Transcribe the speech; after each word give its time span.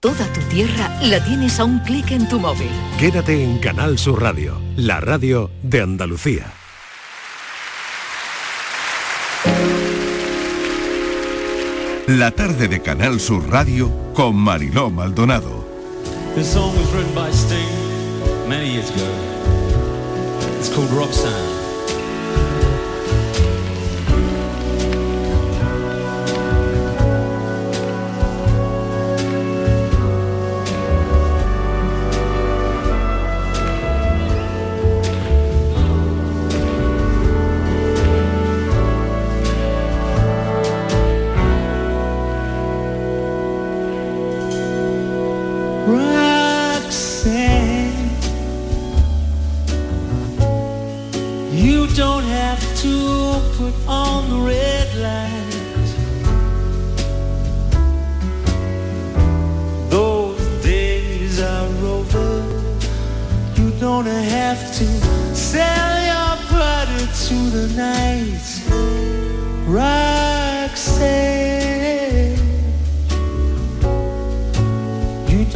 Toda 0.00 0.32
tu 0.32 0.40
tierra 0.42 0.96
la 1.02 1.18
tienes 1.24 1.58
a 1.58 1.64
un 1.64 1.80
clic 1.80 2.12
en 2.12 2.28
tu 2.28 2.38
móvil. 2.38 2.70
Quédate 3.00 3.42
en 3.42 3.58
Canal 3.58 3.98
Sur 3.98 4.22
Radio, 4.22 4.56
la 4.76 5.00
radio 5.00 5.50
de 5.64 5.80
Andalucía. 5.80 6.52
La 12.06 12.30
tarde 12.30 12.68
de 12.68 12.80
Canal 12.80 13.18
Sur 13.18 13.50
Radio 13.50 13.90
con 14.14 14.36
Mariló 14.36 14.88
Maldonado. 14.88 15.66
This 16.36 16.46
song 16.46 16.76
was 16.76 16.88
written 16.94 17.12
by 17.16 17.32
Sting 17.32 18.48
many 18.48 18.74
years 18.74 18.88
ago. 18.90 19.10
It's 20.60 20.68
called 20.72 20.92
Roxanne. 20.92 21.57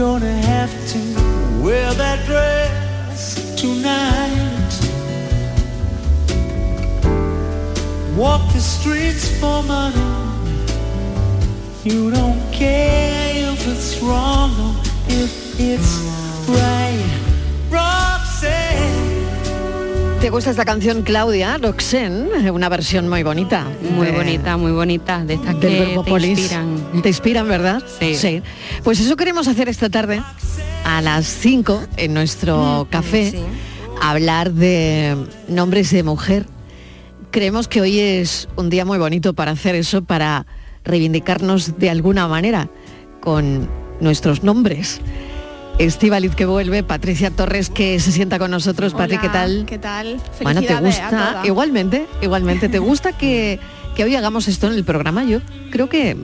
You 0.02 0.08
don't 0.18 0.22
have 0.44 0.72
to 0.94 0.98
wear 1.62 1.94
that 1.94 2.26
dress 2.26 3.36
tonight. 3.54 4.72
Walk 8.16 8.42
the 8.52 8.58
streets 8.60 9.28
for 9.38 9.62
money. 9.62 9.94
You 11.84 12.10
don't 12.10 12.40
care 12.50 13.52
if 13.52 13.64
it's 13.68 14.02
wrong 14.02 14.50
or 14.58 14.74
if 15.06 15.60
it's 15.60 16.00
right. 16.48 17.06
Roxanne. 17.70 19.22
¿Te 20.20 20.30
gusta 20.30 20.50
esta 20.50 20.64
canción, 20.64 21.02
Claudia? 21.02 21.58
Roxanne, 21.58 22.50
una 22.50 22.68
versión 22.68 23.08
muy 23.08 23.22
bonita. 23.22 23.66
Muy 23.96 24.06
de- 24.08 24.12
bonita, 24.16 24.56
muy 24.56 24.72
bonita, 24.72 25.24
de 25.24 25.34
estas 25.34 25.60
del 25.60 25.70
que 25.70 25.78
verbo 25.84 26.02
te 26.02 26.10
polis. 26.10 26.38
inspiran. 26.40 26.81
Te 27.00 27.08
inspiran, 27.08 27.48
¿verdad? 27.48 27.82
Sí. 28.00 28.42
Pues 28.84 29.00
eso 29.00 29.16
queremos 29.16 29.48
hacer 29.48 29.68
esta 29.68 29.88
tarde, 29.88 30.22
a 30.84 31.00
las 31.00 31.26
5, 31.26 31.84
en 31.96 32.12
nuestro 32.12 32.86
café, 32.90 33.32
hablar 34.00 34.52
de 34.52 35.16
nombres 35.48 35.90
de 35.90 36.02
mujer. 36.02 36.46
Creemos 37.30 37.66
que 37.66 37.80
hoy 37.80 37.98
es 37.98 38.48
un 38.56 38.68
día 38.68 38.84
muy 38.84 38.98
bonito 38.98 39.32
para 39.32 39.52
hacer 39.52 39.74
eso, 39.74 40.04
para 40.04 40.46
reivindicarnos 40.84 41.78
de 41.78 41.88
alguna 41.88 42.28
manera 42.28 42.68
con 43.20 43.68
nuestros 44.00 44.42
nombres. 44.42 45.00
Estíbaliz 45.78 46.34
que 46.34 46.44
vuelve, 46.44 46.82
Patricia 46.82 47.30
Torres 47.30 47.70
que 47.70 47.98
se 48.00 48.12
sienta 48.12 48.38
con 48.38 48.50
nosotros. 48.50 48.92
Patri, 48.92 49.16
¿qué 49.16 49.30
tal? 49.30 49.64
¿Qué 49.66 49.78
tal? 49.78 50.20
Bueno, 50.42 50.60
¿te 50.60 50.74
gusta? 50.74 51.40
Igualmente, 51.44 52.06
igualmente. 52.20 52.68
¿Te 52.68 52.78
gusta 52.78 53.16
que, 53.16 53.58
que 53.96 54.04
hoy 54.04 54.14
hagamos 54.14 54.48
esto 54.48 54.66
en 54.66 54.74
el 54.74 54.84
programa? 54.84 55.24
Yo 55.24 55.40
creo 55.70 55.88
que 55.88 56.16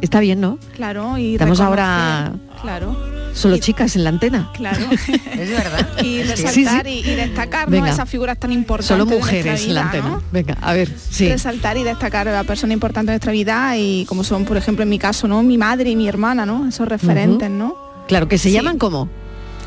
está 0.00 0.20
bien, 0.20 0.40
¿no? 0.40 0.58
Claro, 0.74 1.18
y 1.18 1.34
Estamos 1.34 1.60
ahora 1.60 2.32
Claro, 2.62 2.96
solo 3.34 3.58
chicas 3.58 3.96
en 3.96 4.04
la 4.04 4.10
antena. 4.10 4.50
claro. 4.54 4.86
Es 5.32 5.50
verdad. 5.50 5.88
y 6.02 6.02
Sí, 6.02 6.22
resaltar 6.22 6.86
sí. 6.86 7.02
Y, 7.04 7.10
y 7.10 7.14
destacar 7.14 7.70
¿no? 7.70 7.84
Esas 7.86 8.08
figuras 8.08 8.38
tan 8.38 8.50
importantes 8.52 8.88
Solo 8.88 9.04
de 9.04 9.10
nuestra 9.12 9.36
mujeres 9.36 9.64
en 9.66 9.74
la 9.74 9.82
antena. 9.82 10.08
¿no? 10.08 10.22
Venga, 10.32 10.56
a 10.60 10.72
ver, 10.72 10.90
sí. 11.10 11.28
Resaltar 11.28 11.76
y 11.76 11.84
destacar 11.84 12.28
a 12.28 12.32
la 12.32 12.44
persona 12.44 12.72
importante 12.72 13.10
de 13.12 13.16
nuestra 13.16 13.32
vida 13.32 13.76
y 13.76 14.04
como 14.06 14.24
son, 14.24 14.44
por 14.44 14.56
ejemplo, 14.56 14.82
en 14.82 14.88
mi 14.88 14.98
caso, 14.98 15.28
¿no? 15.28 15.42
Mi 15.42 15.58
madre 15.58 15.90
y 15.90 15.96
mi 15.96 16.08
hermana, 16.08 16.46
¿no? 16.46 16.66
Esos 16.68 16.88
referentes, 16.88 17.50
¿no? 17.50 17.76
Claro, 18.08 18.26
que 18.28 18.38
se 18.38 18.48
Sí. 18.48 18.54
llaman 18.54 18.78
como 18.78 19.08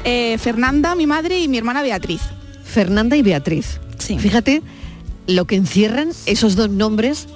Eh, 0.06 0.38
Fernanda, 0.40 0.96
mi 0.96 1.06
madre, 1.08 1.40
y 1.40 1.48
mi 1.50 1.58
hermana 1.58 1.82
Beatriz. 1.82 2.22
Fernanda 2.64 3.16
y 3.18 3.22
Beatriz. 3.22 3.80
Fíjate 4.00 4.62
lo 5.28 5.46
que 5.46 5.56
encierran 5.58 6.10
esos 6.26 6.56
dos 6.56 6.70
nombres 6.70 7.28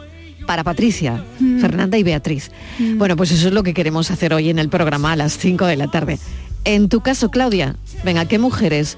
para 0.45 0.63
Patricia, 0.63 1.23
Mm. 1.39 1.59
Fernanda 1.59 1.97
y 1.97 2.03
Beatriz. 2.03 2.51
Mm. 2.79 2.97
Bueno, 2.97 3.15
pues 3.15 3.31
eso 3.31 3.47
es 3.47 3.53
lo 3.53 3.63
que 3.63 3.73
queremos 3.73 4.11
hacer 4.11 4.33
hoy 4.33 4.49
en 4.49 4.59
el 4.59 4.69
programa 4.69 5.13
a 5.13 5.15
las 5.15 5.37
5 5.37 5.65
de 5.65 5.75
la 5.77 5.87
tarde. 5.87 6.19
En 6.65 6.89
tu 6.89 7.01
caso, 7.01 7.29
Claudia, 7.31 7.75
venga, 8.03 8.25
¿qué 8.25 8.39
mujeres? 8.39 8.97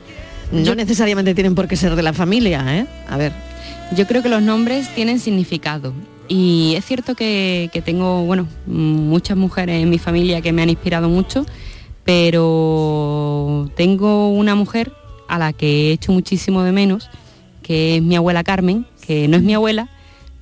No 0.51 0.75
necesariamente 0.75 1.33
tienen 1.33 1.55
por 1.55 1.67
qué 1.67 1.75
ser 1.75 1.95
de 1.95 2.03
la 2.03 2.13
familia, 2.13 2.63
¿eh? 2.77 2.85
A 3.09 3.17
ver. 3.17 3.31
Yo 3.95 4.05
creo 4.07 4.21
que 4.21 4.29
los 4.29 4.41
nombres 4.41 4.87
tienen 4.93 5.19
significado. 5.19 5.93
Y 6.27 6.73
es 6.75 6.85
cierto 6.85 7.15
que, 7.15 7.69
que 7.73 7.81
tengo, 7.81 8.23
bueno, 8.25 8.47
muchas 8.67 9.37
mujeres 9.37 9.81
en 9.81 9.89
mi 9.89 9.97
familia 9.99 10.41
que 10.41 10.51
me 10.51 10.61
han 10.63 10.69
inspirado 10.69 11.07
mucho, 11.09 11.45
pero 12.05 13.69
tengo 13.75 14.29
una 14.29 14.55
mujer 14.55 14.91
a 15.27 15.37
la 15.37 15.53
que 15.53 15.89
he 15.89 15.91
hecho 15.93 16.11
muchísimo 16.11 16.63
de 16.63 16.71
menos, 16.71 17.09
que 17.61 17.97
es 17.97 18.01
mi 18.03 18.15
abuela 18.15 18.43
Carmen, 18.43 18.85
que 19.05 19.27
no 19.27 19.37
es 19.37 19.43
mi 19.43 19.53
abuela, 19.53 19.89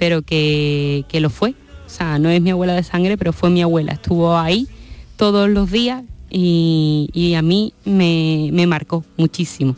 pero 0.03 0.21
que, 0.21 1.05
que 1.07 1.21
lo 1.21 1.29
fue. 1.29 1.51
O 1.85 1.89
sea, 1.89 2.19
no 2.19 2.29
es 2.29 2.41
mi 2.41 2.49
abuela 2.49 2.73
de 2.73 2.83
sangre, 2.83 3.17
pero 3.17 3.31
fue 3.31 3.49
mi 3.49 3.61
abuela. 3.61 3.93
Estuvo 3.93 4.35
ahí 4.35 4.67
todos 5.15 5.49
los 5.49 5.71
días 5.71 6.03
y, 6.29 7.09
y 7.13 7.35
a 7.35 7.41
mí 7.41 7.73
me, 7.85 8.49
me 8.51 8.67
marcó 8.67 9.05
muchísimo. 9.15 9.77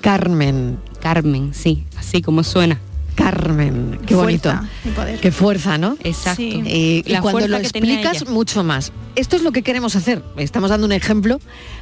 Carmen. 0.00 0.78
Carmen, 1.00 1.54
sí, 1.54 1.82
así 1.96 2.22
como 2.22 2.44
suena. 2.44 2.80
Carmen, 3.14 4.00
qué 4.06 4.14
bonito. 4.14 4.50
Fuerza 4.50 4.68
y 4.84 4.88
poder. 4.90 5.20
Qué 5.20 5.30
fuerza, 5.30 5.78
¿no? 5.78 5.96
Exacto. 6.02 6.42
Y, 6.42 7.02
y 7.06 7.12
La 7.12 7.20
cuando 7.20 7.46
lo 7.48 7.56
explicas, 7.56 8.28
mucho 8.28 8.64
más. 8.64 8.92
Esto 9.16 9.36
es 9.36 9.42
lo 9.42 9.52
que 9.52 9.62
queremos 9.62 9.94
hacer. 9.96 10.22
Estamos 10.36 10.70
dando 10.70 10.86
un 10.86 10.92
ejemplo 10.92 11.40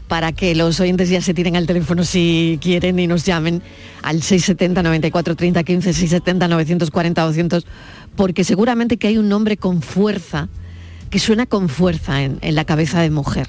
para 0.09 0.32
que 0.32 0.54
los 0.54 0.78
oyentes 0.81 1.09
ya 1.09 1.21
se 1.22 1.32
tiren 1.32 1.56
al 1.56 1.66
teléfono 1.66 2.04
si 2.04 2.59
quieren 2.60 2.98
y 2.98 3.06
nos 3.06 3.25
llamen 3.25 3.62
al 4.03 4.22
670 4.22 4.82
94 4.82 5.37
30 5.37 5.65
15 5.65 5.92
670 5.92 6.48
940 6.48 7.22
200 7.22 7.66
porque 8.16 8.44
seguramente 8.44 8.98
que 8.98 9.06
hay 9.06 9.16
un 9.16 9.28
nombre 9.28 9.56
con 9.56 9.81
fuerza 9.81 10.48
que 11.09 11.19
suena 11.19 11.47
con 11.47 11.69
fuerza 11.69 12.22
en, 12.22 12.38
en 12.42 12.54
la 12.54 12.65
cabeza 12.65 13.00
de 13.00 13.10
mujer. 13.10 13.48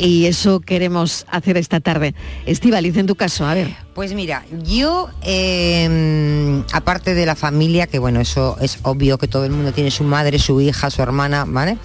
Y 0.00 0.26
eso 0.26 0.60
queremos 0.60 1.26
hacer 1.28 1.56
esta 1.56 1.80
tarde. 1.80 2.14
Estivaliz, 2.46 2.96
en 2.96 3.06
tu 3.06 3.16
caso, 3.16 3.44
a 3.44 3.54
ver. 3.54 3.74
Pues 3.94 4.14
mira, 4.14 4.44
yo, 4.62 5.08
eh, 5.22 6.62
aparte 6.72 7.14
de 7.14 7.26
la 7.26 7.34
familia, 7.34 7.88
que 7.88 7.98
bueno, 7.98 8.20
eso 8.20 8.56
es 8.60 8.78
obvio 8.82 9.18
que 9.18 9.26
todo 9.26 9.44
el 9.44 9.50
mundo 9.50 9.72
tiene 9.72 9.90
su 9.90 10.04
madre, 10.04 10.38
su 10.38 10.60
hija, 10.60 10.90
su 10.90 11.02
hermana, 11.02 11.44
¿vale? 11.46 11.78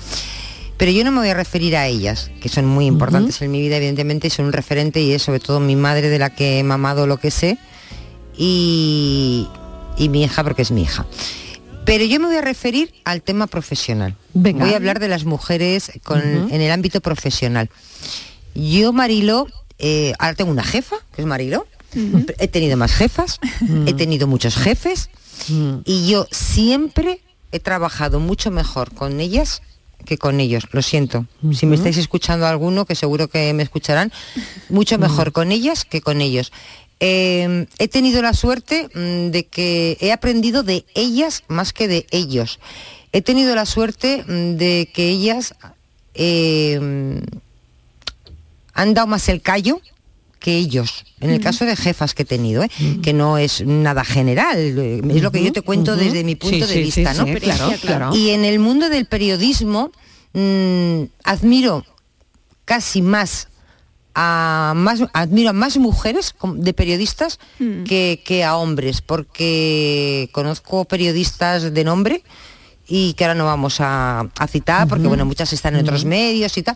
Pero 0.77 0.91
yo 0.91 1.03
no 1.03 1.11
me 1.11 1.19
voy 1.19 1.29
a 1.29 1.33
referir 1.33 1.75
a 1.75 1.87
ellas, 1.87 2.29
que 2.39 2.49
son 2.49 2.65
muy 2.65 2.85
importantes 2.85 3.41
en 3.41 3.49
mi 3.49 3.61
vida, 3.61 3.77
evidentemente, 3.77 4.27
y 4.27 4.29
son 4.29 4.45
un 4.45 4.53
referente 4.53 5.01
y 5.01 5.13
es 5.13 5.23
sobre 5.23 5.39
todo 5.39 5.59
mi 5.59 5.75
madre 5.75 6.09
de 6.09 6.19
la 6.19 6.29
que 6.29 6.59
he 6.59 6.63
mamado 6.63 7.07
lo 7.07 7.17
que 7.17 7.31
sé 7.31 7.57
y, 8.37 9.47
y 9.97 10.09
mi 10.09 10.23
hija 10.23 10.43
porque 10.43 10.61
es 10.61 10.71
mi 10.71 10.83
hija. 10.83 11.05
Pero 11.85 12.05
yo 12.05 12.19
me 12.19 12.27
voy 12.27 12.35
a 12.37 12.41
referir 12.41 12.93
al 13.03 13.21
tema 13.21 13.47
profesional. 13.47 14.15
Venga. 14.33 14.63
Voy 14.65 14.73
a 14.73 14.77
hablar 14.77 14.99
de 14.99 15.07
las 15.09 15.25
mujeres 15.25 15.91
con- 16.03 16.21
en 16.51 16.61
el 16.61 16.71
ámbito 16.71 17.01
profesional. 17.01 17.69
Yo, 18.55 18.93
Marilo, 18.93 19.47
eh, 19.79 20.13
ahora 20.19 20.35
tengo 20.35 20.51
una 20.51 20.63
jefa, 20.63 20.95
que 21.15 21.21
es 21.21 21.27
Marilo. 21.27 21.67
He 22.39 22.47
tenido 22.47 22.75
más 22.77 22.91
jefas, 22.93 23.39
he 23.85 23.93
tenido 23.93 24.25
muchos 24.27 24.55
jefes 24.55 25.09
y 25.85 26.07
yo 26.09 26.25
siempre 26.31 27.21
he 27.51 27.59
trabajado 27.59 28.19
mucho 28.19 28.49
mejor 28.49 28.91
con 28.93 29.19
ellas 29.19 29.61
que 30.05 30.17
con 30.17 30.39
ellos. 30.39 30.63
Lo 30.71 30.81
siento. 30.81 31.27
Si 31.53 31.65
me 31.67 31.75
estáis 31.75 31.97
escuchando 31.97 32.47
alguno, 32.47 32.85
que 32.85 32.95
seguro 32.95 33.27
que 33.27 33.53
me 33.53 33.61
escucharán, 33.63 34.11
mucho 34.69 34.97
mejor 34.97 35.31
con 35.33 35.51
ellas 35.51 35.85
que 35.85 36.01
con 36.01 36.19
ellos. 36.21 36.51
Eh, 36.99 37.65
he 37.79 37.87
tenido 37.87 38.21
la 38.21 38.33
suerte 38.33 38.87
mm, 38.93 39.31
de 39.31 39.45
que 39.45 39.97
he 39.99 40.11
aprendido 40.11 40.63
de 40.63 40.85
ellas 40.95 41.43
más 41.47 41.73
que 41.73 41.87
de 41.87 42.05
ellos. 42.11 42.59
He 43.11 43.21
tenido 43.21 43.53
la 43.55 43.65
suerte 43.65 44.23
mm, 44.27 44.55
de 44.57 44.89
que 44.93 45.09
ellas 45.09 45.53
eh, 46.13 46.79
mm, 46.81 47.17
han 48.73 48.93
dado 48.93 49.07
más 49.07 49.27
el 49.29 49.41
callo 49.41 49.81
que 50.39 50.57
ellos, 50.57 51.05
en 51.21 51.29
el 51.29 51.39
caso 51.39 51.63
de 51.63 51.77
jefas 51.77 52.13
que 52.13 52.23
he 52.23 52.25
tenido, 52.25 52.63
¿eh? 52.63 52.69
que 53.01 53.13
no 53.13 53.37
es 53.37 53.65
nada 53.65 54.03
general, 54.03 54.57
eh, 54.57 55.01
es 55.15 55.21
lo 55.21 55.31
que 55.31 55.41
yo 55.41 55.53
te 55.53 55.61
cuento 55.61 55.95
desde 55.95 56.25
mi 56.25 56.35
punto 56.35 56.55
Sí, 56.55 56.61
de 56.61 56.67
sí, 56.67 56.91
sí, 56.91 56.99
vista, 57.01 57.13
¿no? 57.13 57.25
claro, 57.39 57.71
claro. 57.81 58.15
Y 58.15 58.31
en 58.31 58.43
el 58.43 58.59
mundo 58.59 58.89
del 58.89 59.05
periodismo 59.05 59.93
mm, 60.33 61.03
admiro 61.23 61.85
casi 62.65 63.01
más 63.01 63.47
a 64.15 64.73
más 64.75 65.01
admiro 65.13 65.49
a 65.49 65.53
más 65.53 65.77
mujeres 65.77 66.35
de 66.55 66.73
periodistas 66.73 67.39
Mm. 67.59 67.83
que, 67.83 68.21
que 68.25 68.43
a 68.43 68.55
hombres 68.57 69.01
porque 69.01 70.29
conozco 70.31 70.85
periodistas 70.85 71.73
de 71.73 71.83
nombre 71.83 72.23
y 72.85 73.13
que 73.13 73.23
ahora 73.23 73.33
no 73.35 73.45
vamos 73.45 73.79
a, 73.79 74.29
a 74.37 74.47
citar 74.47 74.87
porque 74.89 75.07
bueno 75.07 75.25
muchas 75.25 75.53
están 75.53 75.75
en 75.75 75.81
otros 75.83 76.03
medios 76.03 76.57
y 76.57 76.63
tal 76.63 76.75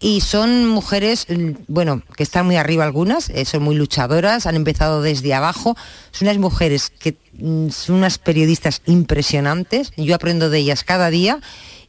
y 0.00 0.20
son 0.20 0.66
mujeres 0.68 1.26
bueno 1.66 2.02
que 2.14 2.22
están 2.22 2.44
muy 2.46 2.56
arriba 2.56 2.84
algunas 2.84 3.30
eh, 3.30 3.44
son 3.46 3.62
muy 3.62 3.74
luchadoras 3.74 4.46
han 4.46 4.54
empezado 4.54 5.00
desde 5.00 5.32
abajo 5.32 5.74
son 6.12 6.28
unas 6.28 6.38
mujeres 6.38 6.90
que 6.90 7.16
mm, 7.38 7.70
son 7.70 7.96
unas 7.96 8.18
periodistas 8.18 8.82
impresionantes 8.86 9.92
yo 9.96 10.14
aprendo 10.14 10.50
de 10.50 10.58
ellas 10.58 10.84
cada 10.84 11.08
día 11.10 11.40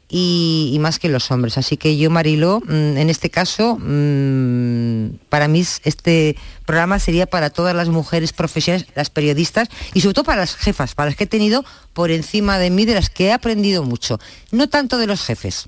y, 0.10 0.72
y 0.74 0.80
más 0.80 1.00
que 1.00 1.10
los 1.10 1.30
hombres. 1.32 1.58
Así 1.58 1.76
que 1.78 1.98
yo, 1.98 2.10
Marilo, 2.10 2.62
mm, 2.66 2.98
en 2.98 3.10
este 3.10 3.30
caso, 3.30 3.78
mm, 3.80 5.18
para 5.30 5.48
mí 5.48 5.60
es- 5.62 5.82
este 5.84 6.36
programa 6.66 7.00
sería 7.00 7.26
para 7.26 7.50
todas 7.50 7.76
las 7.76 7.90
mujeres 7.90 8.34
profesionales, 8.34 8.88
las 8.96 9.10
periodistas 9.10 9.68
y 9.94 10.02
sobre 10.02 10.14
todo 10.14 10.26
para 10.26 10.42
las 10.42 10.56
jefas, 10.56 10.96
para 10.96 11.10
las 11.10 11.18
que 11.18 11.26
he 11.26 11.28
tenido 11.28 11.66
por 11.94 12.12
encima 12.12 12.58
de 12.58 12.70
mí, 12.70 12.86
de 12.86 12.94
las 12.96 13.10
que 13.10 13.26
he 13.28 13.34
aprendido 13.34 13.84
mucho. 13.84 14.20
No 14.52 14.70
tanto 14.70 14.98
de 14.98 15.08
los 15.08 15.22
jefes, 15.24 15.68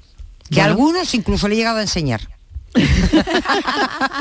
que 0.49 0.61
a 0.61 0.65
algunos 0.65 1.13
incluso 1.13 1.47
le 1.47 1.55
he 1.55 1.57
llegado 1.57 1.77
a 1.77 1.81
enseñar. 1.81 2.21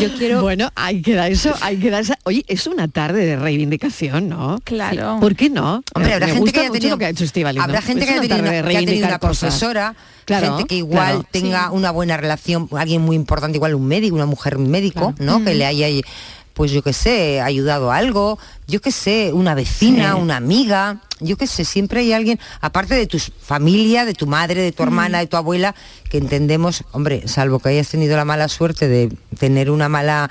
Yo 0.00 0.12
quiero... 0.16 0.42
Bueno, 0.42 0.70
ahí 0.74 1.02
queda 1.02 1.28
eso, 1.28 1.54
ahí 1.60 1.78
queda 1.78 2.00
esa. 2.00 2.18
Oye, 2.24 2.44
es 2.48 2.66
una 2.66 2.88
tarde 2.88 3.24
de 3.24 3.36
reivindicación, 3.36 4.28
¿no? 4.28 4.58
Claro. 4.64 5.18
¿Por 5.20 5.36
qué 5.36 5.50
no? 5.50 5.82
Hombre, 5.94 6.08
Me 6.10 6.14
habrá 6.14 6.26
gente 6.26 6.40
gusta 6.40 6.60
que 6.60 6.66
mucho 6.68 6.72
tenido, 6.72 6.90
lo 6.94 6.98
que 6.98 7.04
ha 7.06 7.08
hecho 7.10 7.24
Estíbaliz, 7.24 7.58
¿no? 7.58 7.64
habrá 7.64 7.82
gente 7.82 8.02
Es 8.04 8.08
que 8.08 8.12
una 8.14 8.22
tenido, 8.22 8.36
tarde 8.36 8.48
una, 8.48 8.56
de 8.62 8.70
que 8.70 8.76
haya 8.76 8.86
tenido 8.86 9.06
una 9.08 9.18
cosas. 9.18 9.38
profesora, 9.38 9.94
Claro, 10.24 10.46
gente 10.56 10.64
que 10.68 10.76
igual 10.76 11.06
claro. 11.16 11.26
tenga 11.30 11.70
una 11.70 11.90
buena 11.90 12.16
relación, 12.16 12.68
alguien 12.72 13.02
muy 13.02 13.14
importante, 13.16 13.56
igual 13.58 13.74
un 13.74 13.86
médico, 13.86 14.16
una 14.16 14.26
mujer 14.26 14.58
médico, 14.58 15.14
¿no? 15.18 15.44
Que 15.44 15.54
le 15.54 15.66
haya, 15.66 15.86
pues 16.54 16.70
yo 16.70 16.82
qué 16.82 16.92
sé, 16.92 17.40
ayudado 17.40 17.90
a 17.90 17.96
algo, 17.96 18.38
yo 18.68 18.80
qué 18.80 18.92
sé, 18.92 19.32
una 19.32 19.54
vecina, 19.54 20.12
Sí. 20.14 20.20
una 20.20 20.36
amiga, 20.36 21.00
yo 21.20 21.36
qué 21.36 21.46
sé, 21.46 21.64
siempre 21.64 22.00
hay 22.00 22.12
alguien, 22.12 22.38
aparte 22.60 22.94
de 22.94 23.06
tu 23.06 23.18
familia, 23.18 24.04
de 24.04 24.14
tu 24.14 24.26
madre, 24.26 24.62
de 24.62 24.70
tu 24.72 24.82
hermana, 24.84 25.18
de 25.18 25.26
tu 25.26 25.36
abuela, 25.36 25.74
que 26.10 26.18
entendemos, 26.18 26.84
hombre, 26.92 27.26
salvo 27.26 27.58
que 27.58 27.70
hayas 27.70 27.88
tenido 27.88 28.16
la 28.16 28.24
mala 28.24 28.48
suerte 28.48 28.86
de 28.88 29.12
tener 29.38 29.68
una 29.70 29.88
mala 29.88 30.30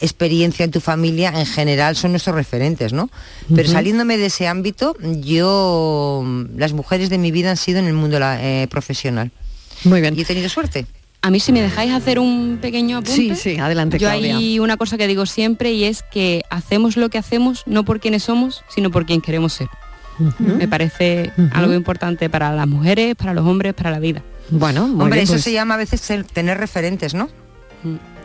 experiencia 0.00 0.64
en 0.64 0.70
tu 0.70 0.80
familia, 0.80 1.28
en 1.38 1.46
general 1.46 1.94
son 1.94 2.12
nuestros 2.12 2.34
referentes, 2.34 2.92
¿no? 2.92 3.10
Pero 3.54 3.68
saliéndome 3.68 4.16
de 4.16 4.26
ese 4.26 4.48
ámbito, 4.48 4.96
yo, 5.00 6.24
las 6.56 6.72
mujeres 6.72 7.10
de 7.10 7.18
mi 7.18 7.30
vida 7.30 7.50
han 7.50 7.56
sido 7.58 7.78
en 7.78 7.86
el 7.86 7.92
mundo 7.92 8.18
la- 8.18 8.42
eh, 8.42 8.66
profesional. 8.68 9.30
Muy 9.84 10.00
bien. 10.00 10.18
Y 10.18 10.22
he 10.22 10.24
tenido 10.24 10.48
suerte. 10.48 10.86
A 11.22 11.30
mí 11.30 11.38
si 11.38 11.52
me 11.52 11.60
dejáis 11.60 11.92
hacer 11.92 12.18
un 12.18 12.58
pequeño 12.62 12.98
apunte. 12.98 13.14
Sí, 13.14 13.34
sí, 13.36 13.58
adelante, 13.58 13.98
Yo 13.98 14.08
Claudia. 14.08 14.36
hay 14.38 14.58
una 14.58 14.76
cosa 14.78 14.96
que 14.96 15.06
digo 15.06 15.26
siempre 15.26 15.72
y 15.72 15.84
es 15.84 16.02
que 16.02 16.42
hacemos 16.48 16.96
lo 16.96 17.10
que 17.10 17.18
hacemos 17.18 17.62
no 17.66 17.84
por 17.84 18.00
quienes 18.00 18.22
somos, 18.22 18.64
sino 18.68 18.90
por 18.90 19.04
quien 19.04 19.20
queremos 19.20 19.52
ser. 19.52 19.68
Me 20.38 20.68
parece 20.68 21.32
algo 21.52 21.72
importante 21.74 22.28
para 22.28 22.52
las 22.54 22.66
mujeres, 22.68 23.14
para 23.16 23.32
los 23.34 23.46
hombres, 23.46 23.72
para 23.74 23.90
la 23.90 23.98
vida. 23.98 24.22
Bueno, 24.50 24.86
muy 24.88 25.02
Hombre, 25.04 25.18
bien, 25.20 25.24
eso 25.24 25.32
pues 25.34 25.44
se 25.44 25.52
llama 25.52 25.74
a 25.74 25.78
veces 25.78 26.00
ser- 26.00 26.24
tener 26.24 26.58
referentes, 26.58 27.14
¿no? 27.14 27.28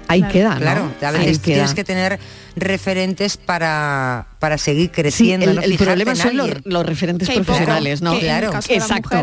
Ahí 0.07 0.19
Claro. 0.21 0.33
queda, 0.33 0.53
¿no? 0.55 0.59
Claro, 0.59 0.93
a 1.01 1.11
veces 1.11 1.39
tienes 1.41 1.73
que 1.73 1.83
tener 1.83 2.19
referentes 2.55 3.37
para, 3.37 4.27
para 4.39 4.57
seguir 4.57 4.87
Sí, 4.87 5.01
creciendo. 5.01 5.49
el, 5.49 5.55
no 5.57 5.61
el 5.61 5.77
problema 5.77 6.11
en 6.11 6.17
son 6.17 6.37
los, 6.37 6.49
los 6.65 6.85
referentes 6.85 7.27
Que 7.27 7.33
hay 7.33 7.39
poco, 7.39 7.47
profesionales, 7.47 8.01
¿no? 8.01 8.17
Claro. 8.19 8.51
de 8.51 8.75
Exacto. 8.75 9.21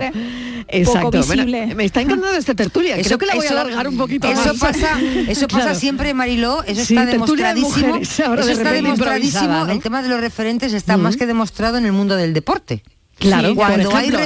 Exacto. 0.69 1.11
poco 1.11 1.27
Bueno, 1.27 1.45
visible. 1.45 1.75
me 1.75 1.85
está 1.85 2.01
encantando 2.03 2.37
esta 2.37 2.55
tertulia. 2.55 2.97
Creo 3.03 3.19
que 3.19 3.27
la 3.27 3.35
voy 3.35 3.47
a 3.47 3.51
alargar 3.51 3.89
un 3.89 3.97
poquito 3.97 4.29
eso 4.29 4.55
más. 4.55 4.59
pasa, 4.59 4.99
eso 5.29 5.49
pasa 5.49 5.75
siempre, 5.75 6.15
Mariló, 6.15 6.63
eso 6.65 6.85
Sí, 6.85 6.95
está 6.95 7.05
de 7.07 7.13
demostradísimo. 7.13 7.87
mujeres, 7.89 8.21
ahora 8.21 8.41
eso 8.43 8.47
de 8.49 8.53
está 8.55 8.73
demostradísimo. 8.73 9.65
¿no? 9.65 9.73
El 9.73 9.83
tema 9.83 10.03
de 10.03 10.09
los 10.09 10.21
referentes 10.21 10.73
está 10.73 10.97
más 10.97 11.17
que 11.17 11.27
demostrado 11.27 11.79
en 11.79 11.87
el 11.87 11.93
mundo 11.93 12.17
del 12.17 12.33
deporte. 12.33 12.83
Claro, 13.19 13.49
Sí, 13.51 13.55
cuando 13.55 13.95
hay 13.95 14.11
¿no? 14.11 14.19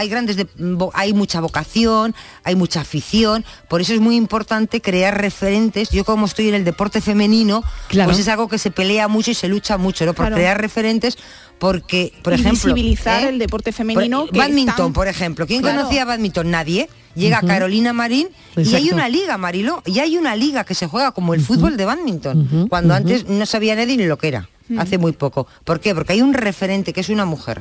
Hay 0.00 0.08
grandes 0.08 0.36
de- 0.36 0.46
hay 0.94 1.12
mucha 1.12 1.40
vocación 1.40 2.14
hay 2.42 2.56
mucha 2.56 2.80
afición 2.80 3.44
por 3.68 3.80
eso 3.80 3.92
es 3.94 4.00
muy 4.00 4.16
importante 4.16 4.80
crear 4.80 5.20
referentes. 5.20 5.90
Yo 5.90 6.04
como 6.04 6.26
estoy 6.26 6.48
en 6.48 6.54
el 6.54 6.64
deporte 6.64 7.00
femenino 7.00 7.62
Claro. 7.88 8.08
pues 8.08 8.18
es 8.18 8.28
algo 8.28 8.48
que 8.48 8.58
se 8.58 8.70
pelea 8.70 9.08
mucho 9.08 9.30
y 9.30 9.34
se 9.34 9.48
lucha 9.48 9.76
mucho 9.78 10.06
no 10.06 10.14
por 10.14 10.24
Claro. 10.26 10.36
crear 10.36 10.60
referentes 10.60 11.18
porque 11.58 12.12
por 12.22 12.32
Y 12.32 12.36
ejemplo 12.36 12.74
visibilizar 12.74 13.24
¿eh? 13.24 13.28
el 13.28 13.38
deporte 13.38 13.72
femenino 13.72 14.20
Por- 14.22 14.30
que 14.32 14.38
badminton 14.38 14.92
por 14.94 15.06
ejemplo. 15.08 15.46
Quién 15.46 15.60
Claro. 15.60 15.78
conocía 15.80 16.04
badminton 16.06 16.50
nadie. 16.50 16.88
Llega 17.14 17.40
Carolina 17.42 17.92
Marín 17.92 18.28
y 18.56 18.74
hay 18.76 18.90
una 18.90 19.08
liga 19.08 19.36
Marilo 19.36 19.82
y 19.84 19.98
hay 19.98 20.16
una 20.16 20.36
liga 20.36 20.62
que 20.64 20.74
se 20.76 20.86
juega 20.86 21.10
como 21.12 21.34
el 21.34 21.40
fútbol 21.40 21.76
de 21.76 21.84
badminton 21.84 22.68
cuando 22.70 22.94
antes 22.94 23.26
no 23.26 23.44
sabía 23.46 23.74
nadie 23.74 23.96
ni 23.96 24.04
lo 24.06 24.16
que 24.16 24.28
era 24.28 24.48
hace 24.78 24.98
muy 24.98 25.12
poco. 25.12 25.46
¿Por 25.64 25.80
qué? 25.80 25.94
Porque 25.94 26.12
hay 26.12 26.22
un 26.22 26.34
referente 26.34 26.92
que 26.92 27.00
es 27.00 27.08
una 27.08 27.24
mujer. 27.24 27.60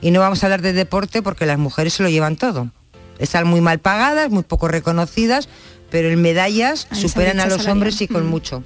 Y 0.00 0.10
no 0.10 0.20
vamos 0.20 0.42
a 0.42 0.46
hablar 0.46 0.62
de 0.62 0.72
deporte 0.72 1.22
porque 1.22 1.46
las 1.46 1.58
mujeres 1.58 1.94
se 1.94 2.02
lo 2.02 2.08
llevan 2.08 2.36
todo. 2.36 2.70
Están 3.18 3.46
muy 3.46 3.60
mal 3.60 3.78
pagadas, 3.78 4.30
muy 4.30 4.42
poco 4.42 4.68
reconocidas, 4.68 5.48
pero 5.90 6.10
en 6.10 6.20
medallas 6.20 6.86
Ahí 6.90 7.00
superan 7.00 7.40
a 7.40 7.46
los 7.46 7.66
hombres 7.66 8.00
y 8.02 8.08
con 8.08 8.26
Mm. 8.26 8.30
mucho. 8.30 8.62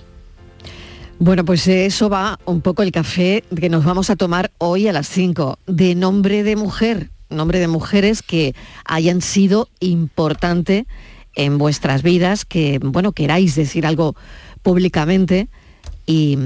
Bueno, 1.19 1.45
pues 1.45 1.67
de 1.67 1.85
eso 1.87 2.09
va 2.09 2.39
un 2.47 2.63
poco 2.63 2.83
el 2.83 2.93
café 2.93 3.45
que 3.55 3.69
nos 3.69 3.85
vamos 3.85 4.09
a 4.09 4.17
tomar 4.17 4.51
hoy 4.59 4.89
a 4.89 4.93
las 4.93 5.07
5, 5.09 5.59
de 5.67 5.95
nombre 5.95 6.43
de 6.43 6.57
mujer, 6.57 7.11
nombre 7.29 7.59
de 7.59 7.69
mujeres 7.69 8.23
que 8.23 8.55
hayan 8.87 9.21
sido 9.21 9.69
importante 9.81 10.87
en 11.37 11.59
vuestras 11.59 12.03
vidas, 12.03 12.45
que, 12.47 12.81
bueno, 12.83 13.13
queráis 13.13 13.55
decir 13.55 13.87
algo 13.87 14.17
públicamente. 14.63 15.49
Y, 16.11 16.37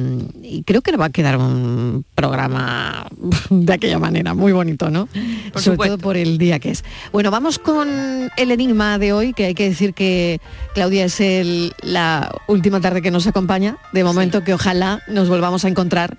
y 0.43 0.63
creo 0.65 0.83
que 0.83 0.95
va 0.97 1.07
a 1.07 1.11
quedar 1.11 1.39
un 1.39 2.05
programa 2.15 3.07
de 3.51 3.73
aquella 3.73 3.99
manera, 3.99 4.35
muy 4.35 4.53
bonito, 4.53 4.91
¿no? 4.91 5.07
Por 5.07 5.63
Sobre 5.63 5.75
supuesto. 5.77 5.97
todo 5.97 6.03
por 6.03 6.17
el 6.19 6.37
día 6.39 6.59
que 6.59 6.71
es. 6.71 6.85
Bueno, 7.13 7.31
vamos 7.31 7.59
con 7.59 7.89
el 8.37 8.51
enigma 8.51 8.99
de 8.99 9.13
hoy, 9.13 9.33
que 9.33 9.47
hay 9.47 9.55
que 9.55 9.69
decir 9.69 9.95
que 9.95 10.41
Claudia 10.75 11.07
es 11.07 11.19
el- 11.21 11.73
la 11.83 12.31
última 12.47 12.81
tarde 12.81 13.01
que 13.01 13.11
nos 13.11 13.27
acompaña. 13.27 13.79
De 13.93 14.05
momento 14.05 14.45
que 14.45 14.53
ojalá 14.55 15.03
nos 15.09 15.29
volvamos 15.29 15.65
a 15.65 15.69
encontrar. 15.69 16.17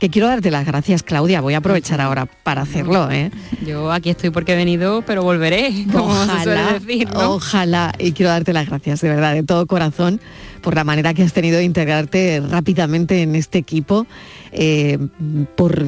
Que 0.00 0.08
quiero 0.08 0.28
darte 0.28 0.50
las 0.50 0.64
gracias, 0.64 1.02
Claudia. 1.02 1.42
Voy 1.42 1.52
a 1.52 1.58
aprovechar 1.58 2.00
ahora 2.00 2.24
para 2.24 2.62
hacerlo, 2.62 3.10
¿eh? 3.10 3.30
Yo 3.66 3.92
aquí 3.92 4.08
estoy 4.08 4.30
porque 4.30 4.54
he 4.54 4.56
venido, 4.56 5.02
pero 5.02 5.22
volveré, 5.22 5.84
como 5.92 6.14
se 6.24 6.42
suele 6.42 6.62
Ojalá, 6.62 6.78
decir, 6.78 7.10
¿no? 7.12 7.32
ojalá, 7.32 7.92
y 7.98 8.12
quiero 8.12 8.30
darte 8.30 8.54
las 8.54 8.66
gracias, 8.66 9.02
de 9.02 9.10
verdad, 9.10 9.34
de 9.34 9.42
todo 9.42 9.66
corazón, 9.66 10.18
por 10.62 10.74
la 10.74 10.84
manera 10.84 11.12
que 11.12 11.22
has 11.22 11.34
tenido 11.34 11.58
de 11.58 11.64
integrarte 11.64 12.42
rápidamente 12.48 13.20
en 13.20 13.34
este 13.34 13.58
equipo, 13.58 14.06
eh, 14.52 14.96
por, 15.54 15.86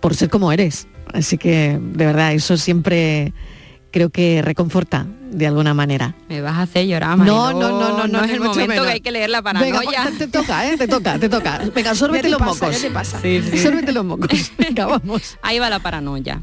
por 0.00 0.14
ser 0.16 0.30
como 0.30 0.50
eres. 0.50 0.88
Así 1.12 1.38
que, 1.38 1.78
de 1.80 2.06
verdad, 2.06 2.32
eso 2.32 2.56
siempre 2.56 3.32
creo 3.94 4.10
que 4.10 4.42
reconforta 4.42 5.06
de 5.30 5.46
alguna 5.46 5.72
manera. 5.72 6.16
Me 6.28 6.40
vas 6.40 6.54
a 6.56 6.62
hacer 6.62 6.84
llorar, 6.88 7.16
No, 7.16 7.16
Mariló. 7.44 7.52
no, 7.52 7.78
no, 7.78 7.96
no, 7.96 8.08
no, 8.08 8.24
es 8.24 8.32
el 8.32 8.40
momento 8.40 8.66
menos. 8.66 8.86
que 8.86 8.92
hay 8.94 9.00
que 9.00 9.12
leer 9.12 9.30
la 9.30 9.40
Venga, 9.40 9.60
paranoia. 9.60 10.02
pues, 10.02 10.18
te, 10.18 10.26
toca, 10.26 10.68
¿eh? 10.68 10.76
Te 10.76 10.88
toca, 10.88 11.16
te 11.16 11.28
toca. 11.28 11.58
Venga, 11.74 11.94
sórbete 11.94 12.24
te 12.24 12.30
los 12.30 12.40
pasa, 12.40 12.66
mocos. 12.66 12.82
ya 12.82 12.88
te 12.88 12.92
pasa. 12.92 13.20
Sí, 13.20 13.40
sí. 13.40 13.56
Sórbete 13.58 13.92
los 13.92 14.04
mocos. 14.04 14.50
Venga, 14.58 14.86
vamos. 14.86 15.38
Ahí 15.42 15.60
va 15.60 15.70
la 15.70 15.78
paranoia. 15.78 16.42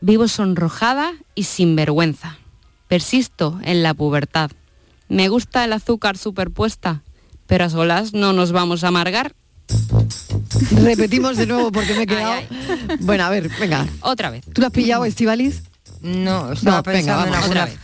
Vivo 0.00 0.28
sonrojada 0.28 1.10
y 1.34 1.42
sin 1.42 1.74
vergüenza. 1.74 2.38
Persisto 2.86 3.58
en 3.64 3.82
la 3.82 3.94
pubertad. 3.94 4.52
Me 5.08 5.28
gusta 5.28 5.64
el 5.64 5.72
azúcar 5.72 6.16
superpuesta, 6.16 7.02
pero 7.48 7.64
a 7.64 7.68
solas 7.68 8.14
no 8.14 8.32
nos 8.32 8.52
vamos 8.52 8.84
a 8.84 8.88
amargar. 8.88 9.34
Repetimos 10.82 11.36
de 11.36 11.46
nuevo 11.46 11.70
porque 11.72 11.94
me 11.94 12.02
he 12.02 12.06
quedado. 12.06 12.32
Ay, 12.32 12.46
Bueno, 13.00 13.24
a 13.24 13.30
ver, 13.30 13.48
venga. 13.60 13.86
Otra 14.00 14.30
vez. 14.30 14.44
¿Tú 14.52 14.60
lo 14.60 14.66
has 14.68 14.72
pillado, 14.72 15.04
Estivaliz? 15.04 15.62
No, 16.02 16.52
estaba 16.52 16.76
No, 16.78 16.82
venga, 16.82 16.92
pensando 16.92 17.24
en 17.24 17.30
vamos, 17.30 17.44
alguna... 17.44 17.62
Otra 17.62 17.64
vez. 17.66 17.78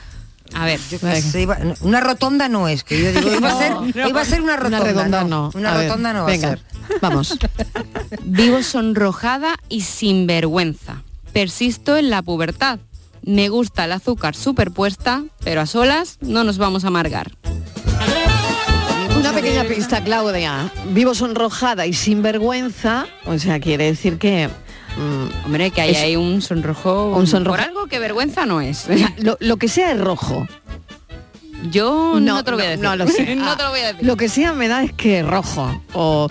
A 0.54 0.64
ver, 0.66 0.78
Yo 0.90 1.00
qué 1.00 1.06
Venga. 1.06 1.20
sé, 1.20 1.42
iba- 1.42 1.58
no, 1.58 1.74
una 1.80 2.00
rotonda 2.00 2.48
no 2.48 2.68
es, 2.68 2.84
que 2.84 3.00
yo 3.02 3.10
digo, 3.12 3.34
iba, 3.34 3.50
a 3.50 3.58
ser, 3.58 3.72
No, 3.72 4.08
iba 4.08 4.20
a 4.20 4.24
ser 4.24 4.40
una 4.40 4.56
rotonda. 4.56 4.78
Una 4.78 4.86
redonda 4.86 5.24
no. 5.24 5.50
Una 5.54 5.72
A 5.72 5.76
ver, 5.78 5.88
rotonda 5.88 6.12
no 6.12 6.20
va 6.20 6.26
venga, 6.26 6.48
a 6.48 6.50
ser. 6.50 6.62
Vamos. 7.00 7.36
vivo 8.22 8.62
sonrojada 8.62 9.56
y 9.68 9.80
sin 9.80 10.26
vergüenza. 10.28 11.02
Persisto 11.32 11.96
en 11.96 12.08
la 12.10 12.22
pubertad. 12.22 12.78
Me 13.22 13.48
gusta 13.48 13.86
el 13.86 13.92
azúcar 13.92 14.36
superpuesta, 14.36 15.24
pero 15.42 15.62
a 15.62 15.66
solas 15.66 16.18
no 16.20 16.44
nos 16.44 16.58
vamos 16.58 16.84
a 16.84 16.88
amargar. 16.88 17.32
Una 19.24 19.32
pequeña 19.32 19.64
pista, 19.64 20.04
Claudia. 20.04 20.70
Vivo 20.90 21.14
sonrojada 21.14 21.86
y 21.86 21.94
sin 21.94 22.22
vergüenza. 22.22 23.06
O 23.24 23.38
sea, 23.38 23.58
quiere 23.58 23.84
decir 23.86 24.18
que. 24.18 24.48
mm, 24.96 25.46
Hombre, 25.46 25.70
que 25.70 25.80
ahí 25.80 25.94
hay 25.96 26.16
un 26.16 26.42
sonrojo, 26.42 27.14
Un 27.16 27.26
sonrojo. 27.26 27.56
por 27.56 27.64
algo 27.66 27.86
que 27.86 27.98
vergüenza 27.98 28.44
no 28.44 28.60
es. 28.60 28.86
lo, 29.18 29.36
lo 29.40 29.56
que 29.56 29.68
sea 29.68 29.92
es 29.92 30.00
rojo. 30.00 30.46
Yo 31.70 32.20
no, 32.20 32.44
te 32.44 32.50
lo 32.50 32.58
voy 32.58 32.66
a 32.66 32.70
decir. 32.70 32.84
No 32.84 32.96
lo 32.96 33.06
sé. 33.08 33.34
no 33.36 33.50
Ah, 33.50 33.56
te 33.56 33.62
lo 33.62 33.70
voy 33.70 33.80
a 33.80 33.86
decir. 33.92 34.06
Lo 34.06 34.16
que 34.18 34.28
sea 34.28 34.52
me 34.52 34.68
da 34.68 34.82
es 34.82 34.92
que 34.92 35.20
es 35.20 35.26
rojo. 35.26 35.82
O 35.94 36.28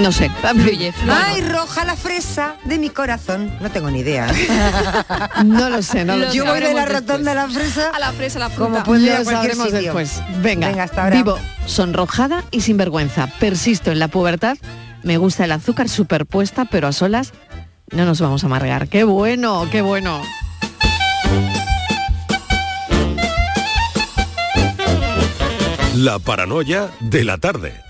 No 0.00 0.10
sé. 0.10 0.28
Fluye. 0.30 0.92
Ay, 1.08 1.40
roja 1.42 1.84
la 1.84 1.94
fresa 1.94 2.56
de 2.64 2.78
mi 2.78 2.90
corazón. 2.90 3.52
No 3.60 3.70
tengo 3.70 3.90
ni 3.90 4.00
idea. 4.00 4.26
No 5.44 5.68
lo 5.70 5.82
sé, 5.82 6.04
no 6.04 6.16
lo 6.16 6.30
sé. 6.30 6.36
Yo 6.36 6.44
voy 6.46 6.60
de 6.60 6.74
la 6.74 6.84
rotonda 6.86 7.32
a 7.32 7.34
la 7.34 7.48
fresa 7.48 7.90
A 7.94 7.98
la 7.98 8.12
fresa, 8.12 8.38
a 8.44 8.48
la 8.48 8.54
como 8.54 8.82
fruta. 8.84 9.00
ir 9.00 9.12
a 9.12 9.18
Lo 9.18 9.24
cualquier 9.24 9.54
sabremos 9.54 9.64
sitio. 9.66 9.80
después. 9.82 10.22
Venga, 10.42 10.68
Venga, 10.68 10.82
hasta 10.84 11.04
ahora. 11.04 11.16
vivo 11.16 11.38
sonrojada 11.66 12.42
y 12.50 12.60
sinvergüenza. 12.62 13.28
Persisto 13.38 13.90
en 13.92 13.98
la 13.98 14.08
pubertad. 14.08 14.56
Me 15.02 15.16
gusta 15.18 15.44
el 15.44 15.52
azúcar 15.52 15.88
superpuesta, 15.88 16.64
pero 16.64 16.88
a 16.88 16.92
solas 16.92 17.32
no 17.92 18.04
nos 18.04 18.20
vamos 18.20 18.42
a 18.42 18.46
amargar. 18.46 18.88
¡Qué 18.88 19.04
bueno, 19.04 19.68
qué 19.70 19.82
bueno! 19.82 20.20
La 25.96 26.18
paranoia 26.18 26.90
de 27.00 27.24
la 27.24 27.38
tarde. 27.38 27.80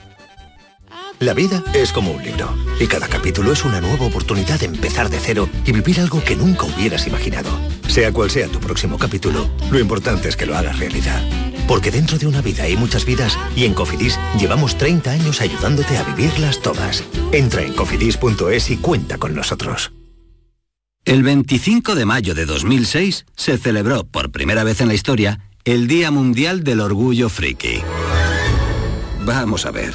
La 1.21 1.33
vida 1.33 1.63
es 1.75 1.93
como 1.93 2.11
un 2.11 2.23
libro 2.23 2.55
y 2.81 2.87
cada 2.87 3.09
capítulo 3.09 3.53
es 3.53 3.65
una 3.65 3.81
nueva 3.81 4.07
oportunidad 4.07 4.59
de 4.59 4.67
empezar 4.67 5.09
de 5.09 5.21
cero 5.21 5.49
y 5.65 5.73
vivir 5.73 6.01
algo 6.01 6.23
que 6.23 6.37
nunca 6.37 6.65
hubieras 6.65 7.07
imaginado. 7.07 7.51
Sea 7.89 8.13
cual 8.13 8.31
sea 8.31 8.49
tu 8.49 8.59
próximo 8.59 8.99
capítulo, 8.99 9.49
lo 9.71 9.79
importante 9.79 10.29
es 10.29 10.37
que 10.37 10.47
lo 10.47 10.57
hagas 10.57 10.79
realidad. 10.79 11.23
Porque 11.69 11.91
dentro 11.91 12.19
de 12.19 12.27
una 12.27 12.43
vida 12.43 12.65
hay 12.65 12.77
muchas 12.77 13.07
vidas 13.07 13.39
y 13.57 13.65
en 13.65 13.75
Cofidis 13.75 14.19
llevamos 14.39 14.77
30 14.77 15.13
años 15.13 15.41
ayudándote 15.41 15.97
a 15.97 16.03
vivirlas 16.03 16.61
todas. 16.61 17.05
Entra 17.33 17.63
en 17.63 17.73
cofidis.es 17.75 18.71
y 18.71 18.77
cuenta 18.77 19.17
con 19.17 19.35
nosotros. 19.35 19.93
El 21.05 21.23
25 21.23 21.95
de 21.95 22.07
mayo 22.07 22.35
de 22.35 22.47
2006 22.47 23.27
se 23.37 23.59
celebró 23.59 24.05
por 24.05 24.31
primera 24.31 24.65
vez 24.65 24.81
en 24.81 24.89
la 24.89 24.95
historia 24.95 25.41
el 25.65 25.87
Día 25.87 26.11
Mundial 26.11 26.65
del 26.65 26.81
Orgullo 26.81 27.29
Friki. 27.29 27.83
Vamos 29.25 29.65
a 29.65 29.71
ver, 29.71 29.95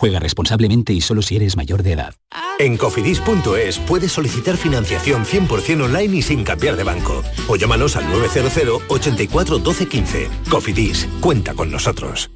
Juega 0.00 0.18
responsablemente 0.18 0.94
y 0.94 1.02
solo 1.02 1.20
si 1.20 1.36
eres 1.36 1.58
mayor 1.58 1.82
de 1.82 1.92
edad. 1.92 2.14
En 2.58 2.78
cofidis.es 2.78 3.78
puedes 3.80 4.10
solicitar 4.10 4.56
financiación 4.56 5.26
100% 5.26 5.84
online 5.84 6.16
y 6.16 6.22
sin 6.22 6.42
cambiar 6.42 6.76
de 6.76 6.84
banco. 6.84 7.22
O 7.48 7.56
llámanos 7.56 7.96
al 7.96 8.08
900 8.08 8.84
84 8.88 9.58
12 9.58 9.86
15. 9.88 10.28
Cofidis, 10.48 11.06
cuenta 11.20 11.52
con 11.52 11.70
nosotros. 11.70 12.30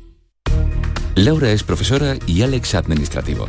Laura 1.15 1.53
es 1.53 1.63
profesora 1.63 2.19
y 2.27 2.43
Alex 2.43 2.75
administrativo. 2.75 3.49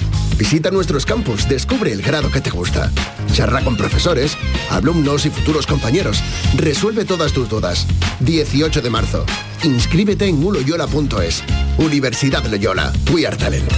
Visita 0.37 0.71
nuestros 0.71 1.05
campus, 1.05 1.47
descubre 1.47 1.91
el 1.91 2.01
grado 2.01 2.31
que 2.31 2.41
te 2.41 2.49
gusta. 2.49 2.91
Charla 3.33 3.63
con 3.63 3.77
profesores, 3.77 4.37
alumnos 4.69 5.25
y 5.25 5.29
futuros 5.29 5.67
compañeros. 5.67 6.21
Resuelve 6.57 7.05
todas 7.05 7.31
tus 7.31 7.47
dudas. 7.47 7.85
18 8.21 8.81
de 8.81 8.89
marzo. 8.89 9.25
Inscríbete 9.63 10.25
en 10.25 10.43
uloyola.es. 10.43 11.43
Universidad 11.77 12.43
Loyola. 12.45 12.91
We 13.13 13.25
are 13.27 13.37
talent. 13.37 13.71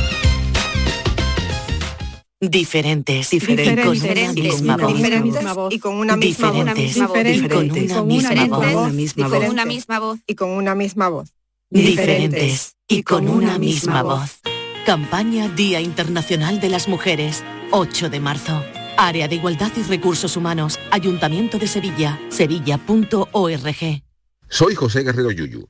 Diferentes, 2.40 3.30
Diferentes, 3.30 3.92
diferentes, 3.92 4.56
con 4.62 4.68
una 4.68 4.78
misma 5.22 5.54
voz. 5.54 5.74
y 5.74 5.80
con 5.80 5.96
una 5.96 6.18
misma 6.18 6.52
voz. 6.52 6.76
Diferentes, 6.76 6.96
Diferentes, 6.96 7.84
y 7.84 7.88
con 7.88 8.04
una 8.04 8.04
misma 8.04 8.60
voz. 8.60 8.92
y 9.16 9.24
con 9.24 9.46
una 9.50 9.66
misma 9.66 10.00
voz. 10.00 10.20
Y 10.28 10.36
con 10.36 10.50
una 10.50 10.76
misma 10.76 11.10
voz. 11.10 11.30
Diferentes 11.70 12.76
y 12.90 13.04
con 13.04 13.30
una 13.30 13.58
misma 13.58 14.04
voz. 14.04 14.42
Campaña 14.86 15.48
Día 15.48 15.80
Internacional 15.80 16.60
de 16.60 16.68
las 16.68 16.90
Mujeres, 16.90 17.42
8 17.72 18.10
de 18.10 18.20
marzo. 18.20 18.62
Área 18.98 19.30
de 19.30 19.36
Igualdad 19.36 19.72
y 19.78 19.84
Recursos 19.84 20.36
Humanos, 20.36 20.78
Ayuntamiento 20.92 21.58
de 21.58 21.68
Sevilla, 21.68 22.20
sevilla.org. 22.28 24.04
Soy 24.50 24.76
José 24.76 25.04
Guerrero 25.04 25.32
Yuyu. 25.32 25.70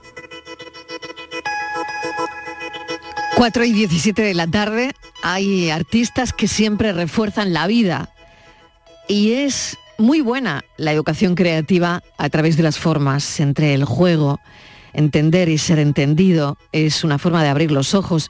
4 3.41 3.65
y 3.65 3.73
17 3.73 4.21
de 4.21 4.35
la 4.35 4.45
tarde 4.45 4.91
hay 5.23 5.71
artistas 5.71 6.31
que 6.31 6.47
siempre 6.47 6.93
refuerzan 6.93 7.53
la 7.53 7.65
vida 7.65 8.13
y 9.07 9.31
es 9.31 9.79
muy 9.97 10.21
buena 10.21 10.63
la 10.77 10.91
educación 10.91 11.33
creativa 11.33 12.03
a 12.19 12.29
través 12.29 12.55
de 12.55 12.61
las 12.61 12.77
formas, 12.77 13.39
entre 13.39 13.73
el 13.73 13.83
juego, 13.83 14.39
entender 14.93 15.49
y 15.49 15.57
ser 15.57 15.79
entendido, 15.79 16.59
es 16.71 17.03
una 17.03 17.17
forma 17.17 17.41
de 17.41 17.49
abrir 17.49 17.71
los 17.71 17.95
ojos 17.95 18.29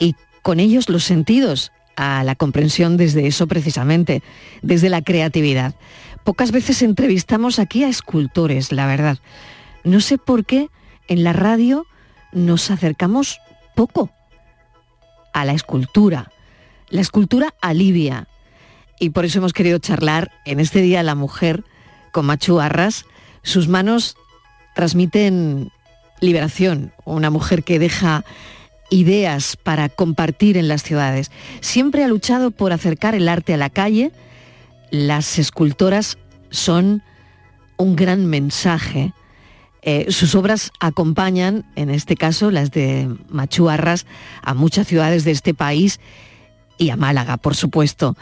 y 0.00 0.16
con 0.42 0.58
ellos 0.58 0.88
los 0.88 1.04
sentidos 1.04 1.70
a 1.94 2.24
la 2.24 2.34
comprensión 2.34 2.96
desde 2.96 3.28
eso 3.28 3.46
precisamente, 3.46 4.24
desde 4.60 4.88
la 4.88 5.02
creatividad. 5.02 5.76
Pocas 6.24 6.50
veces 6.50 6.82
entrevistamos 6.82 7.60
aquí 7.60 7.84
a 7.84 7.88
escultores, 7.88 8.72
la 8.72 8.88
verdad. 8.88 9.18
No 9.84 10.00
sé 10.00 10.18
por 10.18 10.44
qué 10.44 10.68
en 11.06 11.22
la 11.22 11.32
radio 11.32 11.86
nos 12.32 12.72
acercamos 12.72 13.38
poco 13.76 14.10
a 15.32 15.44
la 15.44 15.52
escultura. 15.52 16.30
La 16.88 17.00
escultura 17.00 17.54
alivia. 17.60 18.28
Y 18.98 19.10
por 19.10 19.24
eso 19.24 19.38
hemos 19.38 19.52
querido 19.52 19.78
charlar 19.78 20.30
en 20.44 20.60
este 20.60 20.80
Día 20.80 21.02
la 21.02 21.14
Mujer 21.14 21.64
con 22.12 22.26
Machu 22.26 22.60
Arras. 22.60 23.06
Sus 23.42 23.68
manos 23.68 24.16
transmiten 24.74 25.70
liberación, 26.20 26.92
una 27.04 27.30
mujer 27.30 27.64
que 27.64 27.78
deja 27.78 28.24
ideas 28.90 29.56
para 29.56 29.88
compartir 29.88 30.56
en 30.56 30.68
las 30.68 30.82
ciudades. 30.82 31.30
Siempre 31.60 32.04
ha 32.04 32.08
luchado 32.08 32.50
por 32.50 32.72
acercar 32.72 33.14
el 33.14 33.28
arte 33.28 33.54
a 33.54 33.56
la 33.56 33.70
calle. 33.70 34.12
Las 34.90 35.38
escultoras 35.38 36.18
son 36.50 37.02
un 37.76 37.96
gran 37.96 38.26
mensaje. 38.26 39.12
Eh, 39.82 40.06
sus 40.10 40.36
obras 40.36 40.70
acompañan, 40.78 41.64
en 41.74 41.90
este 41.90 42.16
caso 42.16 42.50
las 42.50 42.70
de 42.70 43.12
Machu 43.28 43.68
Arras, 43.68 44.06
a 44.42 44.54
muchas 44.54 44.86
ciudades 44.86 45.24
de 45.24 45.32
este 45.32 45.54
país 45.54 45.98
y 46.78 46.90
a 46.90 46.96
Málaga, 46.96 47.36
por 47.36 47.56
supuesto. 47.56 48.16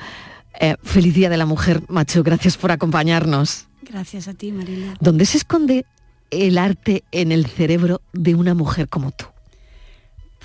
Eh, 0.58 0.76
feliz 0.82 1.14
Día 1.14 1.28
de 1.28 1.36
la 1.36 1.46
Mujer, 1.46 1.82
Machu, 1.88 2.22
gracias 2.22 2.56
por 2.56 2.72
acompañarnos. 2.72 3.66
Gracias 3.82 4.28
a 4.28 4.34
ti, 4.34 4.52
Marina. 4.52 4.94
¿Dónde 5.00 5.26
se 5.26 5.36
esconde 5.36 5.84
el 6.30 6.58
arte 6.58 7.04
en 7.12 7.32
el 7.32 7.46
cerebro 7.46 8.00
de 8.12 8.34
una 8.34 8.54
mujer 8.54 8.88
como 8.88 9.10
tú? 9.10 9.26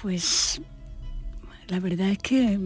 Pues 0.01 0.62
la 1.67 1.79
verdad 1.79 2.10
es 2.10 2.17
que 2.19 2.60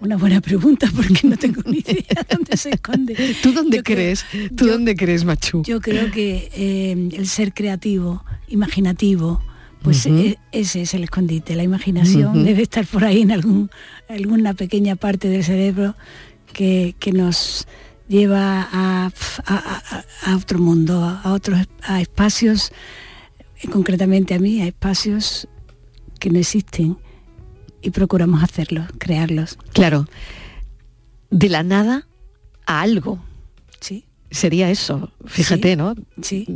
una 0.00 0.16
buena 0.16 0.40
pregunta 0.40 0.90
porque 0.94 1.26
no 1.26 1.36
tengo 1.36 1.62
ni 1.66 1.78
idea 1.78 2.24
dónde 2.30 2.56
se 2.56 2.70
esconde. 2.70 3.14
¿Tú 3.42 3.52
dónde 3.52 3.78
Yo 3.78 3.82
creo- 3.82 3.96
crees? 3.96 4.24
¿Tú 4.56 4.66
yo- 4.66 4.72
dónde 4.72 4.94
crees, 4.94 5.24
Machu? 5.24 5.62
Yo 5.62 5.80
creo 5.80 6.10
que 6.10 6.50
eh, 6.54 7.08
el 7.16 7.26
ser 7.26 7.52
creativo, 7.54 8.24
imaginativo, 8.48 9.42
pues 9.82 10.04
Ujú. 10.06 10.16
e- 10.16 10.38
ese 10.52 10.82
es 10.82 10.94
el 10.94 11.04
escondite. 11.04 11.54
La 11.56 11.62
imaginación 11.62 12.44
debe 12.44 12.62
estar 12.62 12.86
por 12.86 13.04
ahí 13.04 13.22
en 13.22 13.30
algún, 13.32 13.70
alguna 14.08 14.54
pequeña 14.54 14.96
parte 14.96 15.28
del 15.28 15.44
cerebro 15.44 15.94
que, 16.52 16.94
que 16.98 17.12
nos 17.12 17.66
lleva 18.08 18.68
a, 18.70 19.06
a- 19.06 19.12
a- 19.46 20.04
a 20.30 20.36
otro 20.36 20.58
mundo, 20.58 21.02
a 21.04 21.32
otros 21.32 21.60
a 21.82 22.00
espacios, 22.00 22.70
eh, 23.62 23.68
concretamente 23.68 24.34
a 24.34 24.38
mí, 24.38 24.60
a 24.60 24.66
espacios 24.66 25.48
que 26.20 26.30
no 26.30 26.38
existen 26.38 26.96
y 27.86 27.90
procuramos 27.90 28.42
hacerlos, 28.42 28.86
crearlos. 28.98 29.56
Claro, 29.72 30.06
de 31.30 31.48
la 31.48 31.62
nada 31.62 32.06
a 32.66 32.80
algo. 32.80 33.18
Sí. 33.80 34.04
Sería 34.30 34.70
eso, 34.70 35.12
fíjate, 35.24 35.70
Sí, 35.70 35.76
¿no? 35.76 35.94
Sí. 36.20 36.46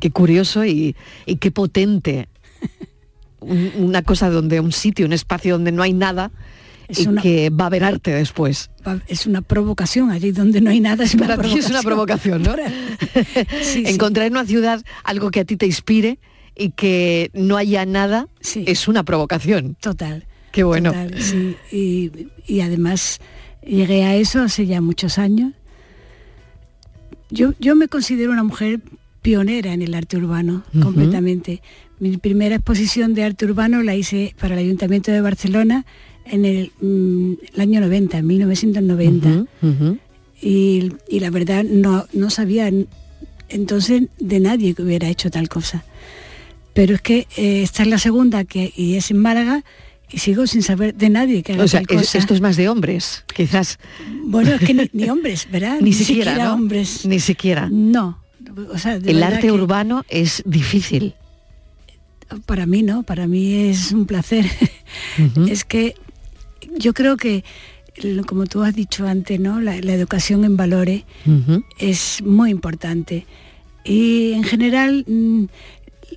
Qué 0.00 0.10
curioso 0.10 0.64
y, 0.64 0.94
y 1.26 1.36
qué 1.36 1.50
potente. 1.50 2.28
Un- 3.40 3.72
una 3.78 4.02
cosa 4.02 4.30
donde 4.30 4.60
un 4.60 4.72
sitio, 4.72 5.06
un 5.06 5.12
espacio 5.12 5.54
donde 5.54 5.70
no 5.72 5.82
hay 5.82 5.92
nada 5.92 6.30
Es 6.88 7.00
y 7.00 7.06
una- 7.08 7.20
que 7.22 7.50
va 7.50 7.64
a 7.64 7.66
haber 7.66 7.84
arte 7.84 8.12
después. 8.12 8.70
Es 9.08 9.26
una 9.26 9.42
provocación, 9.42 10.10
allí 10.10 10.30
donde 10.32 10.60
no 10.60 10.70
hay 10.70 10.80
nada 10.80 11.04
es 11.04 11.14
una 11.14 11.26
Para 11.36 11.42
ti 11.48 11.58
es 11.58 11.68
una 11.68 11.82
provocación, 11.82 12.42
¿no? 12.42 12.54
Sí, 13.62 13.62
sí. 13.62 13.84
Encontrar 13.86 14.26
en 14.26 14.32
una 14.32 14.46
ciudad 14.46 14.82
algo 15.04 15.30
que 15.30 15.40
a 15.40 15.44
ti 15.44 15.56
te 15.56 15.66
inspire 15.66 16.18
y 16.56 16.70
que 16.70 17.30
no 17.34 17.56
haya 17.56 17.84
nada 17.86 18.28
es 18.40 18.88
una 18.88 19.02
provocación. 19.04 19.76
Total. 19.80 20.26
Qué 20.56 20.64
bueno. 20.64 20.90
Total, 20.90 21.22
sí. 21.22 21.54
y, 21.70 22.10
y 22.46 22.60
además 22.62 23.20
llegué 23.62 24.04
a 24.04 24.16
eso 24.16 24.40
hace 24.40 24.64
ya 24.64 24.80
muchos 24.80 25.18
años. 25.18 25.52
Yo, 27.28 27.52
yo 27.60 27.76
me 27.76 27.88
considero 27.88 28.32
una 28.32 28.42
mujer 28.42 28.80
pionera 29.20 29.74
en 29.74 29.82
el 29.82 29.92
arte 29.92 30.16
urbano, 30.16 30.64
completamente. 30.80 31.60
Mi 31.98 32.16
primera 32.16 32.54
exposición 32.54 33.12
de 33.12 33.24
arte 33.24 33.44
urbano 33.44 33.82
la 33.82 33.96
hice 33.96 34.34
para 34.40 34.54
el 34.54 34.60
Ayuntamiento 34.60 35.12
de 35.12 35.20
Barcelona 35.20 35.84
en 36.24 36.46
el, 36.46 36.72
mm, 36.80 37.32
el 37.52 37.60
año 37.60 37.80
90, 37.82 38.16
en 38.16 38.26
1990. 38.26 39.28
Ujú, 39.28 39.48
ujú. 39.60 39.98
y, 40.40 40.90
y 41.10 41.20
la 41.20 41.28
verdad 41.28 41.64
no, 41.64 42.06
no 42.14 42.30
sabía 42.30 42.70
entonces 43.50 44.04
de 44.18 44.40
nadie 44.40 44.72
que 44.74 44.82
hubiera 44.82 45.10
hecho 45.10 45.30
tal 45.30 45.50
cosa. 45.50 45.84
Pero 46.72 46.94
es 46.94 47.02
que 47.02 47.26
eh, 47.36 47.62
esta 47.62 47.82
es 47.82 47.88
la 47.88 47.98
segunda 47.98 48.44
que, 48.44 48.72
y 48.74 48.94
es 48.94 49.10
en 49.10 49.18
Málaga 49.18 49.62
y 50.10 50.18
sigo 50.18 50.46
sin 50.46 50.62
saber 50.62 50.94
de 50.94 51.10
nadie 51.10 51.42
que 51.42 51.54
haga 51.54 51.64
O 51.64 51.68
sea, 51.68 51.80
tal 51.82 51.98
cosa. 51.98 52.18
esto 52.18 52.34
es 52.34 52.40
más 52.40 52.56
de 52.56 52.68
hombres, 52.68 53.24
quizás. 53.34 53.78
Bueno, 54.24 54.52
es 54.52 54.60
que 54.60 54.74
ni, 54.74 54.88
ni 54.92 55.08
hombres, 55.10 55.48
¿verdad? 55.50 55.78
Ni 55.80 55.92
siquiera, 55.92 56.36
¿no? 56.36 56.54
hombres. 56.54 57.04
Ni 57.06 57.20
siquiera. 57.20 57.68
No. 57.70 58.22
O 58.72 58.78
sea, 58.78 58.98
de 58.98 59.10
El 59.10 59.22
arte 59.22 59.50
urbano 59.50 60.04
es 60.08 60.42
difícil. 60.46 61.14
Para 62.46 62.66
mí 62.66 62.82
no, 62.82 63.02
para 63.02 63.26
mí 63.26 63.68
es 63.68 63.92
un 63.92 64.06
placer. 64.06 64.46
Es 65.48 65.64
que 65.64 65.94
yo 66.78 66.92
creo 66.94 67.16
que, 67.16 67.44
como 68.26 68.46
tú 68.46 68.62
has 68.62 68.74
dicho 68.74 69.06
antes, 69.06 69.38
¿no? 69.40 69.60
la, 69.60 69.80
la 69.80 69.94
educación 69.94 70.44
en 70.44 70.56
valores 70.56 71.04
es 71.78 72.22
muy 72.24 72.50
importante. 72.50 73.26
Y 73.84 74.32
en 74.32 74.42
general, 74.44 75.04
mm, 75.06 75.44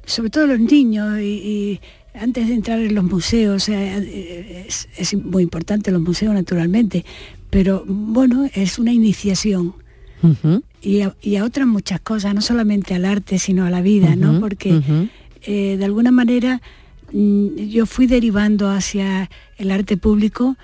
sobre 0.05 0.29
todo 0.29 0.47
los 0.47 0.59
niños, 0.59 1.19
y, 1.19 1.23
y 1.23 1.81
antes 2.19 2.47
de 2.47 2.53
entrar 2.53 2.79
en 2.79 2.95
los 2.95 3.03
museos, 3.03 3.63
sea, 3.63 3.97
eh, 3.97 4.65
es, 4.67 4.87
es 4.97 5.13
muy 5.15 5.43
importante 5.43 5.91
los 5.91 6.01
museos 6.01 6.33
naturalmente, 6.33 7.05
pero 7.49 7.83
bueno, 7.87 8.47
es 8.53 8.79
una 8.79 8.91
iniciación. 8.91 9.73
Y 10.81 10.99
a, 11.01 11.15
y 11.21 11.37
a 11.37 11.45
otras 11.45 11.65
muchas 11.65 12.01
cosas, 12.01 12.35
no 12.35 12.41
solamente 12.41 12.93
al 12.93 13.05
arte, 13.05 13.39
sino 13.39 13.65
a 13.65 13.69
la 13.69 13.81
vida, 13.81 14.17
¿no? 14.17 14.41
Porque 14.41 14.81
eh, 15.43 15.77
de 15.77 15.85
alguna 15.85 16.11
manera 16.11 16.61
mm, 17.13 17.55
yo 17.55 17.85
fui 17.85 18.05
derivando 18.05 18.69
hacia 18.69 19.29
el 19.57 19.71
arte 19.71 19.95
público, 19.95 20.57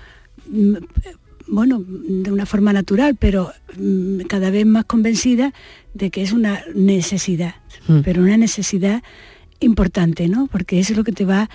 mm, 0.50 0.74
bueno, 1.48 1.82
de 1.86 2.30
una 2.30 2.44
forma 2.44 2.74
natural, 2.74 3.16
pero 3.18 3.50
mm, 3.78 4.20
cada 4.28 4.50
vez 4.50 4.66
más 4.66 4.84
convencida 4.84 5.54
de 5.94 6.10
que 6.10 6.22
es 6.22 6.32
una 6.32 6.60
necesidad, 6.74 7.54
pero 8.04 8.20
una 8.20 8.36
necesidad 8.36 9.02
importante, 9.60 10.28
¿no? 10.28 10.46
Porque 10.46 10.78
eso 10.78 10.92
es 10.92 10.96
lo 10.96 11.04
que 11.04 11.12
te 11.12 11.24
va 11.24 11.48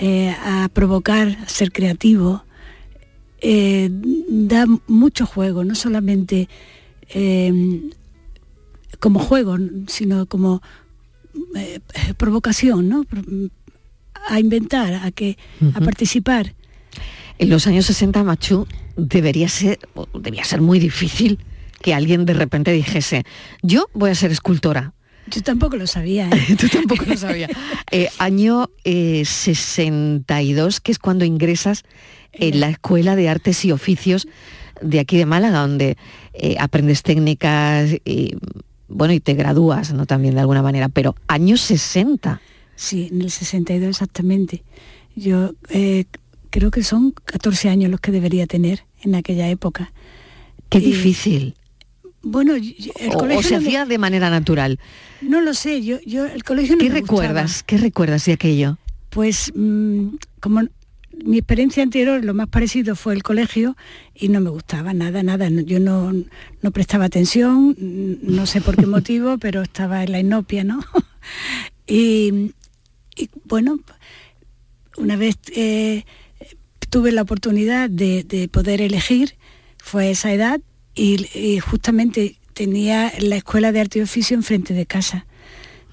eh, 0.00 0.34
a 0.42 0.68
provocar 0.72 1.28
a 1.28 1.48
ser 1.48 1.72
creativo. 1.72 2.44
Eh, 3.40 3.90
da 3.90 4.66
mucho 4.86 5.26
juego, 5.26 5.64
no 5.64 5.74
solamente 5.74 6.48
eh, 7.10 7.52
como 9.00 9.18
juego, 9.18 9.58
sino 9.86 10.26
como 10.26 10.62
eh, 11.56 11.80
provocación, 12.16 12.88
¿no? 12.88 13.04
A 14.28 14.40
inventar, 14.40 14.94
a 14.94 15.10
que, 15.10 15.36
a 15.74 15.80
participar. 15.80 16.54
En 17.38 17.50
los 17.50 17.66
años 17.66 17.86
60, 17.86 18.22
Machu, 18.24 18.66
debería 18.96 19.48
ser, 19.48 19.78
debía 20.18 20.44
ser 20.44 20.60
muy 20.60 20.78
difícil 20.78 21.38
que 21.82 21.92
alguien 21.92 22.24
de 22.24 22.32
repente 22.32 22.72
dijese, 22.72 23.24
yo 23.62 23.88
voy 23.92 24.10
a 24.10 24.14
ser 24.14 24.30
escultora. 24.30 24.94
Yo 25.30 25.42
tampoco 25.42 25.76
lo 25.76 25.86
sabía. 25.86 26.28
¿eh? 26.28 26.56
Tú 26.58 26.68
tampoco 26.68 27.04
lo 27.06 27.16
sabías. 27.16 27.50
Eh, 27.90 28.08
año 28.18 28.70
eh, 28.82 29.24
62, 29.24 30.80
que 30.80 30.90
es 30.90 30.98
cuando 30.98 31.24
ingresas 31.24 31.84
en 32.32 32.58
la 32.58 32.68
Escuela 32.68 33.14
de 33.14 33.28
Artes 33.28 33.64
y 33.64 33.70
Oficios 33.70 34.26
de 34.82 34.98
aquí 34.98 35.16
de 35.16 35.26
Málaga, 35.26 35.60
donde 35.60 35.96
eh, 36.32 36.56
aprendes 36.58 37.04
técnicas 37.04 37.90
y, 38.04 38.36
bueno, 38.88 39.14
y 39.14 39.20
te 39.20 39.34
gradúas, 39.34 39.92
¿no? 39.92 40.06
También 40.06 40.34
de 40.34 40.40
alguna 40.40 40.62
manera, 40.62 40.88
pero 40.88 41.14
años 41.28 41.60
60. 41.60 42.40
Sí, 42.74 43.10
en 43.12 43.22
el 43.22 43.30
62 43.30 43.88
exactamente. 43.90 44.64
Yo 45.14 45.54
creo 46.50 46.72
que 46.72 46.82
son 46.82 47.12
14 47.12 47.68
años 47.68 47.90
los 47.92 48.00
que 48.00 48.10
debería 48.10 48.48
tener 48.48 48.84
en 49.02 49.14
aquella 49.14 49.48
época. 49.48 49.92
Qué 50.68 50.78
Y, 50.78 50.86
difícil. 50.86 51.54
Bueno, 52.24 52.54
el 52.54 52.74
O, 53.10 53.14
o 53.14 53.18
colegio 53.18 53.42
se 53.42 53.54
no 53.54 53.60
me- 53.60 53.66
hacía 53.68 53.84
de 53.86 53.98
manera 53.98 54.30
natural. 54.30 54.78
No 55.20 55.40
lo 55.40 55.54
sé, 55.54 55.82
yo, 55.82 55.98
yo 56.06 56.26
el 56.26 56.42
colegio 56.44 56.74
no 56.76 56.80
¿Qué 56.80 56.90
me 56.90 57.00
gustaba. 57.00 57.20
recuerdas? 57.22 57.62
¿Qué 57.62 57.76
recuerdas 57.78 58.24
de 58.24 58.32
aquello? 58.32 58.78
Pues 59.10 59.52
mm, 59.54 60.08
como 60.40 60.62
mi 61.24 61.38
experiencia 61.38 61.82
anterior, 61.82 62.24
lo 62.24 62.34
más 62.34 62.48
parecido 62.48 62.96
fue 62.96 63.14
el 63.14 63.22
colegio 63.22 63.76
y 64.14 64.28
no 64.28 64.40
me 64.40 64.50
gustaba 64.50 64.92
nada, 64.94 65.22
nada. 65.22 65.48
Yo 65.48 65.78
no, 65.80 66.12
no 66.62 66.70
prestaba 66.72 67.04
atención, 67.04 67.76
no 67.78 68.46
sé 68.46 68.60
por 68.60 68.76
qué 68.76 68.86
motivo, 68.86 69.38
pero 69.38 69.62
estaba 69.62 70.02
en 70.02 70.12
la 70.12 70.18
inopia, 70.20 70.64
¿no? 70.64 70.80
y, 71.86 72.52
y, 73.16 73.28
bueno, 73.44 73.78
una 74.96 75.16
vez 75.16 75.36
eh, 75.54 76.04
tuve 76.90 77.12
la 77.12 77.22
oportunidad 77.22 77.88
de, 77.90 78.24
de 78.24 78.48
poder 78.48 78.80
elegir, 78.80 79.34
fue 79.78 80.06
a 80.06 80.10
esa 80.10 80.32
edad 80.32 80.60
y, 80.94 81.26
y 81.38 81.58
justamente 81.60 82.36
tenía 82.52 83.12
la 83.18 83.36
escuela 83.36 83.72
de 83.72 83.80
arte 83.80 83.98
y 83.98 84.02
oficio 84.02 84.36
enfrente 84.36 84.74
de 84.74 84.86
casa. 84.86 85.26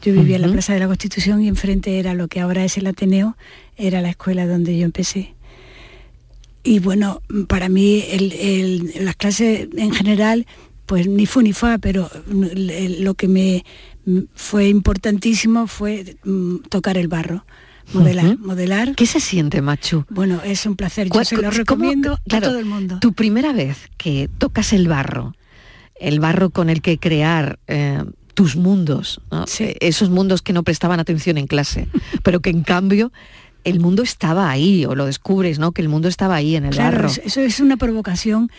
Yo 0.03 0.13
vivía 0.13 0.35
en 0.37 0.41
la. 0.43 0.51
Plaza 0.51 0.73
de 0.73 0.79
la 0.79 0.87
Constitución 0.87 1.41
y 1.43 1.47
enfrente 1.47 1.99
era 1.99 2.13
lo 2.13 2.27
que 2.27 2.39
ahora 2.39 2.63
es 2.65 2.77
el 2.77 2.87
Ateneo, 2.87 3.37
era 3.77 4.01
la 4.01 4.09
escuela 4.09 4.47
donde 4.47 4.77
yo 4.77 4.85
empecé. 4.85 5.33
Y 6.63 6.79
bueno, 6.79 7.21
para 7.47 7.69
mí 7.69 8.03
el- 8.09 8.33
el- 8.33 9.05
las 9.05 9.15
clases 9.15 9.67
en 9.75 9.91
general, 9.91 10.45
pues 10.85 11.07
ni 11.07 11.25
fu 11.25 11.41
ni 11.41 11.53
fa, 11.53 11.77
pero 11.79 12.09
lo 12.27 13.13
que 13.15 13.27
me 13.27 13.63
fue 14.35 14.67
importantísimo 14.69 15.67
fue 15.67 16.15
mm, 16.23 16.57
tocar 16.69 16.97
el 16.97 17.07
barro, 17.07 17.45
modelar, 17.93 18.37
modelar. 18.39 18.95
¿Qué 18.95 19.05
se 19.05 19.19
siente, 19.19 19.61
Machu? 19.61 20.05
Bueno, 20.09 20.41
es 20.43 20.65
un 20.65 20.75
placer, 20.75 21.07
yo 21.07 21.11
¿Cuál- 21.11 21.25
se 21.25 21.37
lo 21.37 21.51
recomiendo 21.51 22.17
claro, 22.27 22.47
a 22.47 22.49
todo 22.49 22.59
el 22.59 22.65
mundo. 22.65 22.97
Tu 22.99 23.13
primera 23.13 23.53
vez 23.53 23.77
que 23.97 24.29
tocas 24.37 24.73
el 24.73 24.87
barro, 24.87 25.35
el 25.99 26.19
barro 26.19 26.49
con 26.49 26.69
el 26.69 26.81
que 26.81 26.97
crear 26.97 27.59
eh, 27.67 28.03
tus 28.33 28.55
mundos, 28.55 29.21
¿no? 29.31 29.45
Eh, 29.59 29.75
esos 29.81 30.09
mundos 30.09 30.41
que 30.41 30.53
no 30.53 30.63
prestaban 30.63 30.99
atención 30.99 31.37
en 31.37 31.47
clase, 31.47 31.87
pero 32.23 32.39
que 32.39 32.49
en 32.49 32.63
cambio 32.63 33.11
el 33.63 33.79
mundo 33.79 34.01
estaba 34.01 34.49
ahí, 34.49 34.85
o 34.85 34.95
lo 34.95 35.05
descubres, 35.05 35.59
¿no? 35.59 35.71
Que 35.71 35.83
el 35.83 35.89
mundo 35.89 36.07
estaba 36.07 36.33
ahí 36.35 36.55
en 36.55 36.65
el 36.65 36.71
Claro, 36.71 36.95
barro. 36.97 37.07
es- 37.09 37.21
eso 37.23 37.41
es 37.41 37.59
una 37.59 37.77
provocación. 37.77 38.49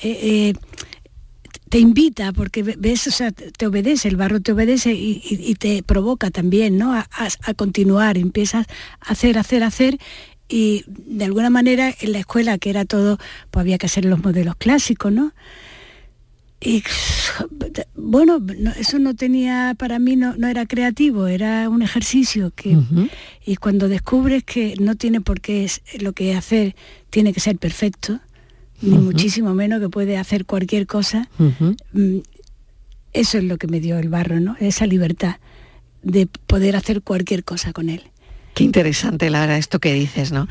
eh, 0.00 0.52
eh, 0.54 0.54
te 1.72 1.78
invita 1.78 2.32
porque 2.34 2.62
ve- 2.62 2.76
ves, 2.78 3.06
o 3.06 3.10
sea, 3.10 3.30
te 3.32 3.66
obedece, 3.66 4.06
el 4.08 4.16
barro 4.16 4.40
te 4.40 4.52
obedece 4.52 4.92
y, 4.92 5.22
y- 5.24 5.40
y 5.50 5.54
te 5.54 5.82
provoca 5.82 6.30
también, 6.30 6.76
¿no? 6.76 6.92
A, 6.92 7.08
a- 7.10 7.28
a 7.50 7.54
continuar, 7.54 8.18
empiezas 8.18 8.66
a 9.00 9.10
hacer, 9.12 9.38
hacer, 9.38 9.64
hacer 9.64 9.96
y 10.50 10.84
de 10.86 11.24
alguna 11.24 11.48
manera 11.48 11.94
en 12.02 12.12
la 12.12 12.18
escuela 12.18 12.58
que 12.58 12.68
era 12.68 12.84
todo, 12.84 13.16
pues 13.50 13.62
había 13.62 13.78
que 13.78 13.86
hacer 13.86 14.04
los 14.04 14.22
modelos 14.22 14.54
clásicos, 14.56 15.10
¿no? 15.12 15.32
Y 16.60 16.82
bueno, 17.96 18.38
no- 18.38 18.72
eso 18.72 18.98
no 18.98 19.14
tenía, 19.14 19.74
para 19.78 19.98
mí 19.98 20.14
no, 20.14 20.36
no 20.36 20.48
era 20.48 20.66
creativo, 20.66 21.26
era 21.26 21.70
un 21.70 21.80
ejercicio 21.80 22.52
que, 22.54 22.76
y 23.46 23.56
cuando 23.56 23.88
descubres 23.88 24.44
que 24.44 24.74
no 24.78 24.94
tiene 24.96 25.22
por 25.22 25.40
qué 25.40 25.64
es, 25.64 25.80
lo 26.02 26.12
que 26.12 26.34
hacer 26.34 26.76
tiene 27.08 27.32
que 27.32 27.40
ser 27.40 27.56
perfecto, 27.56 28.20
ni 28.82 28.98
muchísimo 28.98 29.54
menos 29.54 29.80
que 29.80 29.88
puede 29.88 30.16
hacer 30.18 30.44
cualquier 30.44 30.86
cosa, 30.86 31.28
mm, 31.38 32.18
eso 33.12 33.38
es 33.38 33.44
lo 33.44 33.58
que 33.58 33.66
me 33.66 33.80
dio 33.80 33.98
el 33.98 34.08
barro, 34.08 34.40
¿no? 34.40 34.56
Esa 34.60 34.86
libertad 34.86 35.36
de 36.02 36.26
poder 36.26 36.76
hacer 36.76 37.02
cualquier 37.02 37.44
cosa 37.44 37.72
con 37.72 37.88
él. 37.88 38.02
Qué 38.54 38.64
interesante, 38.64 39.30
la 39.30 39.40
verdad, 39.40 39.56
esto 39.58 39.78
que 39.78 39.94
dices, 39.94 40.32
¿no? 40.32 40.48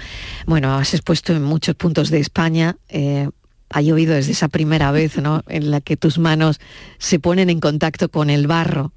Bueno, 0.47 0.73
has 0.75 0.93
expuesto 0.93 1.35
en 1.35 1.43
muchos 1.43 1.75
puntos 1.75 2.09
de 2.09 2.19
España. 2.19 2.77
eh, 2.89 3.29
ha 3.73 3.81
llovido 3.81 4.13
desde 4.13 4.33
esa 4.33 4.49
primera 4.49 4.91
vez, 4.91 5.17
¿no? 5.17 5.43
En 5.47 5.71
la 5.71 5.79
que 5.81 5.95
tus 5.97 6.17
manos 6.17 6.59
se 6.97 7.19
ponen 7.19 7.49
en 7.49 7.59
contacto 7.61 8.09
con 8.09 8.29
el 8.29 8.45
barro 8.47 8.91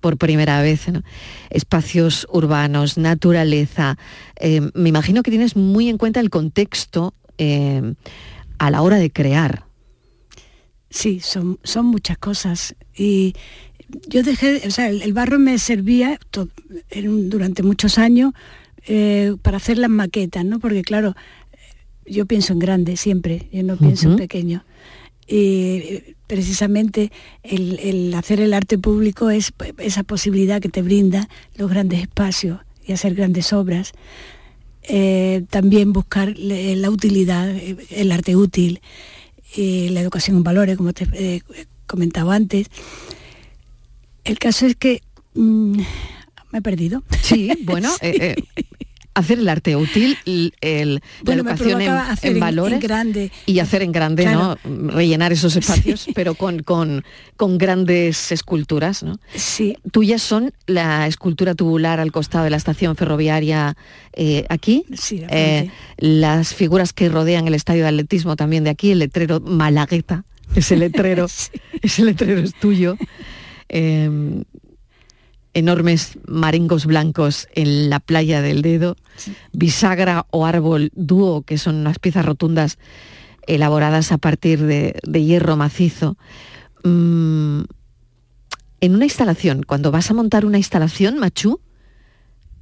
por 0.00 0.16
primera 0.16 0.62
vez, 0.62 0.88
¿no? 0.88 1.02
Espacios 1.50 2.26
urbanos, 2.30 2.96
naturaleza. 2.98 3.98
eh, 4.40 4.62
me 4.74 4.88
imagino 4.88 5.22
que 5.22 5.30
tienes 5.30 5.54
muy 5.56 5.88
en 5.88 5.98
cuenta 5.98 6.20
el 6.20 6.30
contexto 6.30 7.14
eh, 7.38 7.94
a 8.58 8.70
la 8.70 8.82
hora 8.82 8.96
de 8.96 9.10
crear. 9.10 9.66
Sí, 10.90 11.20
son, 11.20 11.58
son 11.62 11.86
muchas 11.86 12.18
cosas. 12.18 12.74
Y 12.96 13.34
yo 14.08 14.22
dejé, 14.22 14.62
o 14.66 14.70
sea, 14.70 14.88
el, 14.88 15.02
el 15.02 15.12
barro 15.12 15.38
me 15.38 15.58
servía 15.58 16.18
en 16.90 17.30
durante 17.30 17.62
muchos 17.62 17.98
años 17.98 18.32
eh, 18.86 19.34
para 19.42 19.56
hacer 19.56 19.78
las 19.78 19.90
maquetas, 19.90 20.44
¿no? 20.44 20.60
Porque 20.60 20.82
claro, 20.82 21.14
yo 22.06 22.26
pienso 22.26 22.52
en 22.52 22.60
grande 22.60 22.96
siempre, 22.96 23.48
yo 23.52 23.62
no 23.64 23.76
pienso 23.76 24.10
en 24.10 24.16
pequeño. 24.16 24.64
Y 25.26 26.14
precisamente 26.28 27.10
el, 27.42 27.80
el 27.80 28.14
hacer 28.14 28.40
el 28.40 28.54
arte 28.54 28.78
público 28.78 29.30
es 29.30 29.52
esa 29.78 30.04
posibilidad 30.04 30.60
que 30.60 30.68
te 30.68 30.82
brinda 30.82 31.28
los 31.56 31.68
grandes 31.68 32.00
espacios 32.00 32.60
y 32.86 32.92
hacer 32.92 33.14
grandes 33.14 33.52
obras. 33.52 33.92
Eh, 34.88 35.44
también 35.50 35.92
buscar 35.92 36.34
la 36.38 36.90
utilidad, 36.90 37.48
eh, 37.50 37.76
el 37.90 38.12
arte 38.12 38.36
útil, 38.36 38.80
y 39.54 39.88
la 39.90 40.00
educación 40.00 40.36
en 40.36 40.42
valores, 40.42 40.76
como 40.76 40.92
te 40.92 41.04
eh, 41.12 41.42
he 41.54 41.66
comentado 41.86 42.30
antes. 42.30 42.68
El 44.24 44.38
caso 44.38 44.66
es 44.66 44.76
que 44.76 45.02
mm, 45.34 45.78
me 46.52 46.58
he 46.58 46.62
perdido. 46.62 47.02
Sí, 47.22 47.50
bueno, 47.64 47.90
eh, 48.00 48.34
eh, 48.56 48.64
hacer 49.16 49.38
el 49.38 49.48
arte 49.48 49.76
útil, 49.76 50.16
el, 50.60 51.02
Bueno, 51.24 51.42
la 51.42 51.50
educación 51.50 51.80
en, 51.80 51.90
hacer 51.90 52.38
valores 52.38 52.74
en 52.74 52.80
grande. 52.80 53.32
y 53.46 53.58
hacer 53.58 53.82
en 53.82 53.92
grande, 53.92 54.22
Claro. 54.24 54.58
¿no? 54.64 54.90
Rellenar 54.90 55.32
esos 55.32 55.56
espacios, 55.56 56.06
pero 56.14 56.34
con, 56.34 56.62
con, 56.62 57.02
con 57.36 57.58
grandes 57.58 58.30
esculturas, 58.30 59.02
¿no? 59.02 59.18
Sí. 59.34 59.76
Tuyas 59.90 60.22
son 60.22 60.52
la 60.66 61.06
escultura 61.06 61.54
tubular 61.54 61.98
al 61.98 62.12
costado 62.12 62.44
de 62.44 62.50
la 62.50 62.56
estación 62.58 62.94
ferroviaria 62.96 63.76
eh, 64.12 64.44
aquí, 64.48 64.84
Sí, 64.94 65.18
la 65.18 65.26
eh, 65.30 65.70
las 65.98 66.54
figuras 66.54 66.92
que 66.92 67.08
rodean 67.08 67.46
el 67.48 67.54
estadio 67.54 67.82
de 67.82 67.88
atletismo 67.88 68.36
también 68.36 68.64
de 68.64 68.70
aquí, 68.70 68.90
el 68.92 68.98
letrero 69.00 69.40
Malagueta, 69.40 70.24
ese 70.54 70.76
letrero, 70.76 71.26
ese 71.82 72.04
letrero 72.04 72.40
es 72.40 72.54
tuyo. 72.54 72.96
Eh, 73.68 74.42
enormes 75.56 76.18
maringos 76.26 76.84
blancos 76.86 77.48
en 77.54 77.88
la 77.90 77.98
playa 78.00 78.42
del 78.42 78.60
dedo, 78.62 78.96
bisagra 79.52 80.26
o 80.30 80.44
árbol 80.44 80.90
dúo, 80.94 81.42
que 81.42 81.56
son 81.58 81.76
unas 81.76 81.98
piezas 81.98 82.24
rotundas 82.26 82.78
elaboradas 83.46 84.12
a 84.12 84.18
partir 84.18 84.60
de, 84.62 84.98
de 85.02 85.24
hierro 85.24 85.56
macizo. 85.56 86.16
Mm, 86.84 87.62
en 88.80 88.94
una 88.94 89.04
instalación, 89.04 89.62
cuando 89.62 89.90
vas 89.90 90.10
a 90.10 90.14
montar 90.14 90.44
una 90.44 90.58
instalación, 90.58 91.18
Machu, 91.18 91.60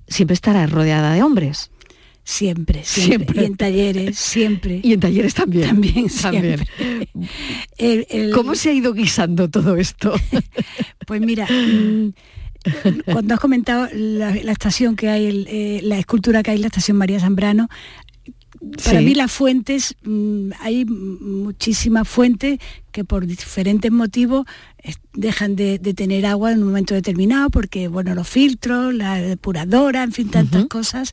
siempre 0.06 0.34
estarás 0.34 0.70
rodeada 0.70 1.12
de 1.14 1.22
hombres. 1.22 1.70
Siempre, 2.26 2.84
siempre. 2.84 3.42
Y 3.42 3.44
en 3.44 3.56
talleres, 3.56 4.16
siempre. 4.18 4.80
Y 4.82 4.92
en 4.94 5.00
talleres 5.00 5.34
también. 5.34 5.66
También, 5.68 6.06
También. 6.22 6.58
siempre. 6.58 7.08
El- 7.76 8.06
el- 8.08 8.30
¿Cómo 8.30 8.54
se 8.54 8.70
ha 8.70 8.72
ido 8.72 8.94
guisando 8.94 9.50
todo 9.50 9.76
esto? 9.76 10.14
Pues 11.06 11.20
mira, 11.20 11.46
cuando 13.04 13.34
has 13.34 13.40
comentado 13.40 13.88
la, 13.92 14.34
la 14.34 14.52
estación 14.52 14.96
que 14.96 15.08
hay, 15.08 15.26
el, 15.26 15.46
eh, 15.48 15.80
la 15.82 15.98
escultura 15.98 16.42
que 16.42 16.50
hay 16.52 16.56
en 16.56 16.62
la 16.62 16.68
estación 16.68 16.96
María 16.96 17.20
Zambrano, 17.20 17.68
para 18.82 19.00
Sí. 19.00 19.04
mí 19.04 19.14
las 19.14 19.30
fuentes, 19.30 19.94
mm, 20.04 20.52
hay 20.60 20.86
muchísimas 20.86 22.08
fuentes 22.08 22.58
que 22.92 23.04
por 23.04 23.26
diferentes 23.26 23.92
motivos 23.92 24.46
dejan 25.12 25.54
de, 25.54 25.78
de 25.78 25.92
tener 25.92 26.24
agua 26.24 26.52
en 26.52 26.60
un 26.60 26.68
momento 26.68 26.94
determinado, 26.94 27.50
porque 27.50 27.88
bueno, 27.88 28.14
los 28.14 28.26
filtros, 28.26 28.94
la 28.94 29.16
depuradora, 29.16 30.02
en 30.02 30.12
fin, 30.12 30.30
tantas 30.30 30.64
cosas, 30.66 31.12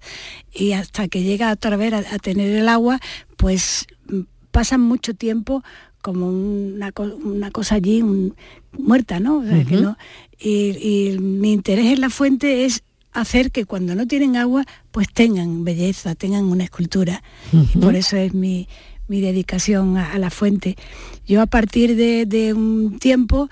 y 0.54 0.72
hasta 0.74 1.08
que 1.10 1.24
llega 1.24 1.52
otra 1.52 1.76
vez 1.76 1.92
a, 1.94 1.98
a 2.16 2.20
tener 2.20 2.52
el 2.56 2.70
agua, 2.70 3.00
pues 3.38 3.86
mm, 4.08 4.22
pasan 4.52 4.80
mucho 4.82 5.14
tiempo 5.14 5.62
como 6.02 6.28
una, 6.30 6.92
una 7.24 7.52
cosa 7.52 7.76
allí 7.76 8.02
un- 8.02 8.36
muerta, 8.78 9.20
¿no? 9.20 9.38
O 9.40 9.44
sea, 9.44 9.64
que 9.66 9.76
no- 9.82 9.98
y, 10.40 10.78
y 11.14 11.20
mi 11.20 11.52
interés 11.54 11.86
en 11.88 12.02
la 12.02 12.10
fuente 12.10 12.66
es 12.66 12.84
hacer 13.14 13.52
que 13.52 13.66
cuando 13.66 13.94
no 13.96 14.08
tienen 14.08 14.38
agua, 14.38 14.66
pues 14.92 15.08
tengan 15.12 15.64
belleza, 15.64 16.16
tengan 16.16 16.46
una 16.46 16.64
escultura. 16.64 17.22
Y 17.52 17.78
por 17.78 17.96
eso 17.96 18.16
es 18.18 18.34
mi, 18.34 18.68
mi 19.08 19.20
dedicación 19.22 19.98
a, 19.98 20.14
a 20.14 20.18
la 20.20 20.30
fuente. 20.30 20.78
Yo 21.28 21.42
a 21.42 21.46
partir 21.46 21.96
de, 21.96 22.26
de 22.26 22.54
un 22.54 22.98
tiempo, 23.00 23.50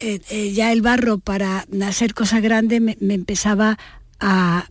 eh, 0.00 0.20
eh, 0.30 0.52
ya 0.52 0.72
el 0.72 0.82
barro 0.82 1.18
para 1.18 1.64
hacer 1.86 2.12
cosas 2.14 2.42
grandes 2.42 2.80
me, 2.80 2.96
me 3.00 3.14
empezaba 3.14 3.78
a 4.20 4.66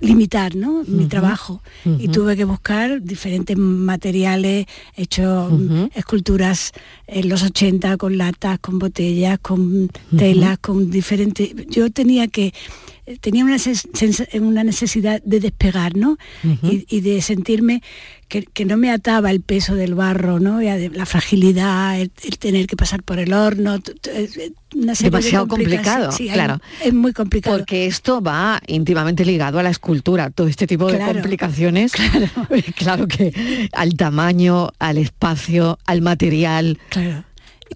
limitar 0.00 0.56
¿no? 0.56 0.82
mi 0.86 1.06
trabajo. 1.06 1.62
Y 1.84 2.08
tuve 2.08 2.36
que 2.36 2.44
buscar 2.44 3.02
diferentes 3.02 3.56
materiales, 3.56 4.66
he 4.96 5.02
hecho 5.02 5.50
esculturas 5.94 6.72
en 7.06 7.28
los 7.28 7.42
80 7.42 7.96
con 7.96 8.18
latas, 8.18 8.58
con 8.58 8.78
botellas, 8.78 9.38
con 9.40 9.90
telas, 10.16 10.58
con 10.58 10.90
diferentes... 10.90 11.54
Yo 11.68 11.90
tenía 11.90 12.28
que 12.28 12.52
tenía 13.18 13.44
una, 13.44 13.56
una 14.40 14.64
necesidad 14.64 15.22
de 15.24 15.40
despegar, 15.40 15.96
¿no? 15.96 16.18
y, 16.62 16.86
y 16.88 17.00
de 17.00 17.20
sentirme 17.22 17.82
que, 18.28 18.44
que 18.44 18.64
no 18.64 18.76
me 18.76 18.90
ataba 18.92 19.30
el 19.32 19.40
peso 19.40 19.74
del 19.74 19.94
barro, 19.94 20.38
¿no? 20.38 20.60
La 20.60 21.04
fragilidad, 21.06 22.00
el, 22.00 22.12
el 22.22 22.38
tener 22.38 22.66
que 22.68 22.76
pasar 22.76 23.02
por 23.02 23.18
el 23.18 23.32
horno, 23.32 23.80
t- 23.80 23.92
eh, 24.06 24.52
una 24.76 24.94
serie 24.94 25.10
Demasiado 25.10 25.48
complicado, 25.48 26.12
Sí, 26.12 26.28
hay- 26.28 26.34
claro. 26.34 26.60
es 26.84 26.94
muy 26.94 27.12
complicado. 27.12 27.58
Porque 27.58 27.86
esto 27.86 28.20
va 28.20 28.60
íntimamente 28.68 29.24
ligado 29.24 29.58
a 29.58 29.64
la 29.64 29.70
escultura, 29.70 30.30
todo 30.30 30.46
este 30.46 30.68
tipo 30.68 30.86
de 30.86 30.96
Claro, 30.98 31.14
complicaciones. 31.14 31.92
Claro. 32.76 33.08
que 33.08 33.68
al 33.72 33.94
tamaño, 33.94 34.68
al 34.78 34.98
espacio, 34.98 35.78
al 35.86 36.00
material. 36.02 36.78
Claro. 36.90 37.24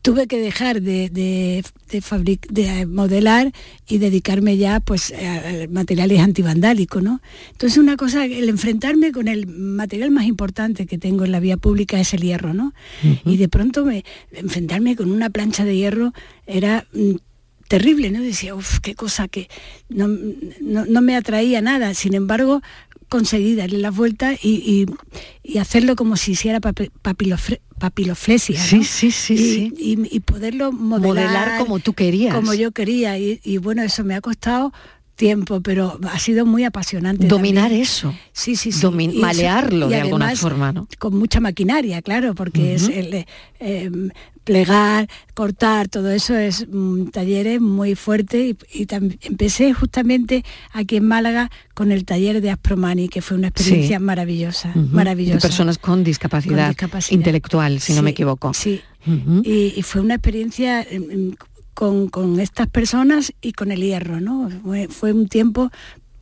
Tuve 0.03 0.27
que 0.27 0.39
dejar 0.39 0.83
de, 0.83 1.09
de, 1.09 1.65
de, 1.91 2.03
fabric- 2.03 2.49
de 2.51 2.85
modelar 2.85 3.53
y 3.89 3.99
dedicarme 3.99 4.57
ya 4.57 4.81
pues 4.81 5.13
a 5.13 5.35
a 5.65 5.69
materiales 5.71 6.21
antivandálicos, 6.21 7.03
¿no? 7.03 7.21
Entonces 7.53 7.79
una 7.79 7.97
cosa, 7.97 8.25
el 8.27 8.49
enfrentarme 8.49 9.13
con 9.13 9.29
el 9.29 9.47
material 9.47 10.11
más 10.11 10.27
importante 10.27 10.87
que 10.87 10.99
tengo 10.99 11.25
en 11.25 11.33
la 11.33 11.41
vía 11.41 11.57
pública 11.57 11.99
es 12.01 12.13
el 12.13 12.21
hierro, 12.23 12.53
¿no? 12.53 12.75
Y 13.25 13.37
de 13.37 13.49
pronto 13.49 13.85
me, 13.85 14.05
enfrentarme 14.33 14.97
con 14.97 15.11
una 15.11 15.31
plancha 15.31 15.65
de 15.65 15.77
hierro 15.77 16.13
era 16.47 16.87
mm, 16.93 17.13
terrible, 17.69 18.11
¿no? 18.11 18.21
Decía, 18.21 18.55
uff, 18.55 18.81
qué 18.81 18.95
cosa 18.95 19.29
que 19.29 19.49
no, 19.89 20.07
no, 20.61 20.85
no 20.87 21.01
me 21.01 21.17
atraía 21.17 21.61
nada. 21.63 21.95
Sin 21.95 22.15
embargo, 22.15 22.61
conseguí 23.09 23.55
darle 23.55 23.79
la 23.79 23.91
vuelta 23.91 24.33
y, 24.35 24.37
y- 24.43 24.87
y 25.43 25.59
hacerlo 25.59 25.97
como 25.97 26.17
si 26.17 26.33
hiciera 26.33 26.61
papi- 26.61 26.91
papilofre- 27.03 27.61
papiloflesia. 27.79 28.59
¿no? 28.59 28.67
Sí, 28.67 28.85
sí, 28.85 29.11
sí, 29.11 29.35
y, 29.35 29.37
sí. 29.37 29.75
y- 29.79 30.17
y 30.17 30.21
poderlo 30.21 30.73
modelar, 30.73 31.27
Modelar 31.27 31.59
como 31.59 31.79
tú 31.81 31.93
querías. 31.93 32.35
Como 32.35 32.55
yo 32.55 32.73
quería. 32.73 33.19
Y, 33.19 33.59
bueno, 33.59 33.83
eso 33.83 34.05
me 34.05 34.15
ha 34.15 34.21
costado 34.21 34.73
tiempo, 35.17 35.61
pero 35.61 36.01
ha 36.11 36.19
sido 36.19 36.45
muy 36.45 36.65
apasionante. 36.65 37.27
Dominar 37.29 37.65
también. 37.67 37.83
eso. 37.83 38.13
Sí, 38.33 38.57
sí, 38.57 38.73
sí. 38.73 38.81
Domin- 38.85 39.13
Y 39.13 39.19
eso- 39.19 39.21
malearlo 39.27 39.87
y 39.87 39.91
de 39.91 40.01
alguna 40.01 40.35
forma, 40.35 40.73
¿no? 40.73 40.89
Con 40.99 41.17
mucha 41.17 41.39
maquinaria, 41.41 42.03
claro, 42.03 42.35
porque 42.35 42.75
es 42.75 42.89
el, 42.89 43.15
eh, 43.15 43.27
eh, 43.61 43.91
plegar, 44.45 45.09
cortar, 45.35 45.89
todo 45.89 46.11
eso 46.11 46.37
es 46.37 46.67
un 46.71 47.11
taller 47.11 47.61
muy 47.61 47.95
fuerte 47.95 48.57
y, 48.73 48.87
empecé 49.23 49.73
justamente 49.73 50.45
aquí 50.73 50.97
en 50.97 51.07
Málaga 51.07 51.51
con 51.75 51.91
el 51.91 52.05
taller 52.05 52.41
de 52.41 52.51
Aspromani, 52.51 53.09
que 53.09 53.23
fue 53.23 53.37
una 53.37 53.49
experiencia 53.49 53.99
Sí. 53.99 54.05
maravillosa, 54.05 54.73
maravillosa. 54.75 55.37
De 55.37 55.41
personas 55.41 55.79
con 55.79 56.05
discapacidad, 56.05 56.67
Con 56.67 56.69
discapacidad. 56.69 57.19
intelectual, 57.19 57.81
si 57.81 57.95
no 57.95 58.03
me 58.03 58.11
equivoco. 58.11 58.53
Sí. 58.55 58.81
Y, 59.43 59.75
y 59.77 59.83
fue 59.83 60.01
una 60.01 60.15
experiencia 60.15 60.83
em, 60.83 61.11
em, 61.11 61.35
con, 61.75 62.09
con 62.09 62.39
estas 62.41 62.69
personas 62.69 63.33
y 63.43 63.53
con 63.53 63.73
el 63.73 63.81
hierro, 63.83 64.21
¿no? 64.21 64.49
Fue, 64.63 64.89
fue 64.89 65.13
un 65.13 65.29
tiempo 65.29 65.71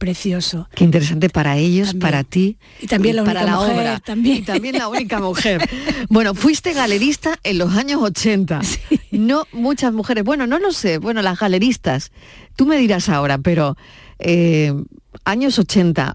precioso. 0.02 0.68
Qué 0.74 0.84
interesante 0.84 1.28
para 1.30 1.56
ellos, 1.56 1.88
También. 1.88 2.00
para 2.00 2.24
ti 2.24 2.58
Y 2.80 2.86
también 2.88 3.16
la 3.16 3.24
para 3.24 3.40
única 3.42 3.52
la 3.52 3.58
mujer, 3.60 3.76
obra. 3.78 4.00
también. 4.00 4.36
Y 4.38 4.42
también 4.42 4.76
la 4.78 4.88
única 4.88 5.20
mujer. 5.28 5.68
Bueno, 6.08 6.34
fuiste 6.34 6.72
galerista 6.72 7.38
en 7.44 7.58
los 7.58 7.72
años 7.76 8.00
80. 8.02 8.60
No 9.12 9.46
muchas 9.52 9.92
mujeres. 9.92 10.24
Bueno, 10.24 10.46
no 10.46 10.58
lo 10.58 10.72
sé. 10.72 10.98
Bueno, 10.98 11.22
las 11.22 11.38
galeristas. 11.38 12.10
Tú 12.56 12.66
me 12.66 12.76
dirás 12.78 13.08
ahora, 13.08 13.38
pero 13.38 13.76
eh, 14.18 14.72
años 15.24 15.58
80. 15.58 16.14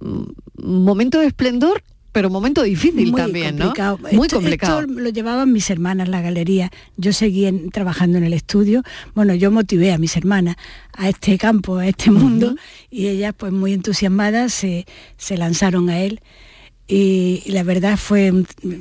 mm, 0.00 0.22
Momento 0.64 1.18
de 1.20 1.26
esplendor, 1.26 1.82
pero 2.12 2.28
momento 2.30 2.62
difícil 2.62 3.10
Muy 3.10 3.20
también, 3.20 3.56
complicado. 3.58 3.98
¿no? 4.02 4.08
Muy 4.16 4.26
Esto- 4.26 4.36
complicado. 4.36 4.80
Esto 4.80 4.92
lo 4.92 5.08
llevaban 5.10 5.50
mis 5.52 5.70
hermanas 5.70 6.08
la 6.08 6.20
galería. 6.20 6.70
Yo 6.96 7.12
seguía 7.12 7.48
en- 7.48 7.70
trabajando 7.70 8.18
en 8.18 8.24
el 8.24 8.34
estudio. 8.34 8.82
Bueno, 9.14 9.34
yo 9.34 9.50
motivé 9.50 9.92
a 9.92 9.98
mis 9.98 10.16
hermanas 10.16 10.56
a 10.94 11.08
este 11.08 11.38
campo, 11.38 11.76
a 11.78 11.88
este 11.88 12.10
mundo, 12.10 12.54
y 12.90 13.06
ellas, 13.08 13.34
pues 13.36 13.50
muy 13.52 13.72
entusiasmadas, 13.72 14.52
se, 14.52 14.86
se 15.16 15.36
lanzaron 15.38 15.88
a 15.88 16.00
él. 16.00 16.20
Y, 16.88 17.42
y 17.46 17.52
la 17.52 17.62
verdad 17.62 17.96
fue, 17.96 18.30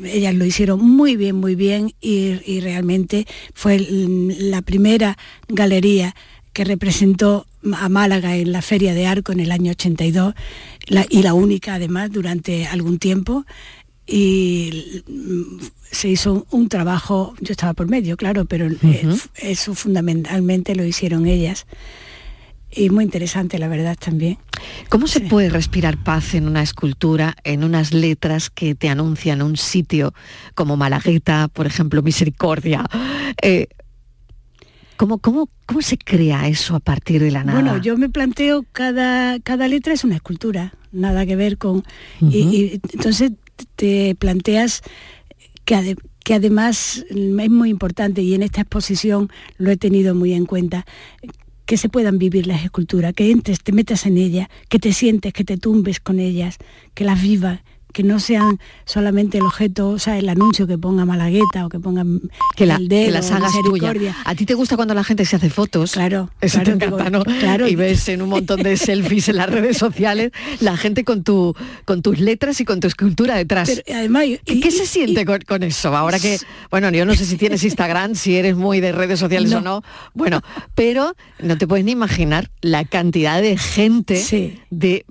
ellas 0.05 0.35
lo 0.35 0.43
hicieron 0.43 0.83
muy 0.83 1.15
bien, 1.15 1.35
muy 1.37 1.55
bien, 1.55 1.93
y, 2.01 2.39
y 2.45 2.59
realmente 2.59 3.25
fue 3.53 3.79
la 3.79 4.61
primera 4.61 5.17
galería 5.47 6.15
que 6.51 6.65
representó 6.65 7.45
a 7.73 7.87
Málaga 7.87 8.35
en 8.35 8.51
la 8.51 8.61
Feria 8.61 8.93
de 8.93 9.05
Arco 9.07 9.31
en 9.31 9.39
el 9.39 9.51
año 9.51 9.71
82 9.71 10.33
la- 10.87 11.05
y 11.09 11.23
la 11.23 11.33
única 11.33 11.75
además 11.75 12.11
durante 12.11 12.65
algún 12.67 12.99
tiempo 12.99 13.45
y 14.07 15.03
mm, 15.07 15.59
se 15.91 16.09
hizo 16.09 16.45
un, 16.51 16.69
trabajo, 16.69 17.33
yo 17.39 17.51
estaba 17.51 17.73
por 17.73 17.87
medio, 17.87 18.17
claro, 18.17 18.45
pero 18.45 18.67
eh, 18.67 19.17
eso 19.35 19.75
fundamentalmente 19.75 20.75
lo 20.75 20.85
hicieron 20.85 21.27
ellas 21.27 21.65
y 22.73 22.89
muy 22.89 23.03
interesante 23.03 23.59
la 23.59 23.67
verdad 23.67 23.97
también. 23.99 24.37
¿Cómo 24.89 25.07
se 25.07 25.21
puede 25.21 25.49
respirar 25.49 25.97
paz 25.97 26.33
en 26.33 26.47
una 26.47 26.61
escultura, 26.61 27.35
en 27.43 27.63
unas 27.63 27.93
letras 27.93 28.49
que 28.49 28.75
te 28.75 28.89
anuncian 28.89 29.41
un 29.41 29.57
sitio 29.57 30.13
como 30.55 30.77
Malagueta, 30.77 31.47
por 31.49 31.67
ejemplo, 31.67 32.01
Misericordia? 32.01 32.85
Eh, 33.41 33.67
¿cómo, 35.01 35.17
cómo, 35.17 35.49
¿Cómo 35.65 35.81
se 35.81 35.97
crea 35.97 36.47
eso 36.47 36.75
a 36.75 36.79
partir 36.79 37.23
de 37.23 37.31
la 37.31 37.43
nada? 37.43 37.59
Bueno, 37.59 37.81
yo 37.81 37.97
me 37.97 38.07
planteo 38.07 38.63
cada, 38.71 39.39
cada 39.39 39.67
letra 39.67 39.93
es 39.93 40.03
una 40.03 40.15
escultura, 40.17 40.73
nada 40.91 41.25
que 41.25 41.35
ver 41.35 41.57
con... 41.57 41.83
y, 42.21 42.37
y 42.37 42.81
entonces 42.93 43.31
te 43.75 44.13
planteas 44.13 44.83
que, 45.65 45.75
ade- 45.75 45.97
que 46.23 46.35
además 46.35 47.03
es 47.09 47.49
muy 47.49 47.69
importante 47.71 48.21
y 48.21 48.35
en 48.35 48.43
esta 48.43 48.61
exposición 48.61 49.29
lo 49.57 49.71
he 49.71 49.77
tenido 49.77 50.13
muy 50.13 50.33
en 50.33 50.45
cuenta 50.45 50.85
que 51.65 51.77
se 51.77 51.89
puedan 51.89 52.19
vivir 52.19 52.45
las 52.45 52.63
esculturas, 52.63 53.13
que 53.13 53.31
entres, 53.31 53.63
te 53.63 53.71
metas 53.71 54.05
en 54.05 54.17
ellas, 54.17 54.49
que 54.69 54.77
te 54.77 54.93
sientes, 54.93 55.33
que 55.33 55.43
te 55.43 55.57
tumbes 55.57 55.99
con 55.99 56.19
ellas, 56.19 56.57
que 56.93 57.05
las 57.05 57.19
vivas, 57.21 57.61
que 57.91 58.03
no 58.03 58.19
sean 58.19 58.59
solamente 58.85 59.37
el 59.37 59.43
objeto, 59.45 59.89
o 59.89 59.99
sea, 59.99 60.17
el 60.17 60.27
anuncio 60.29 60.67
que 60.67 60.77
ponga 60.77 61.05
Malagueta 61.05 61.65
o 61.65 61.69
que 61.69 61.79
ponga 61.79 62.03
que, 62.55 62.65
la- 62.65 62.75
el 62.75 62.87
dedo, 62.87 63.05
que 63.05 63.11
las 63.11 63.31
hagas 63.31 63.51
tuya. 63.63 63.93
¿A 64.25 64.35
ti 64.35 64.45
te 64.45 64.53
gusta 64.53 64.75
cuando 64.75 64.93
la 64.93 65.03
gente 65.03 65.25
se 65.25 65.35
hace 65.35 65.49
fotos? 65.49 65.91
Claro. 65.93 66.29
Eso 66.41 66.59
claro, 66.61 66.77
te 66.77 66.85
encanta, 66.85 67.09
¿no? 67.09 67.23
claro. 67.23 67.67
Y 67.67 67.75
ves 67.75 68.07
en 68.09 68.21
un 68.21 68.29
montón 68.29 68.61
de 68.63 68.77
selfies 68.77 69.29
en 69.29 69.37
las 69.37 69.49
redes 69.49 69.77
sociales 69.77 70.31
la 70.59 70.77
gente 70.77 71.03
con 71.03 71.23
tu 71.23 71.55
con 71.85 72.01
tus 72.01 72.19
letras 72.19 72.59
y 72.61 72.65
con 72.65 72.79
tu 72.79 72.87
escultura 72.87 73.35
detrás. 73.35 73.69
Pero, 73.69 73.97
además, 73.97 74.23
¿Qué, 74.45 74.59
qué 74.59 74.71
se 74.71 74.85
siente 74.85 75.25
con, 75.25 75.39
con 75.41 75.63
eso? 75.63 75.95
Ahora 75.95 76.19
que, 76.19 76.37
bueno, 76.71 76.89
yo 76.91 77.05
no 77.05 77.13
sé 77.15 77.25
si 77.25 77.37
tienes 77.37 77.63
Instagram, 77.63 78.15
si 78.15 78.35
eres 78.35 78.55
muy 78.55 78.79
de 78.79 78.91
redes 78.91 79.19
sociales 79.19 79.53
o 79.53 79.61
no. 79.61 79.83
Bueno, 80.13 80.41
pero 80.75 81.15
no 81.41 81.57
te 81.57 81.67
puedes 81.67 81.85
ni 81.85 81.91
imaginar 81.91 82.49
la 82.61 82.85
cantidad 82.85 83.41
de 83.41 83.57
gente 83.57 84.23
de 84.69 85.05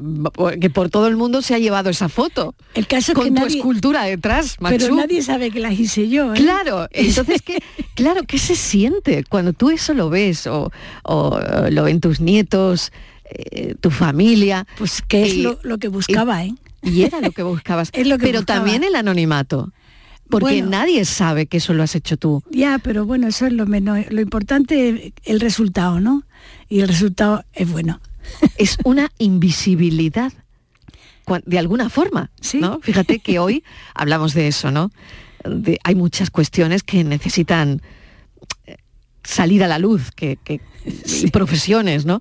que 0.60 0.70
por 0.70 0.90
todo 0.90 1.06
el 1.08 1.16
mundo 1.16 1.42
se 1.42 1.54
ha 1.54 1.58
llevado 1.58 1.90
esa 1.90 2.08
foto. 2.08 2.54
El 2.74 2.86
caso 2.86 3.12
es 3.12 3.16
con 3.16 3.24
que 3.24 3.30
tu 3.30 3.36
nadie- 3.40 3.56
escultura 3.58 4.04
detrás, 4.04 4.56
Pero 4.60 4.84
Machu. 4.86 4.94
nadie 4.96 5.22
sabe 5.22 5.50
que 5.50 5.58
las 5.60 5.78
hice 5.78 6.08
yo. 6.08 6.32
¿eh? 6.34 6.36
Claro, 6.36 6.86
entonces 6.92 7.42
¿qué, 7.42 7.58
claro, 7.94 8.22
¿qué 8.26 8.38
se 8.38 8.54
siente 8.54 9.24
cuando 9.28 9.52
tú 9.52 9.70
eso 9.70 9.92
lo 9.94 10.08
ves 10.10 10.46
o, 10.46 10.70
o, 11.02 11.38
eh, 11.40 11.70
lo 11.72 11.82
ven 11.84 12.00
tus 12.00 12.20
nietos, 12.20 12.92
eh, 13.24 13.74
tu 13.80 13.90
familia? 13.90 14.66
Pues 14.78 15.02
que 15.02 15.24
es 15.24 15.36
lo, 15.38 15.58
lo 15.62 15.78
que 15.78 15.88
buscaba, 15.88 16.44
y, 16.44 16.50
¿eh? 16.50 16.54
y 16.82 17.02
era 17.02 17.20
lo 17.20 17.32
que 17.32 17.42
buscabas. 17.42 17.90
Es 17.92 18.06
lo 18.06 18.18
que 18.18 18.26
Pero 18.26 18.40
buscaba. 18.40 18.60
también 18.60 18.84
el 18.84 18.94
anonimato, 18.94 19.72
porque 20.28 20.44
Bueno. 20.62 20.68
nadie 20.70 21.04
sabe 21.04 21.46
que 21.46 21.56
eso 21.56 21.74
lo 21.74 21.82
has 21.82 21.96
hecho 21.96 22.16
tú. 22.16 22.40
Ya, 22.52 22.78
pero 22.78 23.04
bueno, 23.04 23.26
eso 23.26 23.46
es 23.46 23.52
lo 23.52 23.66
menos. 23.66 23.98
Lo 24.10 24.20
importante 24.20 24.88
es 24.90 25.12
el 25.24 25.40
resultado, 25.40 25.98
¿no? 25.98 26.22
Y 26.68 26.80
el 26.82 26.88
resultado 26.88 27.44
es 27.52 27.68
bueno. 27.68 28.00
Es 28.58 28.78
una 28.84 29.10
invisibilidad, 29.18 30.32
de 31.44 31.58
alguna 31.58 31.88
forma, 31.90 32.30
¿no? 32.54 32.80
Fíjate 32.82 33.18
que 33.20 33.38
hoy 33.38 33.62
hablamos 33.94 34.34
de 34.34 34.48
eso, 34.48 34.70
¿no? 34.70 34.90
De- 35.44 35.78
hay 35.84 35.94
muchas 35.94 36.30
cuestiones 36.30 36.82
que 36.82 37.02
necesitan 37.04 37.80
eh, 38.66 38.76
salir 39.24 39.62
a 39.64 39.68
la 39.68 39.78
luz, 39.78 40.10
que, 40.10 40.36
que- 40.42 40.60
y 41.22 41.30
profesiones, 41.30 42.04
¿no? 42.06 42.20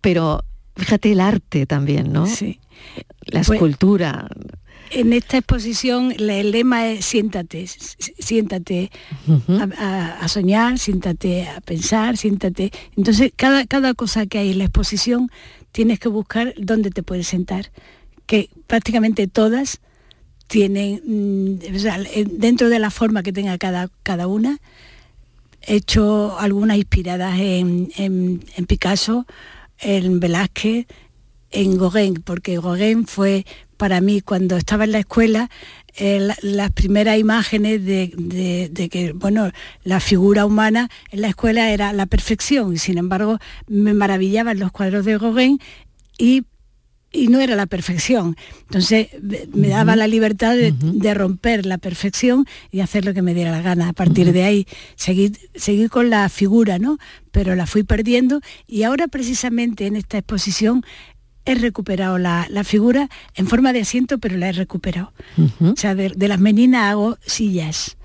Pero 0.00 0.44
fíjate 0.76 1.12
el 1.12 1.20
arte 1.20 1.66
también, 1.66 2.12
¿no? 2.12 2.26
Sí. 2.26 2.60
La 3.26 3.40
Pues- 3.42 3.50
escultura. 3.50 4.28
En 4.90 5.12
esta 5.14 5.38
exposición 5.38 6.12
el 6.18 6.50
lema 6.52 6.86
es 6.88 7.06
siéntate, 7.06 7.66
siéntate 7.66 8.90
a 9.78 10.28
soñar, 10.28 10.78
siéntate 10.78 11.48
a 11.48 11.60
pensar, 11.62 12.16
siéntate. 12.16 12.70
Entonces, 12.96 13.32
cada, 13.34 13.66
cada 13.66 13.94
cosa 13.94 14.26
que 14.26 14.38
hay 14.38 14.52
en 14.52 14.58
la 14.58 14.64
exposición 14.64 15.30
tienes 15.72 15.98
que 15.98 16.08
buscar 16.08 16.54
dónde 16.58 16.90
te 16.90 17.02
puedes 17.02 17.26
sentar, 17.26 17.72
que 18.26 18.50
prácticamente 18.66 19.26
todas 19.26 19.80
tienen, 20.46 21.00
mm, 21.04 21.58
en- 22.14 22.38
dentro 22.38 22.68
de 22.68 22.78
la 22.78 22.90
forma 22.90 23.22
que 23.22 23.32
tenga 23.32 23.56
cada, 23.58 23.88
cada 24.02 24.26
una, 24.26 24.58
he 25.62 25.76
hecho 25.76 26.38
algunas 26.38 26.76
inspiradas 26.76 27.38
en, 27.40 27.90
en- 27.96 28.40
Picasso, 28.66 29.26
en 29.78 30.20
Velázquez, 30.20 30.86
en 31.50 31.78
Gauguin, 31.78 32.14
porque 32.24 32.58
Gauguin 32.60 33.06
fue 33.06 33.46
para 33.76 34.00
mí 34.00 34.20
cuando 34.20 34.56
estaba 34.56 34.84
en 34.84 34.92
la 34.92 34.98
escuela 35.00 35.50
eh, 35.96 36.18
la- 36.20 36.36
las 36.42 36.72
primeras 36.72 37.18
imágenes 37.18 37.84
de, 37.84 38.12
de- 38.16 38.68
de 38.68 38.88
que 38.88 39.12
bueno 39.12 39.52
la 39.84 40.00
figura 40.00 40.44
humana 40.44 40.88
en 41.12 41.20
la 41.20 41.28
escuela 41.28 41.70
era 41.70 41.92
la 41.92 42.06
perfección. 42.06 42.72
Y 42.74 42.78
sin 42.78 42.98
embargo 42.98 43.38
me 43.68 43.94
maravillaban 43.94 44.58
los 44.58 44.72
cuadros 44.72 45.04
de 45.04 45.18
Gauguin 45.18 45.60
y 46.18 46.42
y 47.14 47.28
no 47.28 47.40
era 47.40 47.54
la 47.56 47.66
perfección. 47.66 48.36
Entonces 48.62 49.08
me- 49.22 49.68
daba 49.68 49.94
la 49.96 50.06
libertad 50.08 50.54
de, 50.56 50.72
de 50.72 51.14
romper 51.14 51.64
la 51.64 51.78
perfección 51.78 52.44
y 52.70 52.80
hacer 52.80 53.04
lo 53.04 53.14
que 53.14 53.22
me 53.22 53.32
diera 53.34 53.50
la 53.52 53.62
gana. 53.62 53.88
A 53.88 53.92
partir 53.92 54.32
de 54.32 54.42
ahí 54.42 54.66
seguir, 54.96 55.38
seguir 55.54 55.88
con 55.90 56.10
la 56.10 56.28
figura, 56.28 56.78
¿no? 56.78 56.98
Pero 57.30 57.54
la 57.54 57.66
fui 57.66 57.84
perdiendo 57.84 58.40
y 58.66 58.82
ahora 58.82 59.06
precisamente 59.08 59.86
en 59.86 59.96
esta 59.96 60.18
exposición 60.18 60.82
he 61.46 61.54
recuperado 61.54 62.18
la, 62.18 62.46
la 62.50 62.64
figura 62.64 63.08
en 63.34 63.46
forma 63.46 63.72
de 63.72 63.82
asiento, 63.82 64.18
pero 64.18 64.36
la 64.36 64.48
he 64.48 64.52
recuperado. 64.52 65.12
O 65.60 65.74
sea, 65.76 65.94
de, 65.94 66.08
de 66.10 66.28
las 66.28 66.40
meninas 66.40 66.84
hago 66.90 67.16
sillas. 67.24 67.96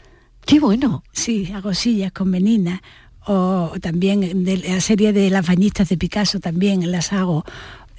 ¡Qué 0.45 0.59
bueno! 0.59 1.03
Sí, 1.13 1.51
hago 1.53 1.73
sillas 1.73 2.11
con 2.11 2.29
meninas. 2.29 2.81
O 3.31 3.73
también 3.81 4.43
de 4.43 4.57
la 4.57 4.81
serie 4.81 5.13
de 5.13 5.29
las 5.29 5.45
bañistas 5.45 5.87
de 5.89 5.97
Picasso 5.97 6.39
también 6.39 6.89
las 6.91 7.13
hago 7.13 7.45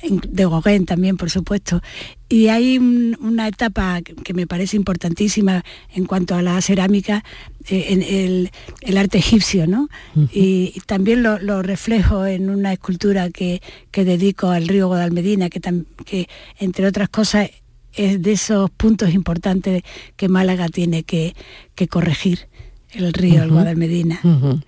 de 0.02 0.44
Gauguin 0.46 0.86
también, 0.86 1.16
por 1.16 1.30
supuesto. 1.30 1.82
Y 2.28 2.48
hay 2.48 2.78
un- 2.78 3.16
una 3.20 3.48
etapa 3.48 4.00
que 4.02 4.34
me 4.34 4.46
parece 4.46 4.76
importantísima 4.76 5.64
en 5.94 6.04
cuanto 6.06 6.34
a 6.34 6.42
la 6.42 6.60
cerámica, 6.62 7.24
eh, 7.68 7.86
en 7.88 8.02
el, 8.02 8.50
el 8.82 8.98
arte 8.98 9.18
egipcio, 9.18 9.66
¿no? 9.66 9.88
y, 10.32 10.72
y 10.74 10.80
también 10.86 11.22
lo, 11.22 11.38
lo 11.38 11.62
reflejo 11.62 12.24
en 12.26 12.50
una 12.50 12.72
escultura 12.72 13.30
que, 13.30 13.60
que 13.90 14.04
dedico 14.04 14.48
al 14.50 14.68
río 14.68 14.86
Guadalmedina, 14.88 15.50
que, 15.50 15.60
tam- 15.60 15.86
que 16.04 16.28
entre 16.58 16.86
otras 16.86 17.08
cosas 17.08 17.50
es 17.92 18.22
de 18.22 18.32
esos 18.32 18.70
puntos 18.70 19.12
importantes 19.12 19.82
que 20.16 20.28
Málaga 20.28 20.68
tiene 20.68 21.02
que, 21.02 21.34
que 21.74 21.88
corregir, 21.88 22.46
el 22.92 23.12
río, 23.12 23.42
el. 23.42 23.50
Guadalmedina. 23.50 24.20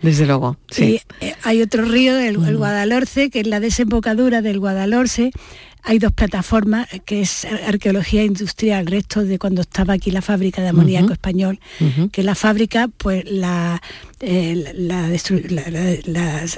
Desde 0.02 0.26
luego, 0.26 0.56
sí. 0.70 1.00
Y 1.20 1.24
eh, 1.26 1.34
hay 1.42 1.62
otro 1.62 1.84
río, 1.84 2.18
el, 2.18 2.36
el 2.44 2.56
Guadalhorce, 2.56 3.30
que 3.30 3.40
es 3.40 3.46
la 3.46 3.60
desembocadura 3.60 4.42
del 4.42 4.58
Guadalhorce. 4.58 5.30
Hay 5.84 5.98
dos 5.98 6.12
plataformas, 6.12 6.86
eh, 6.92 7.00
que 7.04 7.22
es 7.22 7.44
ar- 7.44 7.60
arqueología 7.66 8.22
industrial, 8.22 8.86
resto 8.86 9.24
de 9.24 9.38
cuando 9.40 9.62
estaba 9.62 9.94
aquí 9.94 10.12
la 10.12 10.22
fábrica 10.22 10.62
de 10.62 10.68
amoníaco 10.68 11.12
español, 11.12 11.58
que 12.12 12.22
la 12.22 12.36
fábrica 12.36 12.86
pues 12.98 13.24
la, 13.28 13.82
eh, 14.20 14.72
la, 14.76 15.08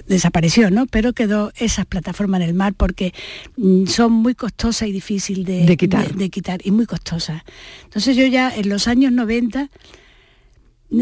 desapareció, 0.07 0.71
¿no? 0.71 0.85
Pero 0.87 1.13
quedó 1.15 1.53
esas 1.57 1.87
plataformas 1.87 2.43
en 2.43 2.49
el 2.49 2.55
mar 2.55 2.75
porque 2.77 3.15
mm, 3.57 3.87
son 3.87 4.13
muy 4.13 4.35
costosas 4.35 4.89
y 4.89 4.93
difícil 4.93 5.45
de, 5.45 5.65
De 5.65 5.77
quitar. 5.79 6.07
de- 6.13 6.19
de 6.19 6.29
quitar 6.31 6.61
y 6.63 6.71
muy 6.71 6.85
costosas. 6.87 7.43
Entonces 7.85 8.17
yo 8.17 8.27
ya 8.27 8.55
en 8.55 8.69
los 8.69 8.89
años 8.89 9.11
90 9.13 9.71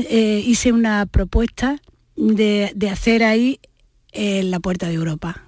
eh, 0.08 0.42
hice 0.46 0.72
una 0.72 1.06
propuesta 1.06 1.80
de, 2.16 2.72
de 2.74 2.90
hacer 2.90 3.22
ahí 3.24 3.60
eh, 4.12 4.42
la 4.42 4.60
puerta 4.60 4.88
de 4.88 4.94
Europa. 4.94 5.42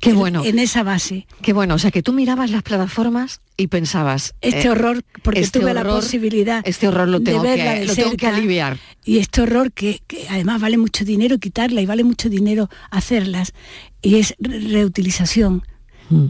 Qué 0.00 0.14
bueno. 0.14 0.42
en 0.42 0.58
esa 0.58 0.82
base. 0.82 1.26
Qué 1.42 1.52
bueno, 1.52 1.74
o 1.74 1.78
sea 1.78 1.90
que 1.90 2.02
tú 2.02 2.14
mirabas 2.14 2.50
las 2.50 2.62
plataformas 2.62 3.42
y 3.58 3.66
pensabas 3.66 4.34
Este 4.40 4.68
eh, 4.68 4.70
horror, 4.70 5.04
porque 5.22 5.40
este 5.40 5.60
tuve 5.60 5.74
la 5.74 5.84
posibilidad 5.84 6.62
Este 6.66 6.88
horror 6.88 7.08
lo 7.08 7.18
de 7.18 7.26
tengo, 7.32 7.42
verla 7.42 7.74
que, 7.74 7.80
de 7.80 7.86
lo 7.86 7.94
tengo 7.94 8.16
que 8.16 8.26
aliviar. 8.26 8.78
Y 9.04 9.18
este 9.18 9.42
horror 9.42 9.72
que, 9.72 10.00
que 10.06 10.26
además 10.30 10.62
vale 10.62 10.78
mucho 10.78 11.04
dinero 11.04 11.36
quitarla 11.38 11.82
y 11.82 11.86
vale 11.86 12.04
mucho 12.04 12.30
dinero 12.30 12.70
hacerlas. 12.90 13.52
Y 14.00 14.14
es 14.16 14.34
re- 14.38 14.60
reutilización 14.60 15.62
Mm. 16.08 16.26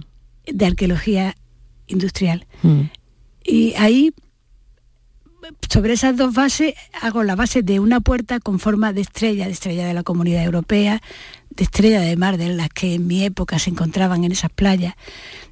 de 0.47 0.67
arqueología 0.67 1.37
industrial. 1.87 2.47
Y 3.45 3.75
ahí, 3.75 4.13
sobre 5.69 5.95
esas 5.95 6.17
dos 6.17 6.35
bases, 6.35 6.75
hago 7.01 7.23
la 7.23 7.37
base 7.37 7.63
de 7.63 7.81
una 7.81 8.01
puerta 8.01 8.41
con 8.41 8.59
forma 8.59 8.93
de 8.93 9.03
estrella, 9.03 9.47
de 9.47 9.53
estrella 9.53 9.87
de 9.87 9.95
la 9.95 10.03
comunidad 10.03 10.45
europea, 10.45 11.03
de 11.51 11.65
estrella 11.65 12.01
de 12.01 12.17
mar, 12.17 12.37
de 12.37 12.49
las 12.49 12.69
que 12.69 12.95
en 12.95 13.07
mi 13.07 13.25
época 13.25 13.59
se 13.59 13.71
encontraban 13.71 14.25
en 14.25 14.33
esas 14.33 14.51
playas, 14.51 14.95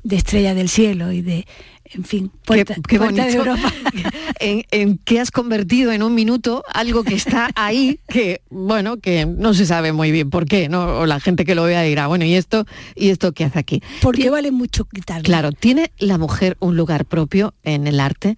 de 0.03 0.17
estrella 0.17 0.55
del 0.55 0.69
cielo 0.69 1.13
y 1.13 1.23
de, 1.23 1.47
en 1.87 2.05
fin, 2.05 2.31
puerta, 2.45 2.75
qué, 2.75 2.83
qué 2.83 2.99
puerta 2.99 3.27
de 3.27 3.39
bonito. 3.39 3.57
Europa. 3.57 3.75
en, 4.41 4.65
en 4.71 4.99
qué 4.99 5.21
has 5.21 5.31
convertido 5.31 5.93
en 5.93 6.03
un 6.03 6.15
minuto 6.15 6.63
algo 6.73 7.05
que 7.05 7.15
está 7.15 7.51
ahí, 7.55 8.01
que 8.09 8.43
bueno, 8.51 8.99
que 8.99 9.27
no 9.27 9.55
se 9.55 9.65
sabe 9.65 9.93
muy 9.93 10.11
bien 10.11 10.29
por 10.29 10.47
qué, 10.47 10.69
¿no? 10.69 11.01
O 11.01 11.07
la 11.07 11.21
gente 11.21 11.45
que 11.45 11.55
lo 11.55 11.65
vea 11.65 11.83
dirá, 11.83 12.07
bueno, 12.07 12.25
¿y 12.25 12.35
esto? 12.35 12.67
¿Y 12.95 13.09
esto 13.09 13.33
qué 13.33 13.45
hace 13.45 13.59
aquí? 13.59 13.83
Porque 14.03 14.29
vale 14.31 14.51
mucho 14.51 14.85
quitarlo. 14.85 15.25
Claro, 15.25 15.53
¿tiene 15.53 15.91
la 15.99 16.19
mujer 16.19 16.57
un 16.61 16.77
lugar 16.77 17.07
propio 17.07 17.55
en 17.63 17.87
el 17.87 18.01
arte? 18.01 18.37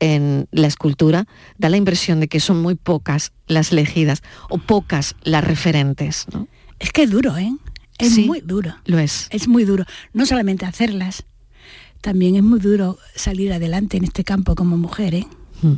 En 0.00 0.46
la 0.52 0.66
escultura, 0.66 1.26
da 1.58 1.68
la 1.68 1.76
impresión 1.76 2.20
de 2.20 2.28
que 2.28 2.40
son 2.40 2.60
muy 2.62 2.74
pocas 2.74 3.32
las 3.46 3.72
elegidas 3.72 4.22
o 4.48 4.58
pocas 4.58 5.14
las 5.22 5.42
referentes, 5.44 6.26
¿no? 6.32 6.46
Es 6.78 6.92
que 6.92 7.02
es 7.02 7.10
duro, 7.10 7.36
¿eh? 7.36 7.52
Es 7.98 8.14
Sí, 8.14 8.24
muy 8.26 8.40
duro. 8.40 8.76
Lo 8.84 8.98
es. 9.00 9.26
Es 9.30 9.48
muy 9.48 9.64
duro. 9.64 9.84
No 10.12 10.24
solamente 10.26 10.64
hacerlas, 10.66 11.24
también 12.00 12.36
es 12.36 12.42
muy 12.44 12.60
duro 12.60 12.96
salir 13.16 13.52
adelante 13.52 13.96
en 13.96 14.04
este 14.04 14.22
campo 14.22 14.54
como 14.54 14.76
mujer, 14.76 15.14
¿eh? 15.16 15.26
Mm. 15.62 15.72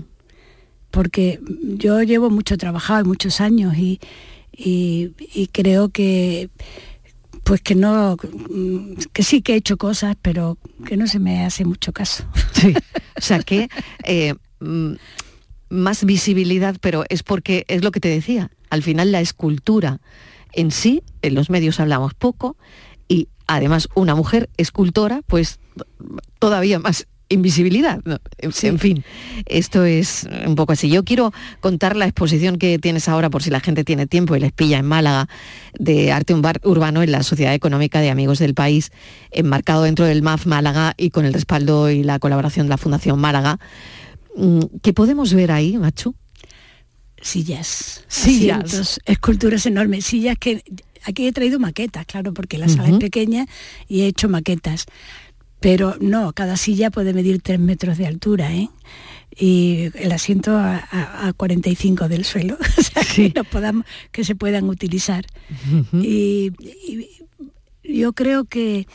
Porque 0.91 1.41
yo 1.79 2.03
llevo 2.03 2.29
mucho 2.31 2.59
trabajado 2.59 3.01
y 3.05 3.09
muchos 3.09 3.41
años 3.41 3.77
y, 3.79 4.01
y- 4.55 5.13
y 5.33 5.47
creo 5.47 5.89
que 5.91 6.51
pues 7.45 7.61
que 7.61 7.75
no 7.75 8.17
que 9.13 9.23
sí 9.23 9.43
que 9.43 9.55
he 9.55 9.57
hecho 9.57 9.77
cosas 9.77 10.17
pero 10.21 10.59
que 10.87 10.97
no 10.97 11.07
se 11.07 11.19
me 11.19 11.45
hace 11.45 11.65
mucho 11.65 11.93
caso. 11.93 12.25
Sí, 12.53 12.75
o 13.17 13.21
sea 13.21 13.43
que 13.43 13.69
eh, 14.05 14.35
mm, 14.61 14.95
más 15.71 16.05
visibilidad, 16.05 16.77
pero 16.81 17.05
es 17.09 17.23
porque 17.23 17.65
es 17.69 17.83
lo 17.83 17.93
que 17.93 18.01
te 18.01 18.09
decía, 18.09 18.51
al 18.71 18.83
final 18.83 19.13
la 19.13 19.21
escultura 19.21 20.01
en 20.53 20.71
sí, 20.71 21.03
en 21.23 21.35
los 21.35 21.49
medios 21.49 21.81
hablamos 21.81 22.15
poco, 22.15 22.57
y 23.09 23.29
además 23.47 23.89
una 23.95 24.15
mujer 24.15 24.51
escultora, 24.57 25.23
pues 25.27 25.61
todavía 26.39 26.79
más 26.79 27.07
invisibilidad. 27.31 28.01
¿no? 28.05 28.19
En- 28.39 28.53
En 28.63 28.79
fin, 28.79 29.05
esto 29.47 29.85
es 29.85 30.29
un 30.47 30.55
poco 30.57 30.73
así. 30.73 30.91
Yo 30.91 31.05
quiero 31.05 31.33
contar 31.61 31.97
la 31.97 32.05
exposición 32.05 32.59
que 32.59 32.79
tienes 32.79 33.09
ahora, 33.09 33.31
por 33.31 33.43
si 33.43 33.49
la 33.51 33.61
gente 33.61 33.83
tiene 33.85 34.07
tiempo 34.07 34.37
y 34.37 34.41
les 34.41 34.53
pilla 34.53 34.79
en 34.79 34.85
Málaga, 34.87 35.29
de 35.79 36.13
arte 36.13 36.35
urba- 36.35 36.61
urbano 36.65 37.03
en 37.03 37.13
la 37.13 37.23
Sociedad 37.23 37.55
Económica 37.55 38.01
de 38.01 38.11
Amigos 38.11 38.39
del 38.41 38.53
País, 38.55 38.91
enmarcado 39.31 39.85
dentro 39.85 40.05
del 40.05 40.21
MAF 40.23 40.45
Málaga 40.47 40.93
y 40.99 41.11
con 41.11 41.25
el 41.25 41.33
respaldo 41.33 41.89
y 41.91 42.03
la 42.03 42.19
colaboración 42.19 42.67
de 42.67 42.71
la 42.71 42.77
Fundación 42.79 43.19
Málaga. 43.19 43.59
Mm, 44.37 44.61
¿Qué 44.83 44.93
podemos 44.93 45.33
ver 45.33 45.53
ahí, 45.53 45.79
Machu? 45.79 46.15
sillas 47.23 48.03
Sillas. 48.09 48.65
asientos, 48.65 49.01
esculturas 49.05 49.67
enormes 49.67 50.07
sillas 50.07 50.37
que 50.39 50.63
aquí 51.05 51.27
he 51.27 51.33
traído 51.33 51.59
maquetas 51.59 52.07
claro 52.07 52.33
porque 52.33 52.57
la 52.59 52.67
sala 52.69 52.89
es 52.89 52.97
pequeña 52.99 53.47
y 53.89 54.01
he 54.03 54.07
hecho 54.07 54.29
maquetas 54.29 54.87
pero 55.61 55.97
no 56.01 56.33
cada 56.33 56.57
silla 56.57 56.91
puede 56.91 57.13
medir 57.13 57.41
tres 57.43 57.61
metros 57.61 57.99
de 57.99 58.07
altura 58.07 58.53
¿eh? 58.55 58.69
y 59.39 59.91
el 59.95 60.11
asiento 60.13 60.57
a, 60.57 60.77
a- 60.79 61.29
a 61.29 61.33
45 61.33 62.09
del 62.09 62.25
suelo 62.25 62.57
o 62.79 62.83
sea, 62.83 63.03
que, 63.15 63.33
no 63.35 63.45
podamos, 63.45 63.85
que 64.13 64.25
se 64.25 64.35
puedan 64.35 64.65
utilizar 64.69 65.25
y, 65.93 66.53
y 66.83 67.09
yo 67.85 68.13
creo 68.13 68.45
que 68.45 68.87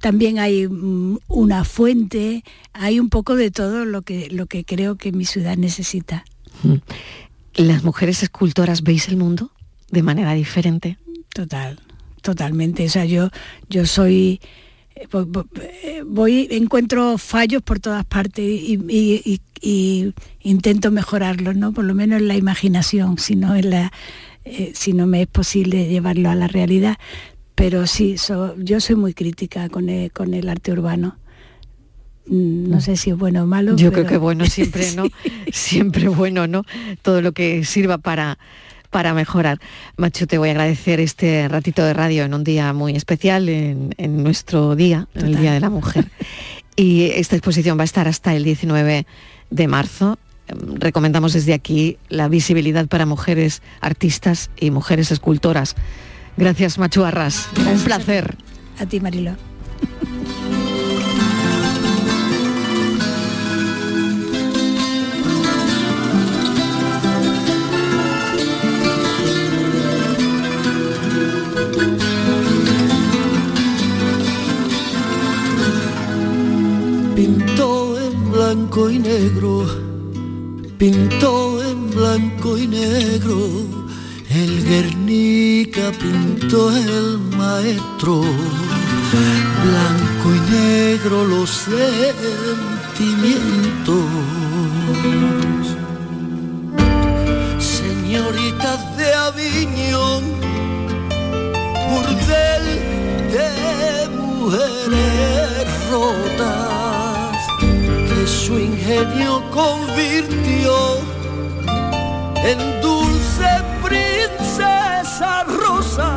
también 0.00 0.38
hay 0.38 0.68
mm, 0.68 1.18
una 1.28 1.64
fuente, 1.64 2.44
hay 2.74 3.00
un 3.00 3.08
poco 3.08 3.36
de 3.36 3.50
todo 3.50 3.84
lo 3.86 4.02
que, 4.02 4.28
lo 4.30 4.46
que 4.46 4.64
creo 4.64 4.96
que 4.96 5.12
mi 5.12 5.24
ciudad 5.24 5.56
necesita. 5.56 6.24
¿Las 7.54 7.82
mujeres 7.84 8.22
escultoras 8.22 8.82
veis 8.82 9.08
el 9.08 9.16
mundo 9.16 9.50
de 9.90 10.02
manera 10.02 10.34
diferente? 10.34 10.98
Total, 11.32 11.80
totalmente. 12.22 12.84
O 12.84 12.88
sea, 12.90 13.04
yo, 13.06 13.30
yo 13.70 13.86
soy 13.86 14.40
voy, 16.06 16.48
encuentro 16.50 17.18
fallos 17.18 17.62
por 17.62 17.80
todas 17.80 18.04
partes 18.04 18.44
y, 18.44 18.74
y- 18.88 19.22
y- 19.24 19.40
y 19.60 20.12
intento 20.42 20.90
mejorarlos, 20.90 21.56
¿no? 21.56 21.72
Por 21.72 21.84
lo 21.84 21.94
menos 21.94 22.20
en 22.20 22.28
la 22.28 22.36
imaginación, 22.36 23.18
si 23.18 23.34
no 23.36 23.56
en 23.56 23.70
la, 23.70 23.92
eh, 24.44 24.72
si 24.74 24.92
no 24.92 25.06
me 25.06 25.22
es 25.22 25.26
posible 25.28 25.88
llevarlo 25.88 26.30
a 26.30 26.34
la 26.34 26.46
realidad. 26.48 26.96
Pero 27.54 27.86
sí, 27.86 28.18
so- 28.18 28.54
yo 28.58 28.80
soy 28.80 28.94
muy 28.96 29.14
crítica 29.14 29.68
con 29.68 29.88
el, 29.88 30.12
con 30.12 30.32
el 30.34 30.48
arte 30.48 30.70
urbano. 30.72 31.16
Mm, 32.26 32.70
No 32.70 32.80
sé 32.80 32.96
si 32.96 33.10
es 33.10 33.16
bueno 33.18 33.42
o 33.42 33.46
malo. 33.46 33.74
Yo 33.76 33.90
pero- 33.90 34.02
creo 34.04 34.06
que 34.06 34.18
bueno 34.18 34.46
siempre, 34.46 34.84
¿no? 34.96 35.06
Siempre 35.52 36.08
bueno, 36.08 36.46
¿no? 36.46 36.64
Todo 37.02 37.20
lo 37.22 37.32
que 37.32 37.64
sirva 37.64 37.98
para, 37.98 38.38
para 38.90 39.14
mejorar. 39.14 39.58
Macho, 39.96 40.26
te 40.26 40.38
voy 40.38 40.48
a 40.48 40.52
agradecer 40.52 41.00
este 41.00 41.48
ratito 41.48 41.84
de 41.84 41.94
radio 41.94 42.24
en 42.24 42.34
un 42.34 42.44
día 42.44 42.72
muy 42.72 42.94
especial, 42.96 43.48
en, 43.48 43.94
en 43.98 44.22
nuestro 44.22 44.76
día, 44.76 45.08
en 45.14 45.26
el. 45.26 45.36
Día 45.40 45.52
de 45.52 45.60
la 45.60 45.70
Mujer. 45.70 46.06
Y 46.78 47.06
esta 47.16 47.34
exposición 47.34 47.76
va 47.76 47.82
a 47.82 47.84
estar 47.84 48.06
hasta 48.06 48.36
el 48.36 48.44
19 48.44 49.04
de 49.50 49.66
marzo. 49.66 50.16
Em, 50.46 50.76
Recomendamos 50.76 51.32
desde 51.32 51.52
aquí 51.52 51.98
la 52.08 52.28
visibilidad 52.28 52.86
para 52.86 53.04
mujeres 53.04 53.62
artistas 53.80 54.48
y 54.60 54.70
mujeres 54.70 55.10
escultoras. 55.10 55.74
Gracias, 56.36 56.78
Machu 56.78 57.02
Arras. 57.02 57.48
Un 57.58 57.80
placer. 57.80 58.36
A 58.78 58.86
ti, 58.86 59.00
Marilo. 59.00 59.32
blanco 78.38 78.88
y 78.88 78.98
negro, 79.00 79.66
pintó 80.78 81.60
en 81.60 81.90
blanco 81.90 82.56
y 82.56 82.68
negro, 82.68 83.36
el 84.30 84.64
Guernica 84.64 85.90
pintó 85.98 86.70
el 86.70 87.18
maestro, 87.36 88.22
blanco 89.66 90.36
y 90.36 90.40
negro 90.52 91.24
los 91.24 91.50
sentimientos. 91.50 94.04
Señoritas 97.58 98.96
de 98.98 99.14
Aviñón, 99.14 100.22
burdel 101.90 102.66
de 103.34 103.50
mujeres 104.16 105.66
rotas 105.90 106.87
su 108.28 108.58
ingenio 108.58 109.42
convirtió 109.50 110.98
en 112.36 112.58
dulce 112.82 113.48
princesa 113.82 115.44
rosa. 115.44 116.10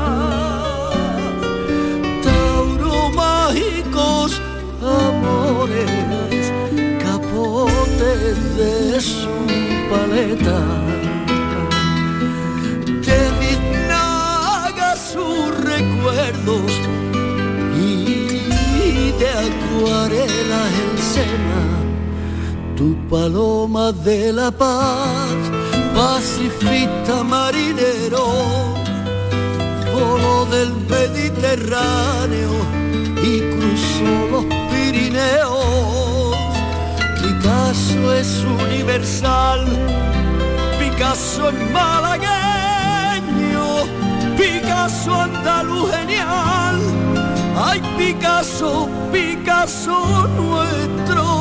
Tauro 2.24 3.10
mágicos 3.12 4.41
amores, 4.82 6.52
capotes 7.02 8.58
de 8.58 9.02
su 9.02 9.30
paleta. 9.89 10.60
Biznaga 13.40 14.96
sus 14.96 15.58
recuerdos 15.63 16.71
y 17.77 19.12
de 19.19 19.29
acuarela 19.29 20.62
el 20.81 20.98
sena, 21.00 21.81
tu 22.82 22.96
paloma 23.12 23.92
de 23.92 24.34
la 24.34 24.50
paz, 24.50 25.38
pacifista 25.96 27.23
marinero, 27.23 28.25
voló 29.94 30.46
del 30.56 30.71
Mediterráneo 30.96 32.52
y 33.29 33.34
cruzó 33.54 34.13
los 34.32 34.46
Pirineos. 34.71 36.36
Picasso 37.21 38.02
es 38.21 38.32
universal, 38.65 39.62
Picasso 40.79 41.50
es 41.50 41.58
malagueño, 41.71 43.65
Picasso 44.38 45.13
andaluz 45.13 45.92
genial 45.92 46.77
Ay, 47.56 47.79
Picasso, 47.98 48.90
Picasso 49.12 50.27
nuestro. 50.36 51.40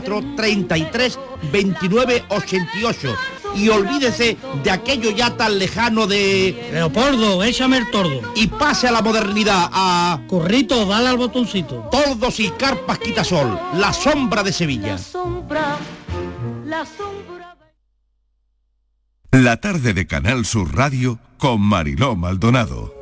33 0.00 1.18
29 1.52 2.24
88 2.28 3.08
y 3.54 3.68
olvídese 3.68 4.36
de 4.62 4.70
aquello 4.70 5.10
ya 5.10 5.36
tan 5.36 5.58
lejano 5.58 6.06
de... 6.06 6.70
Leopoldo, 6.72 7.42
échame 7.42 7.78
el 7.78 7.90
tordo. 7.90 8.20
Y 8.34 8.46
pase 8.46 8.88
a 8.88 8.92
la 8.92 9.02
modernidad, 9.02 9.68
a... 9.72 10.20
Corrito, 10.28 10.86
dale 10.86 11.08
al 11.08 11.18
botoncito. 11.18 11.88
Tordos 11.90 12.40
y 12.40 12.48
carpas 12.50 12.98
quitasol, 12.98 13.58
la 13.74 13.92
sombra 13.92 14.42
de 14.42 14.52
Sevilla. 14.52 14.98
Sombra, 14.98 15.76
la 16.64 16.86
sombra. 16.86 17.56
La 19.32 19.58
tarde 19.58 19.94
de 19.94 20.06
Canal 20.06 20.44
Sur 20.44 20.74
Radio 20.74 21.18
con 21.38 21.60
Mariló 21.60 22.16
Maldonado. 22.16 23.01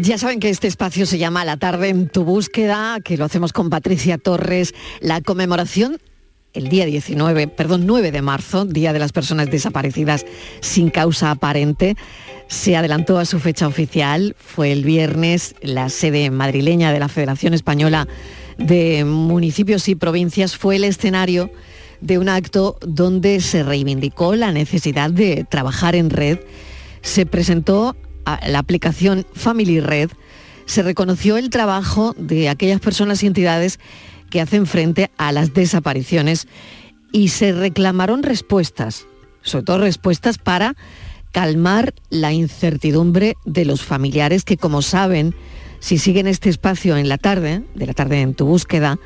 Ya 0.00 0.16
saben 0.16 0.38
que 0.38 0.48
este 0.48 0.68
espacio 0.68 1.06
se 1.06 1.18
llama 1.18 1.44
La 1.44 1.56
tarde 1.56 1.88
en 1.88 2.08
tu 2.08 2.22
búsqueda, 2.22 2.98
que 3.02 3.16
lo 3.16 3.24
hacemos 3.24 3.52
con 3.52 3.68
Patricia 3.68 4.16
Torres. 4.16 4.72
La 5.00 5.20
conmemoración 5.20 5.98
el 6.54 6.68
día 6.68 6.86
19, 6.86 7.48
perdón, 7.48 7.84
9 7.86 8.10
de 8.10 8.22
marzo, 8.22 8.64
Día 8.64 8.92
de 8.92 8.98
las 8.98 9.12
Personas 9.12 9.50
Desaparecidas 9.50 10.24
sin 10.60 10.90
causa 10.90 11.30
aparente, 11.30 11.96
se 12.46 12.76
adelantó 12.76 13.18
a 13.18 13.24
su 13.24 13.38
fecha 13.38 13.66
oficial. 13.66 14.34
Fue 14.38 14.72
el 14.72 14.84
viernes 14.84 15.54
la 15.62 15.88
sede 15.88 16.30
madrileña 16.30 16.92
de 16.92 17.00
la 17.00 17.08
Federación 17.08 17.52
Española 17.52 18.08
de 18.56 19.04
Municipios 19.04 19.88
y 19.88 19.94
Provincias 19.94 20.56
fue 20.56 20.76
el 20.76 20.84
escenario 20.84 21.50
de 22.00 22.18
un 22.18 22.28
acto 22.28 22.78
donde 22.80 23.40
se 23.40 23.62
reivindicó 23.62 24.36
la 24.36 24.52
necesidad 24.52 25.10
de 25.10 25.44
trabajar 25.48 25.94
en 25.96 26.10
red. 26.10 26.38
Se 27.02 27.26
presentó 27.26 27.96
la 28.36 28.58
aplicación 28.58 29.26
Family 29.32 29.80
Red, 29.80 30.10
se 30.66 30.82
reconoció 30.82 31.38
el 31.38 31.48
trabajo 31.48 32.14
de 32.18 32.48
aquellas 32.48 32.80
personas 32.80 33.22
y 33.22 33.26
entidades 33.26 33.78
que 34.28 34.40
hacen 34.40 34.66
frente 34.66 35.10
a 35.16 35.32
las 35.32 35.54
desapariciones 35.54 36.46
y 37.10 37.28
se 37.28 37.52
reclamaron 37.52 38.22
respuestas, 38.22 39.06
sobre 39.42 39.64
todo 39.64 39.78
respuestas 39.78 40.36
para 40.36 40.76
calmar 41.32 41.94
la 42.10 42.32
incertidumbre 42.32 43.34
de 43.44 43.64
los 43.64 43.82
familiares 43.82 44.44
que, 44.44 44.56
como 44.56 44.82
saben, 44.82 45.34
si 45.80 45.98
siguen 45.98 46.26
este 46.26 46.50
espacio 46.50 46.96
en 46.96 47.08
la 47.08 47.18
tarde, 47.18 47.62
de 47.74 47.86
la 47.86 47.94
tarde 47.94 48.20
en 48.20 48.34
tu 48.34 48.44
búsqueda, 48.44 48.98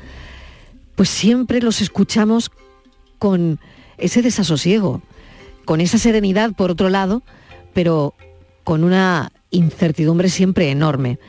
pues 0.95 1.09
siempre 1.09 1.61
los 1.61 1.81
escuchamos 1.81 2.51
con 3.19 3.59
ese 3.97 4.21
desasosiego, 4.21 5.01
con 5.65 5.81
esa 5.81 5.97
serenidad 5.97 6.53
por 6.53 6.71
otro 6.71 6.89
lado, 6.89 7.23
pero 7.73 8.13
con 8.63 8.83
una 8.83 9.31
incertidumbre 9.49 10.29
siempre 10.29 10.69
enorme. 10.71 11.19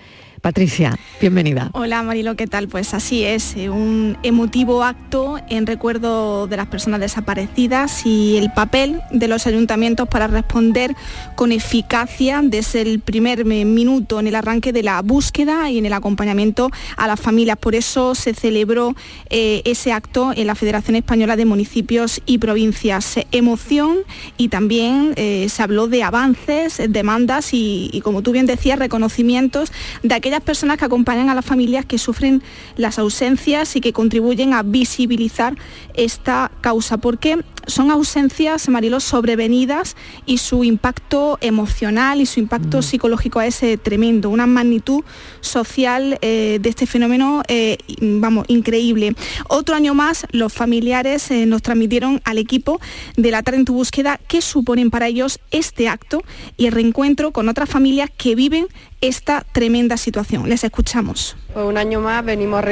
Patricia, 0.45 0.99
bienvenida. 1.23 1.71
Hola 1.73 2.03
Marilo, 2.03 2.37
¿qué 2.37 2.47
tal? 2.47 2.69
Pues 2.69 2.93
así 2.93 3.25
es, 3.25 3.57
eh, 3.57 3.71
un 3.71 4.19
emotivo 4.23 4.85
acto 4.85 5.41
en 5.49 5.67
recuerdo 5.67 6.47
de 6.47 6.59
las 6.59 6.67
personas 6.67 7.01
desaparecidas 7.01 8.05
y 8.05 8.37
el 8.37 8.53
papel 8.53 9.01
de 9.11 9.27
los 9.27 9.47
ayuntamientos 9.47 10.07
para 10.07 10.27
responder 10.27 10.95
con 11.35 11.51
eficacia 11.51 12.43
desde 12.45 12.83
el 12.83 13.01
primer 13.01 13.47
minuto 13.47 14.21
en 14.21 14.27
el 14.27 14.35
arranque 14.35 14.75
de 14.75 14.83
la 14.83 15.01
búsqueda 15.01 15.71
y 15.71 15.79
en 15.79 15.87
el 15.87 15.95
acompañamiento 15.95 16.69
a 16.99 17.07
las 17.07 17.19
familias. 17.19 17.57
Por 17.57 17.75
eso 17.75 18.15
se 18.15 18.35
celebró 18.35 18.95
eh, 19.31 19.63
ese 19.65 19.95
acto 19.95 20.35
en 20.37 20.47
la 20.47 20.55
Federación 20.55 20.95
Española 20.95 21.37
de 21.37 21.47
Municipios 21.47 22.21
y 22.27 22.37
Provincias. 22.37 23.19
Emoción 23.33 24.01
y 24.37 24.49
también 24.49 25.15
eh, 25.17 25.47
se 25.49 25.63
habló 25.63 25.89
de 25.89 26.03
avances, 26.03 26.83
demandas 26.87 27.55
y, 27.55 27.89
y, 27.95 28.03
como 28.03 28.21
tú 28.21 28.33
bien 28.33 28.45
decías, 28.45 28.79
reconocimientos 28.79 29.73
de 30.03 30.15
aquellas 30.15 30.34
personas 30.43 30.79
que 30.79 30.85
acompañan 30.85 31.29
a 31.29 31.35
las 31.35 31.45
familias 31.45 31.85
que 31.85 31.99
sufren 31.99 32.43
las 32.77 32.99
ausencias 32.99 33.77
y 33.77 33.81
que 33.81 33.93
contribuyen 33.93 34.55
a 34.55 34.63
visibilizar 34.63 35.57
esta 35.95 36.51
causa. 36.61 36.99
Porque 36.99 37.45
son 37.67 37.91
ausencias, 37.91 38.69
Marilo, 38.69 39.01
sobrevenidas 39.01 39.97
y 40.27 40.39
su 40.39 40.65
impacto 40.65 41.39
emocional 41.41 42.21
y 42.21 42.27
su 42.27 42.41
impacto 42.41 42.83
psicológico 42.83 43.41
es 43.41 43.63
eh, 43.63 43.77
tremendo, 43.77 44.31
una 44.31 44.47
magnitud 44.47 45.03
social 45.41 46.19
eh, 46.23 46.59
de 46.61 46.69
este 46.69 46.87
fenómeno, 46.87 47.43
eh, 47.49 47.79
vamos, 48.01 48.47
increíble. 48.49 49.15
Otro 49.49 49.75
año 49.75 49.95
más, 49.95 50.27
los 50.31 50.53
familiares 50.53 51.31
eh, 51.31 51.47
nos 51.47 51.63
transmitieron 51.63 52.21
al 52.25 52.39
equipo 52.39 52.81
de 53.17 53.31
la 53.31 53.43
tarde 53.43 53.59
en 53.59 53.65
tu 53.65 53.75
búsqueda 53.75 54.21
qué 54.29 54.41
suponen 54.41 54.91
para 54.91 55.07
ellos 55.07 55.39
este 55.51 55.89
acto 55.89 56.23
y 56.57 56.67
el 56.67 56.73
reencuentro 56.73 57.33
con 57.33 57.49
otras 57.49 57.69
familias 57.69 58.11
que 58.17 58.35
viven 58.35 58.67
esta 59.01 59.45
tremenda 59.53 59.97
situación. 59.97 60.49
Les 60.49 60.65
escuchamos. 60.65 61.37
Pues 61.53 61.67
un 61.67 61.77
año 61.77 62.01
más 62.01 62.25
venimos 62.25 62.65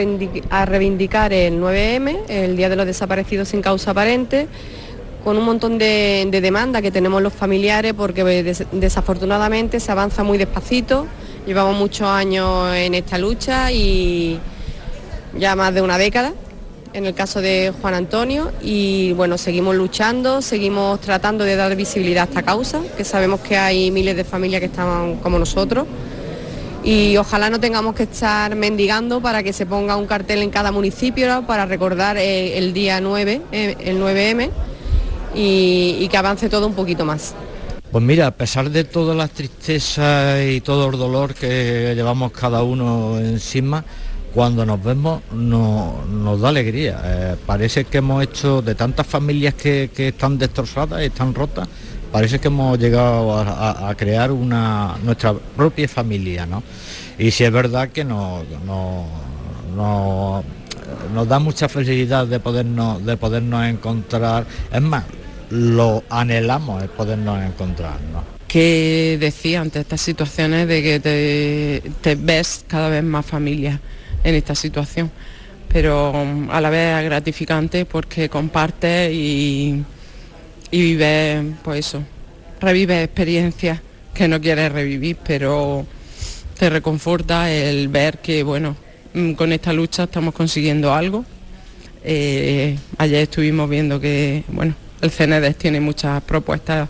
a 0.50 0.64
reivindicar 0.64 1.32
el 1.32 1.60
9M, 1.60 2.16
el 2.28 2.56
Día 2.56 2.68
de 2.68 2.76
los 2.76 2.86
Desaparecidos 2.86 3.48
sin 3.48 3.60
causa 3.60 3.90
aparente, 3.90 4.48
con 5.24 5.36
un 5.36 5.44
montón 5.44 5.78
de, 5.78 6.26
de 6.30 6.40
demandas 6.40 6.82
que 6.82 6.90
tenemos 6.90 7.22
los 7.22 7.32
familiares 7.32 7.94
porque 7.94 8.24
des- 8.24 8.64
desafortunadamente 8.72 9.78
se 9.80 9.92
avanza 9.92 10.22
muy 10.24 10.38
despacito, 10.38 11.06
llevamos 11.46 11.76
muchos 11.76 12.08
años 12.08 12.74
en 12.74 12.94
esta 12.94 13.18
lucha 13.18 13.70
y 13.70 14.38
ya 15.38 15.54
más 15.56 15.72
de 15.74 15.80
una 15.82 15.98
década 15.98 16.32
en 16.92 17.06
el 17.06 17.14
caso 17.14 17.40
de 17.40 17.72
Juan 17.80 17.94
Antonio. 17.94 18.52
Y 18.60 19.12
bueno, 19.12 19.38
seguimos 19.38 19.74
luchando, 19.74 20.42
seguimos 20.42 21.00
tratando 21.00 21.44
de 21.44 21.56
dar 21.56 21.74
visibilidad 21.74 22.24
a 22.24 22.28
esta 22.28 22.42
causa, 22.42 22.80
que 22.96 23.04
sabemos 23.04 23.40
que 23.40 23.56
hay 23.56 23.90
miles 23.90 24.14
de 24.14 24.24
familias 24.24 24.60
que 24.60 24.66
están 24.66 25.16
como 25.16 25.38
nosotros. 25.38 25.86
Y 26.84 27.16
ojalá 27.16 27.48
no 27.48 27.60
tengamos 27.60 27.94
que 27.94 28.02
estar 28.02 28.56
mendigando 28.56 29.20
para 29.22 29.42
que 29.42 29.52
se 29.52 29.64
ponga 29.66 29.96
un 29.96 30.06
cartel 30.06 30.42
en 30.42 30.50
cada 30.50 30.72
municipio 30.72 31.44
para 31.46 31.64
recordar 31.64 32.16
eh, 32.18 32.58
el 32.58 32.72
día 32.72 33.00
9, 33.00 33.40
eh, 33.52 33.76
el 33.80 34.00
9M 34.00 34.50
y, 35.34 35.96
y 36.00 36.08
que 36.08 36.16
avance 36.16 36.48
todo 36.48 36.66
un 36.66 36.74
poquito 36.74 37.04
más. 37.04 37.34
Pues 37.90 38.02
mira, 38.02 38.26
a 38.28 38.30
pesar 38.30 38.70
de 38.70 38.84
todas 38.84 39.14
las 39.16 39.30
tristezas 39.30 40.40
y 40.46 40.60
todo 40.62 40.88
el 40.88 40.98
dolor 40.98 41.34
que 41.34 41.92
llevamos 41.94 42.32
cada 42.32 42.62
uno 42.62 43.18
encima, 43.18 43.84
cuando 44.34 44.64
nos 44.64 44.82
vemos 44.82 45.20
no- 45.32 46.00
nos 46.08 46.40
da 46.40 46.48
alegría. 46.48 47.00
Eh, 47.04 47.36
parece 47.44 47.84
que 47.84 47.98
hemos 47.98 48.22
hecho 48.22 48.62
de 48.62 48.74
tantas 48.74 49.06
familias 49.06 49.52
que, 49.54 49.90
están 49.94 50.38
destrozadas, 50.38 51.02
están 51.02 51.34
rotas, 51.34 51.68
parece 52.10 52.38
que 52.38 52.48
hemos 52.48 52.78
llegado 52.78 53.36
a, 53.38 53.94
crear 53.94 54.32
una 54.32 54.96
nuestra 55.04 55.34
propia 55.34 55.86
familia, 55.86 56.46
¿no? 56.46 56.62
Y 57.18 57.30
si 57.30 57.44
es 57.44 57.52
verdad 57.52 57.90
que 57.90 58.04
nos, 58.04 58.42
nos, 58.66 59.04
nos- 59.76 60.44
nos 61.14 61.28
da 61.28 61.38
mucha 61.38 61.68
felicidad 61.68 62.26
de 62.26 62.40
podernos, 62.40 63.04
de 63.04 63.16
podernos 63.18 63.66
encontrar. 63.66 64.46
Es 64.72 64.80
más, 64.80 65.04
lo 65.52 66.02
anhelamos 66.08 66.82
el 66.82 66.88
podernos 66.88 67.42
encontrar, 67.44 68.00
¿no? 68.12 68.32
que 68.52 69.16
decía 69.18 69.62
ante 69.62 69.80
estas 69.80 70.02
situaciones 70.02 70.68
de 70.68 70.82
que 70.82 71.00
te, 71.00 71.90
te 72.02 72.16
ves 72.16 72.66
cada 72.68 72.90
vez 72.90 73.02
más 73.02 73.24
familia 73.24 73.80
en 74.22 74.34
esta 74.34 74.54
situación, 74.54 75.10
pero 75.68 76.12
mm, 76.12 76.50
a 76.50 76.60
la 76.60 76.68
vez 76.68 76.98
es 76.98 77.04
gratificante 77.06 77.86
porque 77.86 78.28
compartes 78.28 79.10
y, 79.10 79.82
y 80.70 80.82
vives, 80.82 81.44
pues 81.64 81.86
eso, 81.86 82.02
revives 82.60 83.02
experiencias 83.04 83.80
que 84.12 84.28
no 84.28 84.38
quieres 84.38 84.70
revivir, 84.70 85.16
pero 85.24 85.86
te 86.58 86.68
reconforta 86.68 87.50
el 87.50 87.88
ver 87.88 88.18
que, 88.18 88.42
bueno, 88.42 88.76
mm, 89.14 89.32
con 89.32 89.50
esta 89.50 89.72
lucha 89.72 90.02
estamos 90.02 90.34
consiguiendo 90.34 90.92
algo. 90.92 91.24
Eh, 92.04 92.76
ayer 92.98 93.22
estuvimos 93.22 93.70
viendo 93.70 93.98
que, 93.98 94.44
bueno, 94.48 94.74
el 95.02 95.10
CNEDES 95.10 95.56
tiene 95.58 95.80
muchas 95.80 96.22
propuestas 96.22 96.88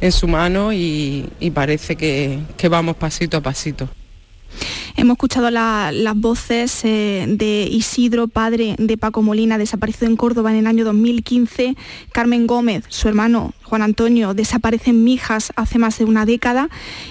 en 0.00 0.12
su 0.12 0.26
mano 0.26 0.72
y, 0.72 1.28
parece 1.54 1.94
que, 1.94 2.38
vamos 2.68 2.96
pasito 2.96 3.36
a 3.36 3.40
pasito. 3.42 3.88
Hemos 4.96 5.14
escuchado 5.14 5.50
la- 5.50 5.92
las 5.92 6.16
voces 6.16 6.84
eh, 6.84 7.24
de 7.28 7.62
Isidro, 7.70 8.26
padre 8.26 8.74
de 8.78 8.96
Paco 8.98 9.22
Molina, 9.22 9.56
desaparecido 9.58 10.06
en 10.08 10.16
Córdoba 10.16 10.50
en 10.50 10.58
el 10.58 10.66
año 10.66 10.84
2015, 10.84 11.76
Carmen 12.12 12.46
Gómez, 12.46 12.84
su 12.88 13.08
hermano 13.08 13.52
Juan 13.70 13.82
Antonio, 13.82 14.34
desaparece 14.34 14.90
en 14.90 15.04
Mijas 15.04 15.52
hace 15.54 15.78
más 15.78 15.96
de 15.96 16.04
una 16.04 16.26
década, 16.26 16.68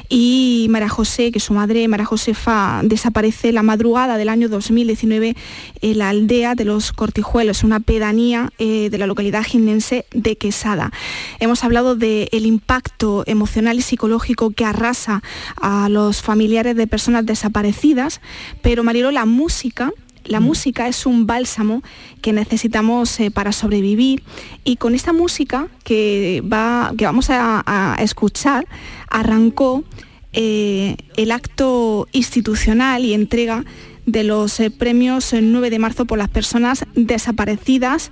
y 0.09 0.67
María 0.69 0.89
José, 0.89 1.31
que 1.31 1.39
su 1.39 1.53
madre, 1.53 1.87
María 1.87 2.05
Josefa, 2.05 2.81
desaparece 2.83 3.53
la 3.53 3.63
madrugada 3.63 4.17
del 4.17 4.27
año 4.27 4.49
2019 4.49 5.37
en 5.81 5.97
la 5.97 6.09
aldea 6.09 6.55
de 6.55 6.65
los 6.65 6.91
Cortijuelos, 6.91 7.63
una 7.63 7.79
pedanía 7.79 8.51
eh, 8.59 8.89
de 8.89 8.97
la 8.97 9.07
localidad 9.07 9.45
jiennense 9.45 10.05
de 10.11 10.37
Quesada. 10.37 10.91
Hemos 11.39 11.63
hablado 11.63 11.95
del 11.95 12.45
impacto 12.45 13.23
emocional 13.25 13.79
y 13.79 13.81
psicológico 13.81 14.51
que 14.51 14.65
arrasa 14.65 15.23
a 15.61 15.87
los 15.87 16.21
familiares 16.21 16.75
de 16.75 16.87
personas 16.87 17.25
desaparecidas, 17.25 18.19
pero 18.61 18.83
Marilo, 18.83 19.11
la 19.11 19.23
música 19.23 19.93
la 20.25 20.39
música 20.39 20.87
es 20.87 21.05
un 21.05 21.25
bálsamo 21.25 21.81
que 22.21 22.33
necesitamos 22.33 23.19
eh, 23.19 23.31
para 23.31 23.51
sobrevivir 23.51 24.23
y 24.63 24.75
con 24.75 24.95
esta 24.95 25.13
música 25.13 25.67
que, 25.83 26.43
va, 26.51 26.93
que 26.97 27.05
vamos 27.05 27.29
a, 27.29 27.63
a 27.65 27.95
escuchar 28.01 28.67
arrancó 29.09 29.83
eh, 30.31 30.95
el 31.17 31.31
acto 31.31 32.07
institucional 32.11 33.03
y 33.03 33.13
entrega 33.13 33.65
de 34.05 34.23
los 34.23 34.59
eh, 34.59 34.69
premios 34.69 35.33
el 35.33 35.51
9 35.51 35.71
de 35.71 35.79
marzo 35.79 36.05
por 36.05 36.17
las 36.17 36.29
personas 36.29 36.85
desaparecidas. 36.95 38.11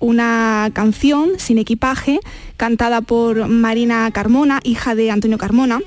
Una 0.00 0.70
canción 0.72 1.30
sin 1.38 1.58
equipaje 1.58 2.18
cantada 2.56 3.00
por 3.02 3.46
Marina 3.46 4.10
Carmona, 4.10 4.60
hija 4.64 4.96
de 4.96 5.12
Antonio 5.12 5.38
Carmona, 5.38 5.80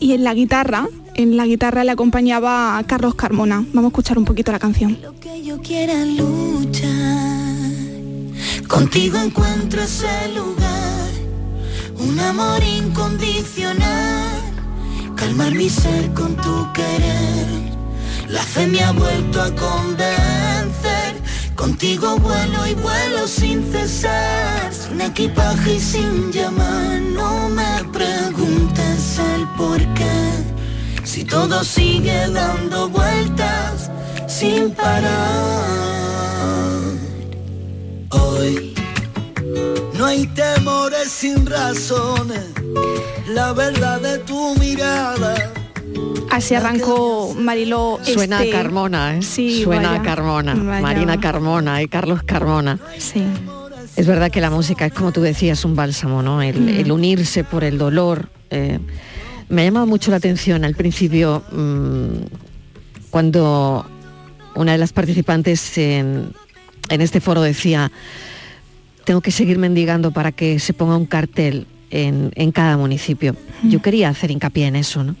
y 0.00 0.12
en 0.12 0.24
la 0.24 0.32
guitarra, 0.32 0.88
en 1.16 1.36
la 1.36 1.46
guitarra 1.46 1.82
le 1.82 1.92
acompañaba 1.92 2.78
a 2.78 2.84
Carlos 2.84 3.14
Carmona. 3.14 3.64
Vamos 3.72 3.84
a 3.84 3.88
escuchar 3.88 4.18
un 4.18 4.24
poquito 4.24 4.52
la 4.52 4.58
canción. 4.58 4.98
que 5.20 5.42
yo 5.42 5.58
quiera 5.60 6.04
luchar. 6.04 6.86
Contigo 8.68 9.18
encuentro 9.18 9.82
ese 9.82 10.28
lugar, 10.34 11.10
un 11.98 12.20
amor 12.20 12.62
incondicional. 12.62 14.42
Calmar 15.14 15.52
mi 15.54 15.70
ser 15.70 16.12
con 16.12 16.36
tu 16.36 16.72
querer. 16.74 17.46
La 18.28 18.42
fe 18.42 18.66
me 18.66 18.80
ha 18.82 18.92
vuelto 18.92 19.40
a 19.40 19.50
convencer. 19.54 21.16
Contigo 21.54 22.18
vuelo 22.18 22.66
y 22.66 22.74
vuelo 22.74 23.26
sin 23.26 23.64
cesar. 23.72 24.72
Sin 24.74 25.00
equipaje 25.00 25.76
y 25.76 25.80
sin 25.80 26.30
llamar. 26.32 27.00
No 27.00 27.48
me 27.48 27.84
preguntes 27.92 29.18
el 29.18 29.46
por 29.56 29.78
qué. 29.94 30.55
Si 31.16 31.24
todo 31.24 31.64
sigue 31.64 32.28
dando 32.28 32.90
vueltas 32.90 33.90
sin 34.28 34.70
parar. 34.72 35.62
Hoy 38.10 38.74
no 39.96 40.04
hay 40.04 40.26
temores 40.26 41.10
sin 41.10 41.46
razones. 41.46 42.44
La 43.30 43.54
verdad 43.54 43.98
de 44.02 44.18
tu 44.18 44.56
mirada. 44.56 45.34
Así 46.30 46.54
arrancó 46.54 47.32
Mariló. 47.34 47.98
Suena 48.02 48.42
este- 48.44 48.54
a 48.54 48.62
Carmona, 48.62 49.16
¿eh? 49.16 49.22
Sí, 49.22 49.62
Suena 49.64 49.92
vaya, 49.92 50.00
a 50.02 50.04
Carmona, 50.04 50.54
vaya. 50.54 50.80
Marina 50.82 51.18
Carmona 51.18 51.80
y 51.80 51.88
Carlos 51.88 52.24
Carmona. 52.24 52.78
Sí. 52.98 53.24
Es 53.96 54.06
verdad 54.06 54.30
que 54.30 54.42
la 54.42 54.50
música 54.50 54.84
es 54.84 54.92
como 54.92 55.12
tú 55.12 55.22
decías, 55.22 55.64
un 55.64 55.76
bálsamo, 55.76 56.22
¿no? 56.22 56.42
El, 56.42 56.60
Mm. 56.60 56.68
el 56.68 56.92
unirse 56.92 57.42
por 57.42 57.64
el 57.64 57.78
dolor. 57.78 58.28
eh, 58.50 58.78
me 59.48 59.62
ha 59.62 59.64
llamado 59.64 59.86
mucho 59.86 60.10
la 60.10 60.16
atención 60.16 60.64
al 60.64 60.74
principio 60.74 61.42
mm, 61.52 63.10
cuando 63.10 63.86
una 64.54 64.72
de 64.72 64.78
las 64.78 64.92
participantes 64.92 65.78
en, 65.78 66.32
en 66.88 67.00
este 67.00 67.20
foro 67.20 67.42
decía, 67.42 67.92
tengo 69.04 69.20
que 69.20 69.30
seguir 69.30 69.58
mendigando 69.58 70.10
para 70.10 70.32
que 70.32 70.58
se 70.58 70.72
ponga 70.72 70.96
un 70.96 71.06
cartel 71.06 71.66
en, 71.90 72.32
en 72.34 72.52
cada 72.52 72.76
municipio. 72.76 73.36
Yo 73.62 73.80
quería 73.80 74.08
hacer 74.08 74.30
hincapié 74.30 74.66
en 74.66 74.76
eso, 74.76 75.04
¿no? 75.04 75.14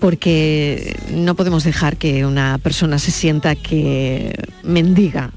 Porque 0.00 0.96
no 1.12 1.34
podemos 1.34 1.64
dejar 1.64 1.98
que 1.98 2.24
una 2.24 2.56
persona 2.58 2.98
se 2.98 3.10
sienta 3.10 3.54
que 3.54 4.34
mendiga 4.62 5.30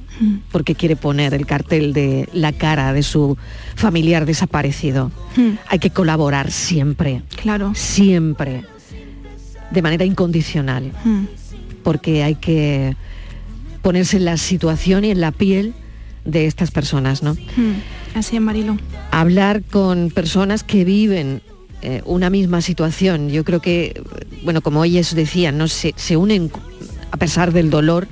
porque 0.51 0.76
quiere 0.76 0.95
poner 0.95 1.34
el 1.34 1.45
cartel 1.45 1.93
de 1.93 2.30
la 2.34 2.51
cara 2.51 2.93
de 2.93 3.03
su 3.03 3.38
familiar 3.76 4.26
desaparecido. 4.26 5.11
Hmm. 5.36 5.51
Hay 5.67 5.80
que 5.80 5.89
colaborar 5.89 6.51
siempre. 6.51 7.21
Claro. 7.41 7.74
Siempre. 7.76 8.63
De 9.71 9.82
manera 9.82 10.05
incondicional. 10.05 10.91
Hmm. 11.03 11.26
Porque 11.84 12.24
hay 12.24 12.36
que 12.36 12.95
ponerse 13.82 14.17
en 14.17 14.26
la 14.26 14.38
situación 14.38 15.05
y 15.05 15.11
en 15.11 15.19
la 15.19 15.32
piel 15.32 15.74
de 16.26 16.45
estas 16.45 16.71
personas, 16.71 17.21
¿no? 17.24 17.34
Hmm. 17.34 17.82
Así 18.15 18.36
es, 18.36 18.41
Marilo. 18.41 18.78
hablar 19.11 19.63
con 19.63 20.09
personas 20.09 20.63
que 20.63 20.86
viven 20.86 21.41
eh, 21.82 22.01
una 22.05 22.30
misma 22.30 22.61
situación. 22.61 23.30
Yo 23.30 23.43
creo 23.43 23.59
que, 23.59 24.01
bueno, 24.43 24.61
como 24.61 24.86
ellos 24.86 25.13
decían, 25.15 25.57
¿no? 25.57 25.67
se, 25.67 25.93
se 25.97 26.15
unen 26.15 26.49
a 27.11 27.17
pesar 27.17 27.51
del 27.51 27.69
dolor 27.69 28.07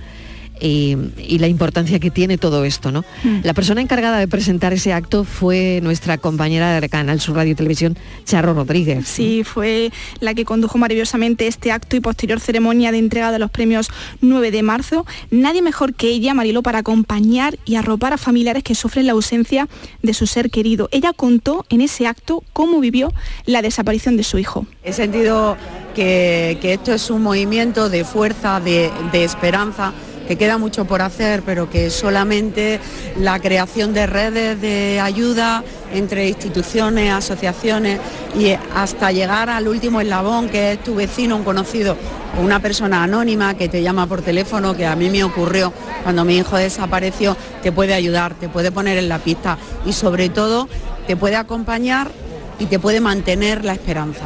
y, 0.61 0.95
y 1.17 1.39
la 1.39 1.47
importancia 1.47 1.99
que 1.99 2.11
tiene 2.11 2.37
todo 2.37 2.63
esto, 2.63 2.91
¿no? 2.91 3.03
Mm. 3.23 3.39
La 3.43 3.53
persona 3.53 3.81
encargada 3.81 4.19
de 4.19 4.27
presentar 4.27 4.73
ese 4.73 4.93
acto 4.93 5.23
fue 5.23 5.79
nuestra 5.81 6.17
compañera 6.17 6.79
de 6.79 6.89
Canal 6.89 7.19
Sur 7.19 7.35
Radio 7.35 7.53
y 7.53 7.55
Televisión, 7.55 7.97
Charo 8.25 8.53
Rodríguez. 8.53 9.07
Sí, 9.07 9.43
fue 9.43 9.91
la 10.19 10.33
que 10.33 10.45
condujo 10.45 10.77
maravillosamente 10.77 11.47
este 11.47 11.71
acto 11.71 11.95
y 11.95 11.99
posterior 11.99 12.39
ceremonia 12.39 12.91
de 12.91 12.99
entrega 12.99 13.31
de 13.31 13.39
los 13.39 13.51
premios 13.51 13.89
9 14.21 14.51
de 14.51 14.63
marzo. 14.63 15.05
Nadie 15.31 15.61
mejor 15.61 15.93
que 15.93 16.09
ella, 16.09 16.33
Marilo, 16.33 16.61
para 16.61 16.79
acompañar 16.79 17.57
y 17.65 17.75
arropar 17.75 18.13
a 18.13 18.17
familiares 18.17 18.63
que 18.63 18.75
sufren 18.75 19.07
la 19.07 19.13
ausencia 19.13 19.67
de 20.01 20.13
su 20.13 20.27
ser 20.27 20.51
querido. 20.51 20.89
Ella 20.91 21.13
contó 21.13 21.65
en 21.69 21.81
ese 21.81 22.07
acto 22.07 22.43
cómo 22.53 22.79
vivió 22.79 23.11
la 23.45 23.61
desaparición 23.61 24.17
de 24.17 24.23
su 24.23 24.37
hijo. 24.37 24.65
He 24.83 24.93
sentido 24.93 25.57
que, 25.95 26.57
que 26.61 26.73
esto 26.73 26.93
es 26.93 27.09
un 27.09 27.23
movimiento 27.23 27.89
de 27.89 28.05
fuerza, 28.05 28.59
de, 28.59 28.91
de 29.11 29.23
esperanza, 29.23 29.93
que 30.31 30.37
queda 30.37 30.57
mucho 30.57 30.85
por 30.85 31.01
hacer, 31.01 31.41
pero 31.41 31.69
que 31.69 31.89
solamente 31.89 32.79
la 33.19 33.41
creación 33.41 33.93
de 33.93 34.07
redes 34.07 34.61
de 34.61 34.97
ayuda 35.01 35.61
entre 35.93 36.29
instituciones, 36.29 37.11
asociaciones 37.11 37.99
y 38.39 38.53
hasta 38.73 39.11
llegar 39.11 39.49
al 39.49 39.67
último 39.67 39.99
eslabón, 39.99 40.47
que 40.47 40.71
es 40.71 40.83
tu 40.85 40.95
vecino, 40.95 41.35
un 41.35 41.43
conocido, 41.43 41.97
una 42.41 42.61
persona 42.61 43.03
anónima 43.03 43.55
que 43.55 43.67
te 43.67 43.83
llama 43.83 44.07
por 44.07 44.21
teléfono, 44.21 44.73
que 44.73 44.85
a 44.85 44.95
mí 44.95 45.09
me 45.09 45.21
ocurrió 45.25 45.73
cuando 46.03 46.23
mi 46.23 46.37
hijo 46.37 46.55
desapareció, 46.55 47.35
te 47.61 47.73
puede 47.73 47.93
ayudar, 47.93 48.33
te 48.35 48.47
puede 48.47 48.71
poner 48.71 48.97
en 48.97 49.09
la 49.09 49.19
pista 49.19 49.57
y 49.85 49.91
sobre 49.91 50.29
todo 50.29 50.69
te 51.07 51.17
puede 51.17 51.35
acompañar 51.35 52.09
y 52.57 52.67
te 52.67 52.79
puede 52.79 53.01
mantener 53.01 53.65
la 53.65 53.73
esperanza. 53.73 54.21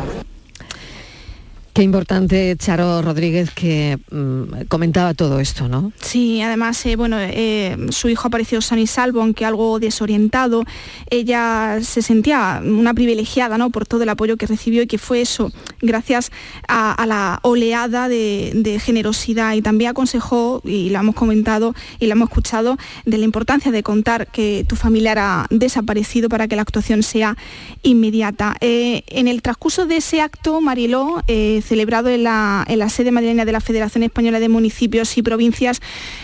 Qué 1.75 1.83
importante, 1.83 2.55
Charo 2.57 3.01
Rodríguez, 3.01 3.51
que 3.51 3.99
mm, 4.09 4.67
comentaba 4.69 5.13
todo 5.13 5.41
esto, 5.41 5.67
¿no? 5.67 5.91
Sí, 5.99 6.41
además, 6.41 6.85
eh, 6.85 6.95
bueno, 6.95 7.17
eh, 7.19 7.75
su 7.89 8.07
hijo 8.07 8.29
apareció 8.29 8.61
sano 8.61 8.79
y 8.79 8.87
salvo, 8.87 9.19
aunque 9.19 9.43
algo 9.43 9.77
desorientado. 9.77 10.63
Ella 11.09 11.79
se 11.81 12.01
sentía 12.01 12.61
una 12.63 12.93
privilegiada, 12.93 13.57
¿no? 13.57 13.71
Por 13.71 13.85
todo 13.85 14.03
el 14.03 14.09
apoyo 14.09 14.37
que 14.37 14.47
recibió 14.47 14.83
y 14.83 14.87
que 14.87 14.97
fue 14.97 15.19
eso, 15.19 15.51
gracias 15.81 16.31
a, 16.69 17.05
la 17.07 17.39
oleada 17.41 18.07
de, 18.07 18.79
generosidad. 18.81 19.53
Y 19.55 19.61
también 19.61 19.91
aconsejó, 19.91 20.61
y 20.63 20.91
lo 20.91 20.99
hemos 20.99 21.15
comentado 21.15 21.75
y 21.99 22.05
lo 22.05 22.13
hemos 22.13 22.29
escuchado, 22.29 22.77
de 23.05 23.17
la 23.17 23.25
importancia 23.25 23.73
de 23.73 23.83
contar 23.83 24.27
que 24.27 24.65
tu 24.65 24.77
familiar 24.77 25.19
ha 25.19 25.45
desaparecido 25.49 26.29
para 26.29 26.47
que 26.47 26.55
la 26.55 26.61
actuación 26.61 27.03
sea 27.03 27.35
inmediata. 27.83 28.55
Eh, 28.61 29.03
en 29.07 29.27
el 29.27 29.41
transcurso 29.41 29.85
de 29.85 29.97
ese 29.97 30.21
acto, 30.21 30.61
Mariló, 30.61 31.21
celebrado 31.65 32.09
en 32.09 32.23
la, 32.23 32.63
en 32.67 32.79
la, 32.79 32.89
sede 32.89 33.11
madrileña 33.11 33.45
de 33.45 33.51
la 33.51 33.61
Federación 33.61 34.03
Española 34.03 34.39
de 34.39 34.49
Municipios 34.49 35.17
y 35.17 35.23
Provincias, 35.23 35.81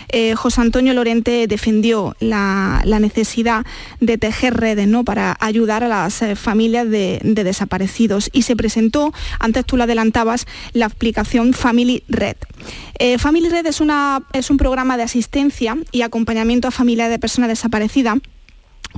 eh, 0.08 0.34
José 0.34 0.60
Antonio 0.60 0.94
Lorente 0.94 1.46
defendió 1.46 2.16
la, 2.20 2.80
la, 2.84 3.00
necesidad 3.00 3.66
de 4.00 4.16
tejer 4.18 4.54
redes 4.54 4.88
¿no? 4.88 5.04
para 5.04 5.36
ayudar 5.40 5.84
a 5.84 5.88
las 5.88 6.22
eh, 6.22 6.36
familias 6.36 6.88
de, 6.88 7.20
de, 7.22 7.44
desaparecidos 7.44 8.30
y 8.32 8.42
se 8.42 8.56
presentó, 8.56 9.12
antes 9.40 9.66
tú 9.66 9.76
lo 9.76 9.84
adelantabas, 9.84 10.46
la 10.72 10.86
aplicación 10.86 11.52
Family 11.52 12.04
Red. 12.08 12.36
Eh, 12.98 13.18
Family 13.18 13.48
Red 13.48 13.66
es, 13.66 13.80
una, 13.80 14.22
es 14.32 14.50
un 14.50 14.56
programa 14.56 14.96
de 14.96 15.02
asistencia 15.02 15.76
y 15.90 16.02
acompañamiento 16.02 16.68
a 16.68 16.70
familias 16.70 17.10
de 17.10 17.18
personas 17.18 17.48
desaparecidas 17.48 18.18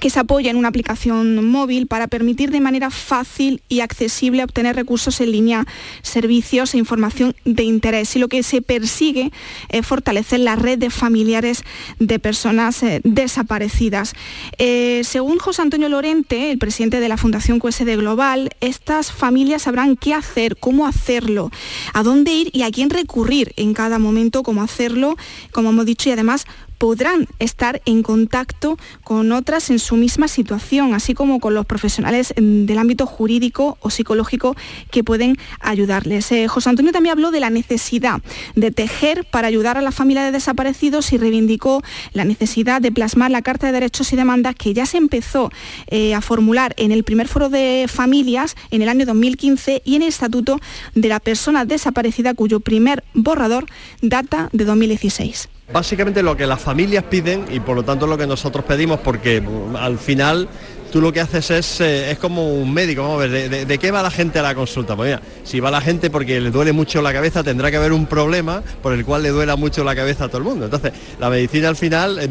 que 0.01 0.11
se 0.11 0.21
apoya 0.21 0.51
en 0.51 0.57
una 0.57 0.69
aplicación 0.69 1.45
móvil 1.45 1.87
para 1.87 2.07
permitir 2.07 2.51
de 2.51 2.61
manera 2.61 2.91
fácil 2.91 3.63
y 3.69 3.81
accesible 3.81 4.45
obtener 4.45 4.77
recursos 4.77 5.21
en 5.21 5.33
línea, 5.33 5.67
servicios 6.03 6.75
e 6.75 6.79
información 6.79 7.35
de 7.45 7.63
interés. 7.63 8.15
Y 8.17 8.19
lo 8.19 8.29
que 8.29 8.43
se 8.43 8.63
persigue 8.63 9.33
es 9.69 9.87
fortalecer 9.87 10.41
la 10.41 10.57
red 10.57 10.79
de 10.79 10.91
familiares 10.91 11.65
de 11.99 12.19
personas 12.19 12.83
eh, 12.83 13.01
desaparecidas. 13.05 14.15
Eh, 14.59 15.03
según 15.05 15.39
José 15.39 15.63
Antonio 15.63 15.89
Lorente, 15.89 16.51
el 16.51 16.59
presidente 16.59 17.01
de 17.01 17.09
la 17.09 17.17
Fundación 17.17 17.59
QSD 17.59 17.97
Global, 17.97 18.51
estas 18.61 19.13
familias 19.13 19.63
sabrán 19.63 19.97
qué 19.97 20.15
hacer, 20.15 20.57
cómo 20.57 20.87
hacerlo, 20.87 21.51
a 21.93 22.03
dónde 22.03 22.33
ir 22.33 22.51
y 22.53 22.63
a 22.63 22.71
quién 22.71 22.91
recurrir 22.91 23.53
en 23.57 23.75
cada 23.75 23.99
momento, 23.99 24.43
cómo 24.43 24.63
hacerlo, 24.63 25.17
como 25.53 25.71
hemos 25.71 25.87
dicho, 25.87 26.09
y 26.09 26.13
además 26.13 26.47
podrán 26.79 27.27
estar 27.39 27.81
en 27.87 28.03
contacto 28.03 28.79
con 29.03 29.33
otras 29.33 29.71
en 29.71 29.79
su 29.79 29.97
misma 29.97 30.29
situación, 30.29 30.95
así 30.95 31.15
como 31.15 31.41
con 31.41 31.55
los 31.55 31.67
profesionales 31.67 32.35
del 32.37 32.79
ámbito 32.79 33.07
jurídico 33.07 33.79
o 33.81 33.91
psicológico 33.91 34.57
que 34.91 35.05
pueden 35.05 35.37
ayudarles. 35.61 36.31
Eh, 36.33 36.49
José 36.49 36.71
Antonio 36.71 36.93
también 36.93 37.13
habló 37.13 37.31
de 37.31 37.41
la 37.41 37.51
necesidad 37.51 38.21
de 38.55 38.71
tejer 38.71 39.27
para 39.31 39.49
ayudar 39.49 39.79
a 39.79 39.83
la 39.83 39.93
familia 39.93 40.25
de 40.25 40.33
desaparecidos 40.33 41.13
y 41.13 41.19
reivindicó 41.19 41.83
la 42.13 42.25
necesidad 42.25 42.81
de 42.81 42.93
plasmar 42.93 43.31
la 43.31 43.43
Carta 43.43 43.67
de 43.67 43.73
Derechos 43.73 44.13
y 44.13 44.17
Demandas 44.17 44.55
que 44.55 44.75
ya 44.75 44.87
se 44.87 44.99
empezó 44.99 45.51
eh, 45.89 46.15
a 46.15 46.21
formular 46.21 46.75
en 46.77 46.93
el 46.93 47.05
primer 47.05 47.29
foro 47.29 47.49
de 47.49 47.87
familias 47.89 48.57
en 48.71 48.83
el 48.83 48.89
año 48.89 49.07
2015 49.07 49.83
y 49.85 49.97
en 49.97 50.03
el 50.03 50.09
Estatuto 50.09 50.61
de 50.95 51.09
la 51.09 51.21
Persona 51.21 51.65
Desaparecida 51.65 52.35
cuyo 52.35 52.61
primer 52.61 53.05
borrador 53.15 53.67
data 54.03 54.49
de 54.53 54.65
2016. 54.65 55.49
Básicamente 55.73 56.23
lo 56.23 56.37
que 56.37 56.47
las 56.47 56.61
familias 56.61 57.05
piden 57.05 57.47
y 57.51 57.59
por 57.61 57.75
lo 57.77 57.83
tanto 57.83 58.07
lo 58.07 58.19
que 58.19 58.27
nosotros 58.27 58.65
pedimos 58.65 59.01
porque 59.01 59.41
mm, 59.41 59.77
al 59.77 59.99
final 59.99 60.49
tú 60.95 61.01
lo 61.01 61.13
que 61.13 61.21
haces 61.21 61.51
es, 61.51 61.81
eh, 61.81 62.13
es 62.13 62.19
como 62.19 62.55
un 62.55 62.73
médico, 62.73 63.03
vamos 63.03 63.25
a 63.25 63.27
ver, 63.27 63.67
de, 63.67 63.79
qué 63.79 63.91
va 63.91 64.01
la 64.01 64.13
gente 64.13 64.39
a 64.39 64.43
la 64.43 64.55
consulta? 64.55 64.95
Pues 64.95 65.09
mira, 65.09 65.23
si 65.43 65.59
va 65.59 65.69
la 65.69 65.81
gente 65.81 66.09
porque 66.09 66.41
le 66.41 66.53
duele 66.53 66.73
mucho 66.73 67.03
la 67.03 67.13
cabeza, 67.13 67.43
tendrá 67.43 67.69
que 67.71 67.79
haber 67.79 67.93
un 67.93 68.07
problema 68.07 68.63
por 68.81 68.93
el 68.93 69.05
cual 69.05 69.25
le 69.25 69.31
duela 69.31 69.57
mucho 69.57 69.83
la 69.83 69.97
cabeza 69.97 70.27
a 70.27 70.29
todo 70.29 70.39
el 70.39 70.45
mundo. 70.45 70.67
Entonces, 70.67 70.93
la 71.19 71.31
medicina 71.31 71.69
al 71.69 71.75
final, 71.75 72.21
eh, 72.21 72.29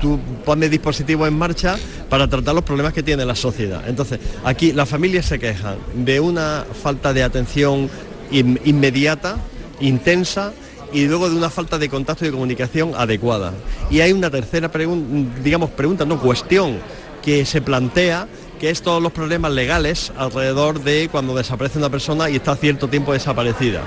tú 0.00 0.20
pones 0.44 0.70
dispositivos 0.70 1.26
en 1.26 1.36
marcha 1.36 1.76
para 2.08 2.28
tratar 2.28 2.54
los 2.54 2.62
problemas 2.62 2.92
que 2.92 3.02
tiene 3.02 3.24
la 3.24 3.34
sociedad. 3.34 3.82
Entonces, 3.88 4.20
aquí 4.44 4.72
las 4.72 4.88
familias 4.88 5.26
se 5.26 5.40
quejan 5.40 5.78
de 5.96 6.20
una 6.20 6.64
falta 6.80 7.12
de 7.12 7.24
atención 7.24 7.90
in, 8.30 8.60
inmediata, 8.64 9.38
intensa, 9.80 10.52
y 10.94 11.06
luego 11.06 11.28
de 11.28 11.36
una 11.36 11.50
falta 11.50 11.76
de 11.76 11.88
contacto 11.88 12.24
y 12.24 12.28
de 12.28 12.32
comunicación 12.32 12.92
adecuada. 12.96 13.52
Y 13.90 14.00
hay 14.00 14.12
una 14.12 14.30
tercera 14.30 14.70
pregunta, 14.70 15.40
digamos, 15.42 15.70
pregunta, 15.70 16.04
no, 16.04 16.20
cuestión 16.20 16.78
que 17.20 17.44
se 17.44 17.60
plantea 17.60 18.28
que 18.64 18.70
es 18.70 18.80
todos 18.80 19.02
los 19.02 19.12
problemas 19.12 19.52
legales 19.52 20.10
alrededor 20.16 20.82
de 20.82 21.10
cuando 21.12 21.34
desaparece 21.34 21.76
una 21.76 21.90
persona 21.90 22.30
y 22.30 22.36
está 22.36 22.56
cierto 22.56 22.88
tiempo 22.88 23.12
desaparecida. 23.12 23.82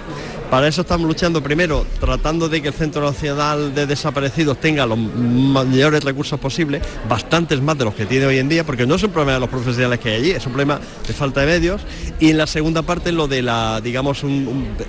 Para 0.52 0.68
eso 0.68 0.82
estamos 0.82 1.08
luchando 1.08 1.42
primero, 1.42 1.86
tratando 2.00 2.48
de 2.48 2.62
que 2.62 2.68
el 2.68 2.74
Centro 2.76 3.02
Nacional 3.02 3.74
de 3.74 3.88
Desaparecidos 3.88 4.62
tenga 4.62 4.86
los 4.86 4.98
mayores 4.98 6.04
recursos 6.04 6.40
posibles, 6.40 6.84
bastantes 7.10 7.60
más 7.60 7.78
de 7.78 7.86
los 7.86 7.96
que 7.96 8.06
tiene 8.06 8.28
hoy 8.28 8.38
en 8.38 8.48
día, 8.48 8.64
porque 8.64 8.86
no 8.86 8.96
es 8.96 9.04
un 9.04 9.10
problema 9.10 9.34
de 9.34 9.40
los 9.40 9.50
profesionales 9.50 10.00
que 10.00 10.10
hay 10.10 10.16
allí, 10.16 10.32
es 10.32 10.46
un 10.46 10.54
problema 10.54 10.80
de 11.06 11.14
falta 11.14 11.42
de 11.42 11.48
medios. 11.48 11.82
Y 12.20 12.30
en 12.30 12.38
la 12.38 12.46
segunda 12.46 12.84
parte 12.84 13.12
lo 13.12 13.28
de 13.28 13.42
la, 13.42 13.82
digamos, 13.82 14.24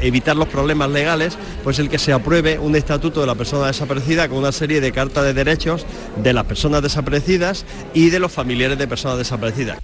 evitar 0.03 0.37
los 0.37 0.49
problemas 0.49 0.91
legales, 0.91 1.39
pues 1.65 1.79
el 1.79 1.89
que 1.89 1.99
se 1.99 2.13
apruebe 2.13 2.59
un 2.59 2.77
estatuto 2.77 3.23
de 3.23 3.27
la 3.27 3.35
persona 3.35 3.69
desaparecida 3.69 4.29
con 4.29 4.39
una 4.39 4.53
serie 4.53 4.83
de 4.83 4.93
cartas 4.93 5.25
de 5.25 5.33
derechos 5.33 5.87
de 6.23 6.35
las 6.35 6.45
personas 6.45 6.83
desaparecidas 6.83 7.65
y 7.95 8.11
de 8.11 8.21
los 8.21 8.31
familiares 8.31 8.79
de 8.79 8.87
personas 8.87 9.17
desaparecidas. 9.17 9.78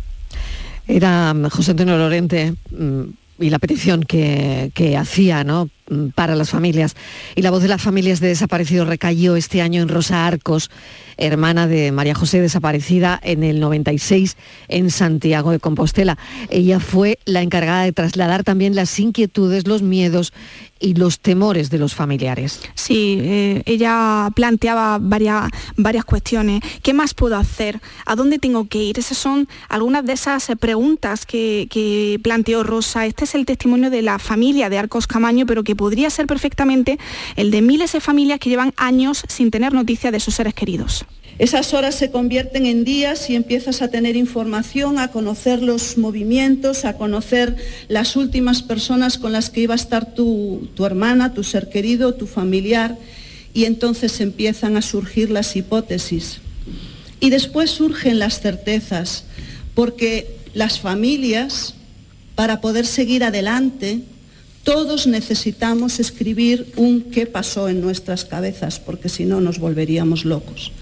Era 0.87 1.35
José 1.51 1.72
Antonio 1.72 1.97
Lorente 1.97 2.55
y 3.39 3.51
la 3.51 3.59
petición 3.59 4.03
que, 4.03 4.70
que 4.74 4.97
hacía 4.97 5.45
¿no? 5.45 5.68
Para 6.14 6.35
las 6.35 6.51
familias. 6.51 6.97
Y 7.35 7.43
la 7.43 7.51
voz 7.51 7.62
de 7.62 7.68
las 7.68 7.82
familias 7.82 8.20
de 8.20 8.28
desaparecidos 8.28 8.89
recayó 8.89 9.37
este 9.37 9.61
año 9.61 9.82
en 9.82 9.89
Rosa 9.89 10.26
Arcos, 10.26 10.70
hermana 11.16 11.66
de 11.66 11.93
María 11.93 12.14
José 12.14 12.41
desaparecida 12.41 13.20
en 13.22 13.45
el 13.45 13.61
96 13.61 14.37
en 14.68 14.91
Santiago 14.91 15.51
de 15.51 15.61
Compostela. 15.61 16.18
Ella 16.51 16.80
fue 16.80 17.18
la 17.24 17.43
encargada 17.43 17.85
de 17.85 17.93
trasladar 17.93 18.45
también 18.45 18.74
las 18.74 18.99
inquietudes, 18.99 19.66
los 19.66 19.82
miedos 19.82 20.32
y 20.80 20.95
los 20.95 21.20
temores 21.20 21.70
de 21.70 21.78
los 21.78 21.95
familiares. 21.95 22.61
Sí, 22.74 23.18
eh, 23.20 23.62
ella 23.64 24.28
planteaba 24.35 24.99
varias, 25.01 25.51
varias 25.76 26.05
cuestiones. 26.05 26.61
¿Qué 26.82 26.93
más 26.93 27.14
puedo 27.14 27.37
hacer? 27.37 27.80
¿A 28.05 28.16
dónde 28.16 28.39
tengo 28.39 28.68
que 28.68 28.82
ir? 28.82 28.99
Esas 28.99 29.16
son 29.16 29.49
algunas 29.68 30.05
de 30.05 30.12
esas 30.12 30.47
preguntas 30.59 31.24
que, 31.26 31.68
que 31.70 32.18
planteó 32.22 32.64
Rosa. 32.64 33.07
Este 33.07 33.24
es 33.24 33.35
el 33.35 33.47
testimonio 33.47 33.89
de 33.89 34.03
la 34.03 34.18
familia 34.18 34.68
de 34.68 34.78
Arcos 34.78 35.07
Camaño, 35.07 35.47
pero 35.47 35.64
que 35.64 35.74
podría 35.75 36.11
ser 36.11 36.27
perfectamente 36.27 36.99
el 37.37 37.51
de 37.51 37.62
miles 37.62 37.93
de 37.93 38.01
familias 38.01 38.39
que 38.39 38.51
llevan 38.51 38.75
años 38.77 39.25
sin 39.29 39.51
tener 39.51 39.72
noticia 39.72 40.11
de 40.11 40.20
sus 40.20 40.35
seres 40.35 40.55
queridos. 40.55 41.05
Esas 41.39 41.75
horas 41.75 41.97
se 41.97 42.12
convierten 42.12 42.64
en 42.64 42.85
días 42.85 43.29
y 43.29 43.35
empiezas 43.35 43.83
a 43.83 43.89
tener 43.89 44.14
información, 44.14 44.99
a 45.01 45.09
conocer 45.09 45.62
los 45.62 45.99
movimientos, 45.99 46.85
a 46.85 46.97
conocer 46.97 47.57
las 47.89 48.14
últimas 48.14 48.62
personas 48.62 49.18
con 49.18 49.33
las 49.33 49.51
que 49.51 49.62
iba 49.62 49.75
a 49.75 49.77
estar 49.77 50.14
tu, 50.14 50.68
hermana, 50.79 51.35
tu 51.35 51.43
ser 51.43 51.70
querido, 51.70 52.14
tu 52.14 52.29
familiar, 52.29 52.97
y 53.53 53.64
entonces 53.64 54.20
empiezan 54.20 54.77
a 54.77 54.83
surgir 54.83 55.31
las 55.31 55.57
hipótesis. 55.57 56.39
Y 57.18 57.31
después 57.31 57.70
surgen 57.70 58.20
las 58.20 58.41
certezas, 58.41 59.25
porque 59.75 60.37
las 60.55 60.79
familias, 60.79 61.75
para 62.37 62.61
poder 62.61 62.87
seguir 62.87 63.25
adelante, 63.25 64.03
Todos 64.65 65.07
necesitamos 65.07 66.01
escribir 66.01 66.73
un 66.77 67.03
qué 67.03 67.27
pasó 67.27 67.69
en 67.69 67.83
nuestras 67.83 68.25
cabezas, 68.25 68.81
porque 68.81 69.11
si 69.11 69.27
no 69.27 69.43
nos 69.43 69.59
volveríamos 69.59 70.25
locos. 70.25 70.73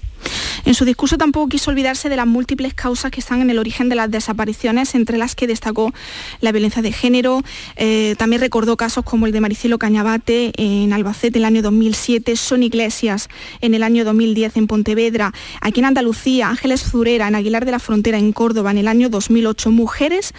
En 0.65 0.73
su 0.73 0.85
discurso 0.85 1.17
tampoco 1.17 1.49
quiso 1.49 1.71
olvidarse 1.71 2.07
de 2.07 2.15
las 2.15 2.25
múltiples 2.25 2.73
causas 2.73 3.11
que 3.11 3.19
están 3.19 3.41
en 3.41 3.49
el 3.49 3.59
origen 3.59 3.89
de 3.89 3.95
las 3.95 4.09
desapariciones, 4.09 4.95
entre 4.95 5.17
las 5.17 5.35
que 5.35 5.47
destacó 5.47 5.93
la 6.39 6.53
violencia 6.53 6.81
de 6.81 6.93
género. 6.93 7.41
Eh, 7.75 8.15
también 8.17 8.41
recordó 8.41 8.77
casos 8.77 9.03
como 9.03 9.25
el 9.25 9.33
de 9.33 9.41
Maricelo 9.41 9.77
Cañabate 9.77 10.53
en 10.55 10.93
Albacete 10.93 11.39
en 11.39 11.41
el 11.41 11.45
año 11.45 11.61
2007, 11.61 12.37
Son 12.37 12.63
Iglesias 12.63 13.27
en 13.59 13.73
el 13.73 13.83
año 13.83 14.05
2010 14.05 14.55
en 14.55 14.67
Pontevedra, 14.67 15.33
aquí 15.59 15.81
en 15.81 15.87
Andalucía, 15.87 16.47
Ángeles 16.47 16.81
Zurera 16.83 17.27
en 17.27 17.35
Aguilar 17.35 17.65
de 17.65 17.71
la 17.71 17.79
Frontera 17.79 18.17
en 18.17 18.31
Córdoba 18.31 18.71
en 18.71 18.77
el 18.77 18.87
año 18.87 19.09
2008. 19.09 19.71
Mujeres 19.71 20.33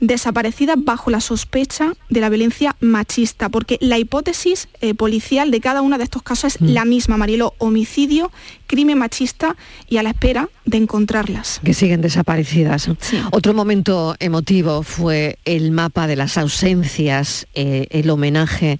desaparecidas 0.00 0.76
bajo 0.78 1.10
la 1.10 1.20
sospecha 1.20 1.94
de 2.10 2.20
la 2.20 2.28
violencia 2.28 2.76
machista, 2.80 3.48
porque 3.48 3.78
la 3.80 3.98
hipótesis 3.98 4.68
eh, 4.80 4.94
policial 4.94 5.50
de 5.50 5.60
cada 5.60 5.80
uno 5.82 5.98
de 5.98 6.04
estos 6.04 6.22
casos 6.22 6.56
es 6.56 6.60
Mm. 6.60 6.66
la 6.74 6.84
misma, 6.84 7.16
Marielo, 7.16 7.54
homicidio, 7.58 8.30
crimen 8.66 8.98
machista 8.98 9.56
y 9.88 9.96
a 9.96 10.02
la 10.02 10.10
espera 10.10 10.48
de 10.64 10.76
encontrarlas. 10.78 11.60
que 11.64 11.72
siguen 11.74 12.00
desaparecidas. 12.02 12.88
Otro 13.30 13.54
momento 13.54 14.14
emotivo 14.18 14.82
fue 14.82 15.38
el 15.44 15.70
mapa 15.70 16.06
de 16.06 16.16
las 16.16 16.36
ausencias, 16.38 17.46
eh, 17.54 17.86
el 17.90 18.10
homenaje 18.10 18.78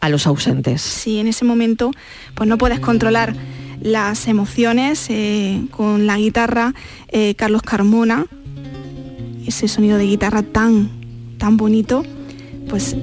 a 0.00 0.08
los 0.10 0.26
ausentes. 0.26 0.82
Sí, 0.82 1.18
en 1.18 1.28
ese 1.28 1.44
momento 1.44 1.90
pues 2.34 2.48
no 2.48 2.58
puedes 2.58 2.80
controlar 2.80 3.34
las 3.80 4.26
emociones 4.28 5.06
eh, 5.08 5.62
con 5.70 6.06
la 6.06 6.16
guitarra 6.18 6.74
Carlos 7.36 7.62
Carmona, 7.62 8.26
ese 9.46 9.68
sonido 9.68 9.98
de 9.98 10.04
guitarra 10.04 10.42
tan, 10.42 10.90
tan 11.38 11.56
bonito, 11.56 12.02
pues 12.68 12.96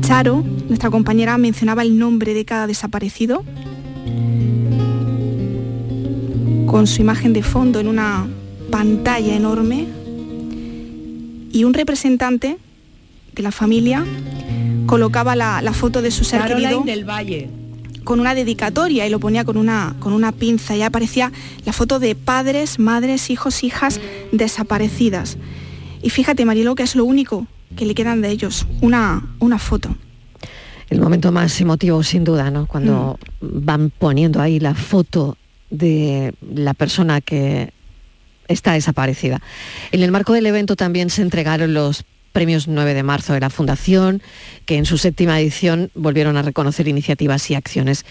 Charo, 0.00 0.44
nuestra 0.68 0.90
compañera, 0.90 1.38
mencionaba 1.38 1.82
el 1.82 1.98
nombre 1.98 2.34
de 2.34 2.44
cada 2.44 2.66
desaparecido 2.66 3.44
con 6.66 6.86
su 6.86 7.00
imagen 7.00 7.32
de 7.32 7.42
fondo 7.42 7.80
en 7.80 7.88
una 7.88 8.26
pantalla 8.70 9.34
enorme 9.34 9.86
y 11.50 11.64
un 11.64 11.74
representante 11.74 12.58
de 13.34 13.42
la 13.42 13.52
familia 13.52 14.04
colocaba 14.86 15.34
la, 15.36 15.62
la 15.62 15.72
foto 15.72 16.02
de 16.02 16.10
su 16.10 16.24
ser 16.24 16.40
Caroline 16.40 16.68
querido 16.68 16.84
del 16.84 17.04
Valle. 17.04 17.48
con 18.04 18.20
una 18.20 18.34
dedicatoria 18.34 19.06
y 19.06 19.10
lo 19.10 19.20
ponía 19.20 19.44
con 19.44 19.56
una, 19.56 19.94
con 19.98 20.12
una 20.12 20.32
pinza 20.32 20.76
y 20.76 20.82
aparecía 20.82 21.32
la 21.64 21.72
foto 21.72 21.98
de 21.98 22.14
padres, 22.14 22.78
madres, 22.78 23.30
hijos, 23.30 23.64
hijas 23.64 24.00
desaparecidas. 24.32 25.38
Y 26.02 26.10
fíjate, 26.10 26.44
Marielo, 26.44 26.74
que 26.74 26.82
es 26.82 26.94
lo 26.94 27.04
único 27.04 27.46
que 27.76 27.86
le 27.86 27.94
quedan 27.94 28.20
de 28.20 28.30
ellos, 28.30 28.66
una, 28.80 29.34
una 29.38 29.58
foto. 29.58 29.94
El 30.90 31.00
momento 31.00 31.32
más 31.32 31.60
emotivo, 31.60 32.02
sin 32.02 32.24
duda, 32.24 32.50
¿no? 32.50 32.66
Cuando 32.66 33.18
van 33.40 33.90
poniendo 33.90 34.40
ahí 34.40 34.58
la 34.58 34.74
foto 34.74 35.36
de 35.70 36.34
la 36.54 36.72
persona 36.72 37.20
que 37.20 37.72
está 38.48 38.72
desaparecida. 38.72 39.42
En 39.92 40.02
el 40.02 40.10
marco 40.10 40.32
del 40.32 40.46
evento 40.46 40.76
también 40.76 41.10
se 41.10 41.20
entregaron 41.20 41.74
los 41.74 42.04
premios 42.32 42.68
9 42.68 42.94
de 42.94 43.02
marzo 43.02 43.32
de 43.32 43.40
la 43.40 43.50
Fundación, 43.50 44.22
que 44.66 44.76
en 44.76 44.84
su 44.84 44.98
séptima 44.98 45.40
edición 45.40 45.90
volvieron 45.94 46.36
a 46.36 46.42
reconocer 46.42 46.88
iniciativas 46.88 47.50
y 47.50 47.54
acciones 47.54 48.04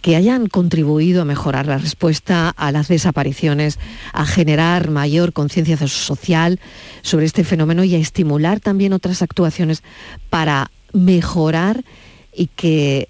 que 0.00 0.16
hayan 0.16 0.46
contribuido 0.46 1.22
a 1.22 1.24
mejorar 1.24 1.66
la 1.66 1.78
respuesta 1.78 2.50
a 2.50 2.72
las 2.72 2.88
desapariciones, 2.88 3.78
a 4.12 4.26
generar 4.26 4.90
mayor 4.90 5.32
conciencia 5.32 5.76
social 5.76 6.60
sobre 7.02 7.26
este 7.26 7.44
fenómeno 7.44 7.84
y 7.84 7.94
a 7.94 7.98
estimular 7.98 8.60
también 8.60 8.92
otras 8.92 9.22
actuaciones 9.22 9.82
para 10.30 10.70
mejorar 10.92 11.84
y 12.32 12.46
que 12.46 13.08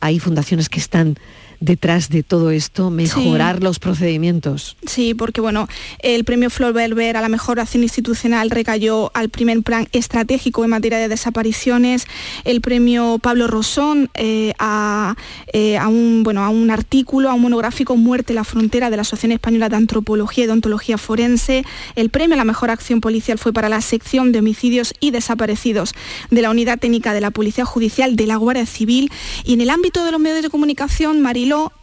hay 0.00 0.18
fundaciones 0.18 0.68
que 0.68 0.80
están 0.80 1.18
detrás 1.60 2.08
de 2.08 2.22
todo 2.22 2.50
esto, 2.50 2.90
mejorar 2.90 3.62
los 3.62 3.78
procedimientos. 3.78 4.76
Sí, 4.86 5.14
porque 5.14 5.40
bueno, 5.40 5.68
el 6.00 6.24
premio 6.24 6.50
Flor 6.50 6.72
Berber 6.72 7.16
a 7.16 7.20
la 7.20 7.28
mejor 7.28 7.60
acción 7.60 7.82
institucional 7.82 8.50
recayó 8.50 9.10
al 9.14 9.28
primer 9.28 9.62
plan 9.62 9.86
estratégico 9.92 10.64
en 10.64 10.70
materia 10.70 10.98
de 10.98 11.08
desapariciones, 11.08 12.06
el 12.44 12.60
premio 12.60 13.18
Pablo 13.18 13.46
Rosón 13.46 14.10
eh, 14.14 14.54
a, 14.58 15.16
eh, 15.52 15.76
a 15.76 15.88
un, 15.88 16.22
bueno, 16.22 16.42
a 16.42 16.48
un 16.48 16.70
artículo, 16.70 17.30
a 17.30 17.34
un 17.34 17.42
monográfico 17.42 17.96
Muerte 17.96 18.32
en 18.32 18.36
la 18.36 18.44
frontera 18.44 18.90
de 18.90 18.96
la 18.96 19.02
Asociación 19.02 19.32
Española 19.32 19.68
de 19.68 19.76
Antropología 19.76 20.44
y 20.44 20.46
Odontología 20.48 20.98
Forense, 20.98 21.64
el 21.94 22.10
premio 22.10 22.34
a 22.34 22.36
la 22.38 22.44
mejor 22.44 22.70
acción 22.70 23.00
policial 23.00 23.38
fue 23.38 23.52
para 23.52 23.68
la 23.68 23.80
sección 23.80 24.32
de 24.32 24.38
homicidios 24.38 24.94
y 25.00 25.10
desaparecidos 25.10 25.94
de 26.30 26.42
la 26.42 26.50
Unidad 26.50 26.78
Técnica 26.78 27.12
de 27.12 27.20
la 27.20 27.30
Policía 27.30 27.64
Judicial 27.64 28.16
de 28.16 28.26
la 28.26 28.36
Guardia 28.36 28.66
Civil. 28.66 29.10
Y 29.44 29.54
en 29.54 29.60
el 29.60 29.70
ámbito 29.70 30.04
de 30.04 30.12
los 30.12 30.20
medios 30.20 30.42
de 30.42 30.50
comunicación, 30.50 31.20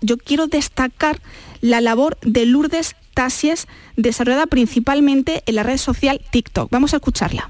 Yo 0.01 0.18
quiero 0.18 0.47
destacar 0.47 1.20
la 1.61 1.82
labor 1.82 2.18
de 2.22 2.45
Lourdes 2.45 2.95
Tasies, 3.13 3.68
desarrollada 3.95 4.45
principalmente 4.45 5.43
en 5.45 5.55
la 5.55 5.63
red 5.63 5.78
social 5.78 6.22
TikTok. 6.32 6.70
Vamos 6.72 6.93
a 6.93 6.97
escucharla. 6.97 7.49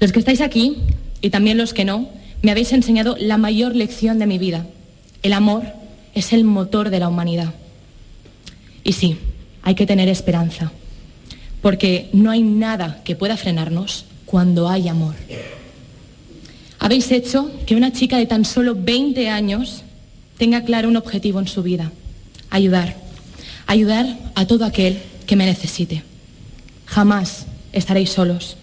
Los 0.00 0.12
que 0.12 0.18
estáis 0.18 0.40
aquí, 0.40 0.76
y 1.20 1.30
también 1.30 1.56
los 1.56 1.72
que 1.72 1.84
no, 1.84 2.08
me 2.42 2.50
habéis 2.50 2.72
enseñado 2.72 3.16
la 3.18 3.38
mayor 3.38 3.74
lección 3.74 4.18
de 4.18 4.26
mi 4.26 4.38
vida. 4.38 4.66
El 5.22 5.32
amor 5.32 5.62
es 6.14 6.32
el 6.32 6.44
motor 6.44 6.90
de 6.90 6.98
la 6.98 7.08
humanidad. 7.08 7.54
Y 8.82 8.92
sí, 8.92 9.18
hay 9.62 9.74
que 9.74 9.86
tener 9.86 10.08
esperanza, 10.08 10.72
porque 11.62 12.10
no 12.12 12.30
hay 12.30 12.42
nada 12.42 13.00
que 13.04 13.16
pueda 13.16 13.38
frenarnos 13.38 14.04
cuando 14.26 14.68
hay 14.68 14.88
amor. 14.88 15.14
Habéis 16.78 17.10
hecho 17.12 17.50
que 17.64 17.76
una 17.76 17.92
chica 17.92 18.18
de 18.18 18.26
tan 18.26 18.44
solo 18.44 18.74
20 18.74 19.30
años 19.30 19.83
tenga 20.38 20.64
claro 20.64 20.88
un 20.88 20.96
objetivo 20.96 21.40
en 21.40 21.48
su 21.48 21.62
vida, 21.62 21.92
ayudar, 22.50 22.96
ayudar 23.66 24.06
a 24.34 24.46
todo 24.46 24.64
aquel 24.64 24.98
que 25.26 25.36
me 25.36 25.46
necesite. 25.46 26.02
Jamás 26.86 27.46
estaréis 27.72 28.10
solos, 28.10 28.56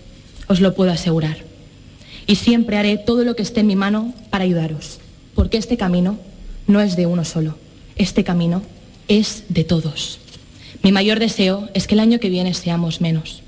os 0.47 0.61
lo 0.61 0.76
puedo 0.76 0.91
asegurar. 0.91 1.38
Y 2.28 2.36
siempre 2.36 2.78
haré 2.78 2.97
todo 2.97 3.24
lo 3.24 3.36
que 3.36 3.41
esté 3.41 3.61
en 3.61 3.67
mi 3.67 3.76
mano 3.76 4.13
para 4.30 4.43
ayudaros, 4.43 4.99
porque 5.36 5.57
este 5.57 5.78
camino 5.78 6.17
no 6.67 6.82
es 6.82 6.95
de 6.95 7.05
uno 7.05 7.26
solo, 7.26 7.57
este 7.95 8.24
camino 8.24 8.61
es 9.07 9.43
de 9.49 9.63
todos. 9.63 10.19
Mi 10.84 10.91
mayor 10.91 11.19
deseo 11.19 11.69
es 11.74 11.88
que 11.88 11.95
el 11.95 11.99
año 11.99 12.19
que 12.19 12.30
viene 12.30 12.53
seamos 12.53 13.01
menos. 13.01 13.43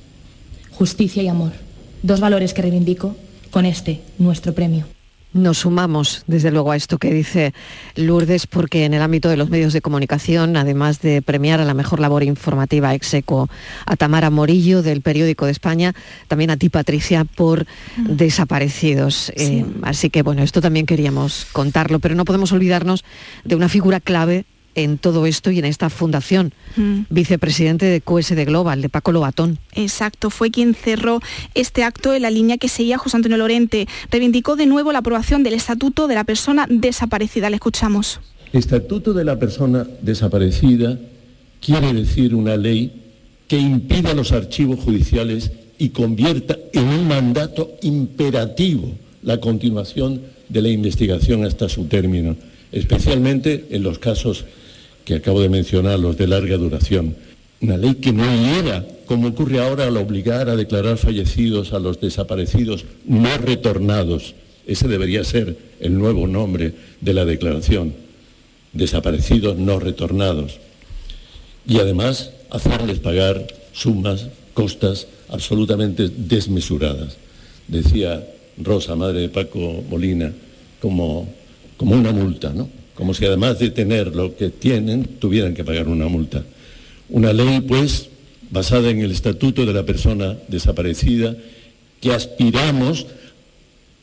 Justicia 0.71 1.23
y 1.23 1.27
amor, 1.27 1.53
dos 2.01 2.19
valores 2.19 2.53
que 2.53 2.61
reivindico 2.61 3.15
con 3.51 3.65
este, 3.65 4.01
nuestro 4.17 4.53
premio. 4.53 4.85
Nos 5.33 5.59
sumamos, 5.59 6.23
desde 6.27 6.51
luego, 6.51 6.71
a 6.71 6.75
esto 6.75 6.97
que 6.97 7.13
dice 7.13 7.53
Lourdes, 7.95 8.45
porque 8.45 8.85
en 8.85 8.93
el 8.93 9.01
ámbito 9.01 9.29
de 9.29 9.37
los 9.37 9.49
medios 9.49 9.73
de 9.73 9.81
comunicación, 9.81 10.55
además 10.57 11.01
de 11.01 11.21
premiar 11.21 11.59
a 11.59 11.65
la 11.65 11.73
mejor 11.73 11.99
labor 11.99 12.23
informativa 12.23 12.93
ex 12.93 13.13
equo 13.15 13.49
a 13.85 13.95
Tamara 13.95 14.29
Morillo 14.29 14.83
del 14.83 15.01
Periódico 15.01 15.45
de 15.45 15.51
España, 15.51 15.93
también 16.27 16.51
a 16.51 16.57
ti, 16.57 16.69
Patricia, 16.69 17.25
por 17.25 17.65
desaparecidos. 17.97 19.31
Eh, 19.35 19.65
así 19.81 20.09
que, 20.09 20.21
bueno, 20.21 20.43
esto 20.43 20.61
también 20.61 20.85
queríamos 20.85 21.47
contarlo, 21.51 21.99
pero 21.99 22.15
no 22.15 22.25
podemos 22.25 22.51
olvidarnos 22.51 23.03
de 23.43 23.55
una 23.55 23.69
figura 23.69 23.99
clave 23.99 24.45
en 24.75 24.97
todo 24.97 25.25
esto 25.25 25.51
y 25.51 25.59
en 25.59 25.65
esta 25.65 25.89
fundación, 25.89 26.53
Mm. 26.75 27.01
vicepresidente 27.09 27.85
de 27.85 28.01
QSD 28.01 28.45
Global, 28.45 28.81
de 28.81 28.89
Paco 28.89 29.11
Lobatón. 29.11 29.59
Exacto, 29.73 30.29
fue 30.29 30.49
quien 30.51 30.73
cerró 30.75 31.19
este 31.53 31.83
acto 31.83 32.13
en 32.13 32.21
la 32.23 32.31
línea 32.31 32.57
que 32.57 32.67
seguía 32.69 32.97
José 32.97 33.17
Antonio 33.17 33.37
Lorente. 33.37 33.87
Reivindicó 34.11 34.55
de 34.55 34.65
nuevo 34.65 34.91
la 34.91 34.99
aprobación 34.99 35.43
del 35.43 35.53
Estatuto 35.53 36.07
de 36.07 36.15
la 36.15 36.23
Persona 36.23 36.65
Desaparecida. 36.69 37.49
Le 37.49 37.55
escuchamos. 37.57 38.19
Estatuto 38.51 39.13
de 39.13 39.23
la 39.25 39.39
persona 39.39 39.85
desaparecida 40.01 40.97
quiere 41.59 41.93
decir 41.93 42.35
una 42.35 42.55
ley 42.57 42.91
que 43.47 43.57
impida 43.57 44.13
los 44.13 44.31
archivos 44.31 44.79
judiciales 44.79 45.51
y 45.79 45.89
convierta 45.89 46.57
en 46.71 46.87
un 46.87 47.07
mandato 47.07 47.71
imperativo 47.81 48.91
la 49.23 49.39
continuación 49.39 50.21
de 50.49 50.61
la 50.61 50.69
investigación 50.69 51.45
hasta 51.45 51.67
su 51.69 51.85
término, 51.85 52.35
especialmente 52.71 53.65
en 53.71 53.83
los 53.83 53.97
casos 53.99 54.45
que 55.05 55.15
acabo 55.15 55.41
de 55.41 55.49
mencionar, 55.49 55.99
los 55.99 56.17
de 56.17 56.27
larga 56.27 56.57
duración. 56.57 57.15
Una 57.61 57.77
ley 57.77 57.95
que 57.95 58.11
no 58.11 58.23
hiera, 58.25 58.85
como 59.05 59.29
ocurre 59.29 59.59
ahora 59.59 59.87
al 59.87 59.97
obligar 59.97 60.49
a 60.49 60.55
declarar 60.55 60.97
fallecidos 60.97 61.73
a 61.73 61.79
los 61.79 61.99
desaparecidos 61.99 62.85
no 63.05 63.37
retornados. 63.37 64.35
Ese 64.65 64.87
debería 64.87 65.23
ser 65.23 65.57
el 65.79 65.97
nuevo 65.97 66.27
nombre 66.27 66.73
de 67.01 67.13
la 67.13 67.25
declaración. 67.25 67.93
Desaparecidos 68.73 69.57
no 69.57 69.79
retornados. 69.79 70.59
Y 71.67 71.79
además 71.79 72.31
hacerles 72.49 72.99
pagar 72.99 73.47
sumas, 73.73 74.27
costas 74.53 75.07
absolutamente 75.29 76.09
desmesuradas. 76.09 77.17
Decía 77.67 78.25
Rosa, 78.57 78.95
madre 78.95 79.21
de 79.21 79.29
Paco 79.29 79.83
Molina, 79.89 80.31
como, 80.81 81.27
como 81.77 81.95
una 81.95 82.11
multa, 82.11 82.51
¿no? 82.53 82.69
Como 82.95 83.13
si 83.13 83.25
además 83.25 83.59
de 83.59 83.71
tener 83.71 84.15
lo 84.15 84.35
que 84.35 84.49
tienen, 84.49 85.05
tuvieran 85.19 85.53
que 85.53 85.63
pagar 85.63 85.87
una 85.87 86.07
multa. 86.07 86.43
Una 87.09 87.33
ley, 87.33 87.61
pues, 87.61 88.09
basada 88.51 88.89
en 88.89 89.01
el 89.01 89.11
Estatuto 89.11 89.65
de 89.65 89.73
la 89.73 89.85
Persona 89.85 90.37
Desaparecida, 90.47 91.35
que 91.99 92.13
aspiramos 92.13 93.07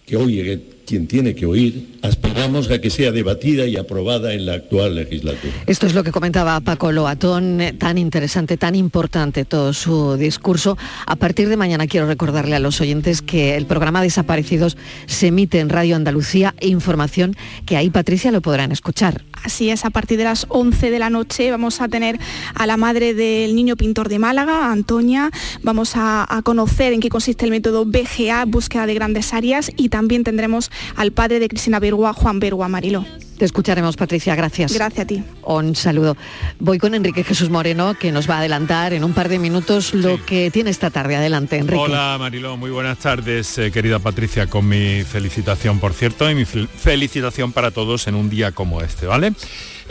que 0.07 0.17
oye 0.17 0.61
quien 0.91 1.07
tiene 1.07 1.37
que 1.37 1.47
oír, 1.47 1.99
aspiramos 2.03 2.69
a 2.69 2.81
que 2.81 2.91
sea 2.91 3.13
debatida 3.13 3.65
y 3.65 3.77
aprobada 3.77 4.35
en 4.35 4.45
la 4.45 4.55
actual 4.55 4.97
legislatura. 4.97 5.53
Esto 5.69 5.87
es 5.87 5.95
lo 5.95 6.03
que 6.03 6.11
comentaba 6.11 6.59
Paco 6.59 6.91
Loatón, 6.91 7.61
eh, 7.61 7.73
tan 7.73 7.97
interesante, 7.97 8.57
tan 8.57 8.75
importante 8.75 9.45
todo 9.45 9.73
su 9.73 10.17
discurso. 10.17 10.77
A 11.07 11.15
partir 11.15 11.49
de 11.49 11.57
mañana 11.57 11.87
quiero 11.87 12.09
recordarle 12.09 12.57
a 12.57 12.59
los 12.59 12.81
oyentes 12.81 13.23
que 13.23 13.57
el 13.57 13.67
programa 13.67 14.03
Desaparecidos 14.03 14.77
se 15.07 15.29
emite 15.29 15.61
en 15.61 15.69
Radio 15.69 15.95
Andalucía 15.95 16.57
e 16.59 16.67
información 16.67 17.37
que 17.67 17.77
ahí 17.77 17.89
Patricia 17.89 18.33
lo 18.33 18.41
podrán 18.41 18.73
escuchar. 18.73 19.23
Así 19.45 19.71
es, 19.71 19.85
a 19.85 19.91
partir 19.91 20.19
de 20.19 20.25
las 20.25 20.47
11 20.49 20.91
de 20.91 20.99
la 20.99 21.09
noche 21.09 21.53
vamos 21.53 21.81
a 21.81 21.89
tener 21.89 22.19
a 22.53 22.67
la 22.67 22.77
madre 22.77 23.15
del 23.15 23.55
niño 23.55 23.77
pintor 23.77 24.09
de 24.09 24.19
Málaga, 24.19 24.73
Antonia, 24.73 25.31
vamos 25.63 25.93
a, 25.95 26.27
a 26.29 26.43
conocer 26.43 26.93
en 26.93 27.01
qué 27.01 27.11
consiste 27.11 27.45
el 27.45 27.53
método 27.53 27.87
BGA, 27.87 28.45
búsqueda 28.47 28.87
de 28.87 28.95
grandes 28.95 29.33
áreas, 29.33 29.71
y 29.77 29.89
también 29.89 30.25
tendremos 30.25 30.73
al 30.97 31.13
padre 31.13 31.41
de 31.41 31.49
Cristina 31.49 31.79
Bergua, 31.81 32.13
Juan 32.13 32.41
Bergua 32.41 32.69
Marilo. 32.69 33.05
Te 33.39 33.47
escucharemos, 33.47 33.97
Patricia, 33.97 34.35
gracias. 34.35 34.75
Gracias 34.75 35.03
a 35.05 35.07
ti. 35.07 35.23
Un 35.45 35.75
saludo. 35.75 36.15
Voy 36.59 36.77
con 36.79 36.95
Enrique 36.95 37.25
Jesús 37.25 37.49
Moreno, 37.49 37.95
que 37.99 38.13
nos 38.13 38.29
va 38.29 38.35
a 38.35 38.39
adelantar 38.41 38.93
en 38.93 39.03
un 39.03 39.15
par 39.15 39.31
de 39.31 39.39
minutos 39.39 39.95
lo 39.95 40.23
que 40.27 40.51
tiene 40.51 40.69
esta 40.69 40.91
tarde. 40.91 41.17
Adelante, 41.17 41.57
Enrique. 41.57 41.81
Hola, 41.81 42.17
Mariló, 42.19 42.59
muy 42.59 42.71
buenas 42.71 42.99
tardes, 42.99 43.57
eh, 43.57 43.71
querida 43.73 43.99
Patricia, 43.99 44.47
con 44.47 44.69
mi 44.69 45.05
felicitación, 45.05 45.79
por 45.81 45.95
cierto, 45.95 46.31
y 46.31 46.35
mi 46.35 46.43
fel- 46.45 46.69
felicitación 46.69 47.53
para 47.53 47.71
todos 47.71 48.07
en 48.09 48.15
un 48.15 48.29
día 48.29 48.53
como 48.53 48.83
este, 48.83 49.07
¿vale? 49.07 49.33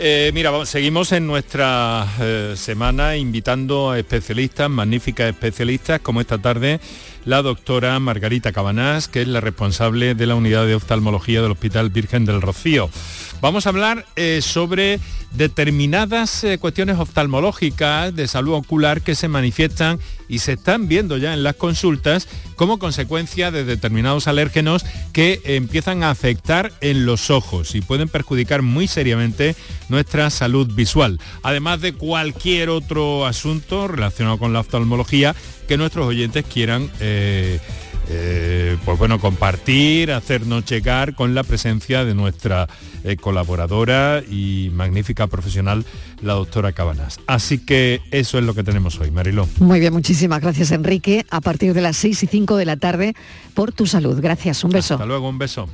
Eh, 0.02 0.30
mira, 0.32 0.64
seguimos 0.64 1.12
en 1.12 1.26
nuestra 1.26 2.06
eh, 2.20 2.54
semana 2.56 3.18
invitando 3.18 3.90
a 3.90 3.98
especialistas, 3.98 4.70
magníficas 4.70 5.28
especialistas, 5.28 6.00
como 6.00 6.22
esta 6.22 6.38
tarde 6.38 6.80
la 7.26 7.42
doctora 7.42 7.98
Margarita 7.98 8.50
Cabanás, 8.50 9.08
que 9.08 9.20
es 9.20 9.28
la 9.28 9.42
responsable 9.42 10.14
de 10.14 10.26
la 10.26 10.36
unidad 10.36 10.64
de 10.64 10.74
oftalmología 10.74 11.42
del 11.42 11.50
Hospital 11.50 11.90
Virgen 11.90 12.24
del 12.24 12.40
Rocío. 12.40 12.88
Vamos 13.42 13.66
a 13.66 13.68
hablar 13.68 14.06
eh, 14.16 14.40
sobre 14.40 15.00
determinadas 15.32 16.46
cuestiones 16.60 16.98
oftalmológicas 16.98 18.16
de 18.16 18.26
salud 18.26 18.54
ocular 18.54 19.02
que 19.02 19.14
se 19.14 19.28
manifiestan 19.28 19.98
y 20.28 20.38
se 20.38 20.54
están 20.54 20.88
viendo 20.88 21.18
ya 21.18 21.34
en 21.34 21.42
las 21.42 21.56
consultas 21.56 22.26
como 22.60 22.78
consecuencia 22.78 23.50
de 23.50 23.64
determinados 23.64 24.28
alérgenos 24.28 24.84
que 25.14 25.40
empiezan 25.44 26.02
a 26.02 26.10
afectar 26.10 26.72
en 26.82 27.06
los 27.06 27.30
ojos 27.30 27.74
y 27.74 27.80
pueden 27.80 28.10
perjudicar 28.10 28.60
muy 28.60 28.86
seriamente 28.86 29.56
nuestra 29.88 30.28
salud 30.28 30.70
visual. 30.74 31.18
Además 31.42 31.80
de 31.80 31.94
cualquier 31.94 32.68
otro 32.68 33.24
asunto 33.24 33.88
relacionado 33.88 34.36
con 34.36 34.52
la 34.52 34.60
oftalmología 34.60 35.34
que 35.68 35.78
nuestros 35.78 36.06
oyentes 36.06 36.44
quieran 36.44 36.90
eh, 37.00 37.60
eh, 38.10 38.76
pues 38.84 38.98
bueno, 38.98 39.18
compartir, 39.20 40.12
hacernos 40.12 40.66
llegar 40.66 41.14
con 41.14 41.34
la 41.34 41.44
presencia 41.44 42.04
de 42.04 42.14
nuestra 42.14 42.68
eh, 43.04 43.16
colaboradora 43.16 44.22
y 44.28 44.70
magnífica 44.72 45.26
profesional, 45.26 45.84
la 46.22 46.34
doctora 46.34 46.72
Cabanas. 46.72 47.18
Así 47.26 47.58
que 47.58 48.00
eso 48.10 48.38
es 48.38 48.44
lo 48.44 48.54
que 48.54 48.62
tenemos 48.62 48.98
hoy, 49.00 49.10
Mariló. 49.10 49.48
Muy 49.58 49.80
bien, 49.80 49.92
muchísimas 49.92 50.40
gracias, 50.40 50.70
Enrique. 50.70 51.24
A 51.30 51.40
partir 51.40 51.74
de 51.74 51.80
las 51.80 51.96
6 51.96 52.22
y 52.22 52.26
5 52.26 52.56
de 52.56 52.64
la 52.64 52.76
tarde, 52.76 53.14
por 53.54 53.72
tu 53.72 53.86
salud. 53.86 54.20
Gracias, 54.20 54.64
un 54.64 54.70
beso. 54.70 54.94
Hasta 54.94 55.06
luego, 55.06 55.28
un 55.28 55.38
beso. 55.38 55.68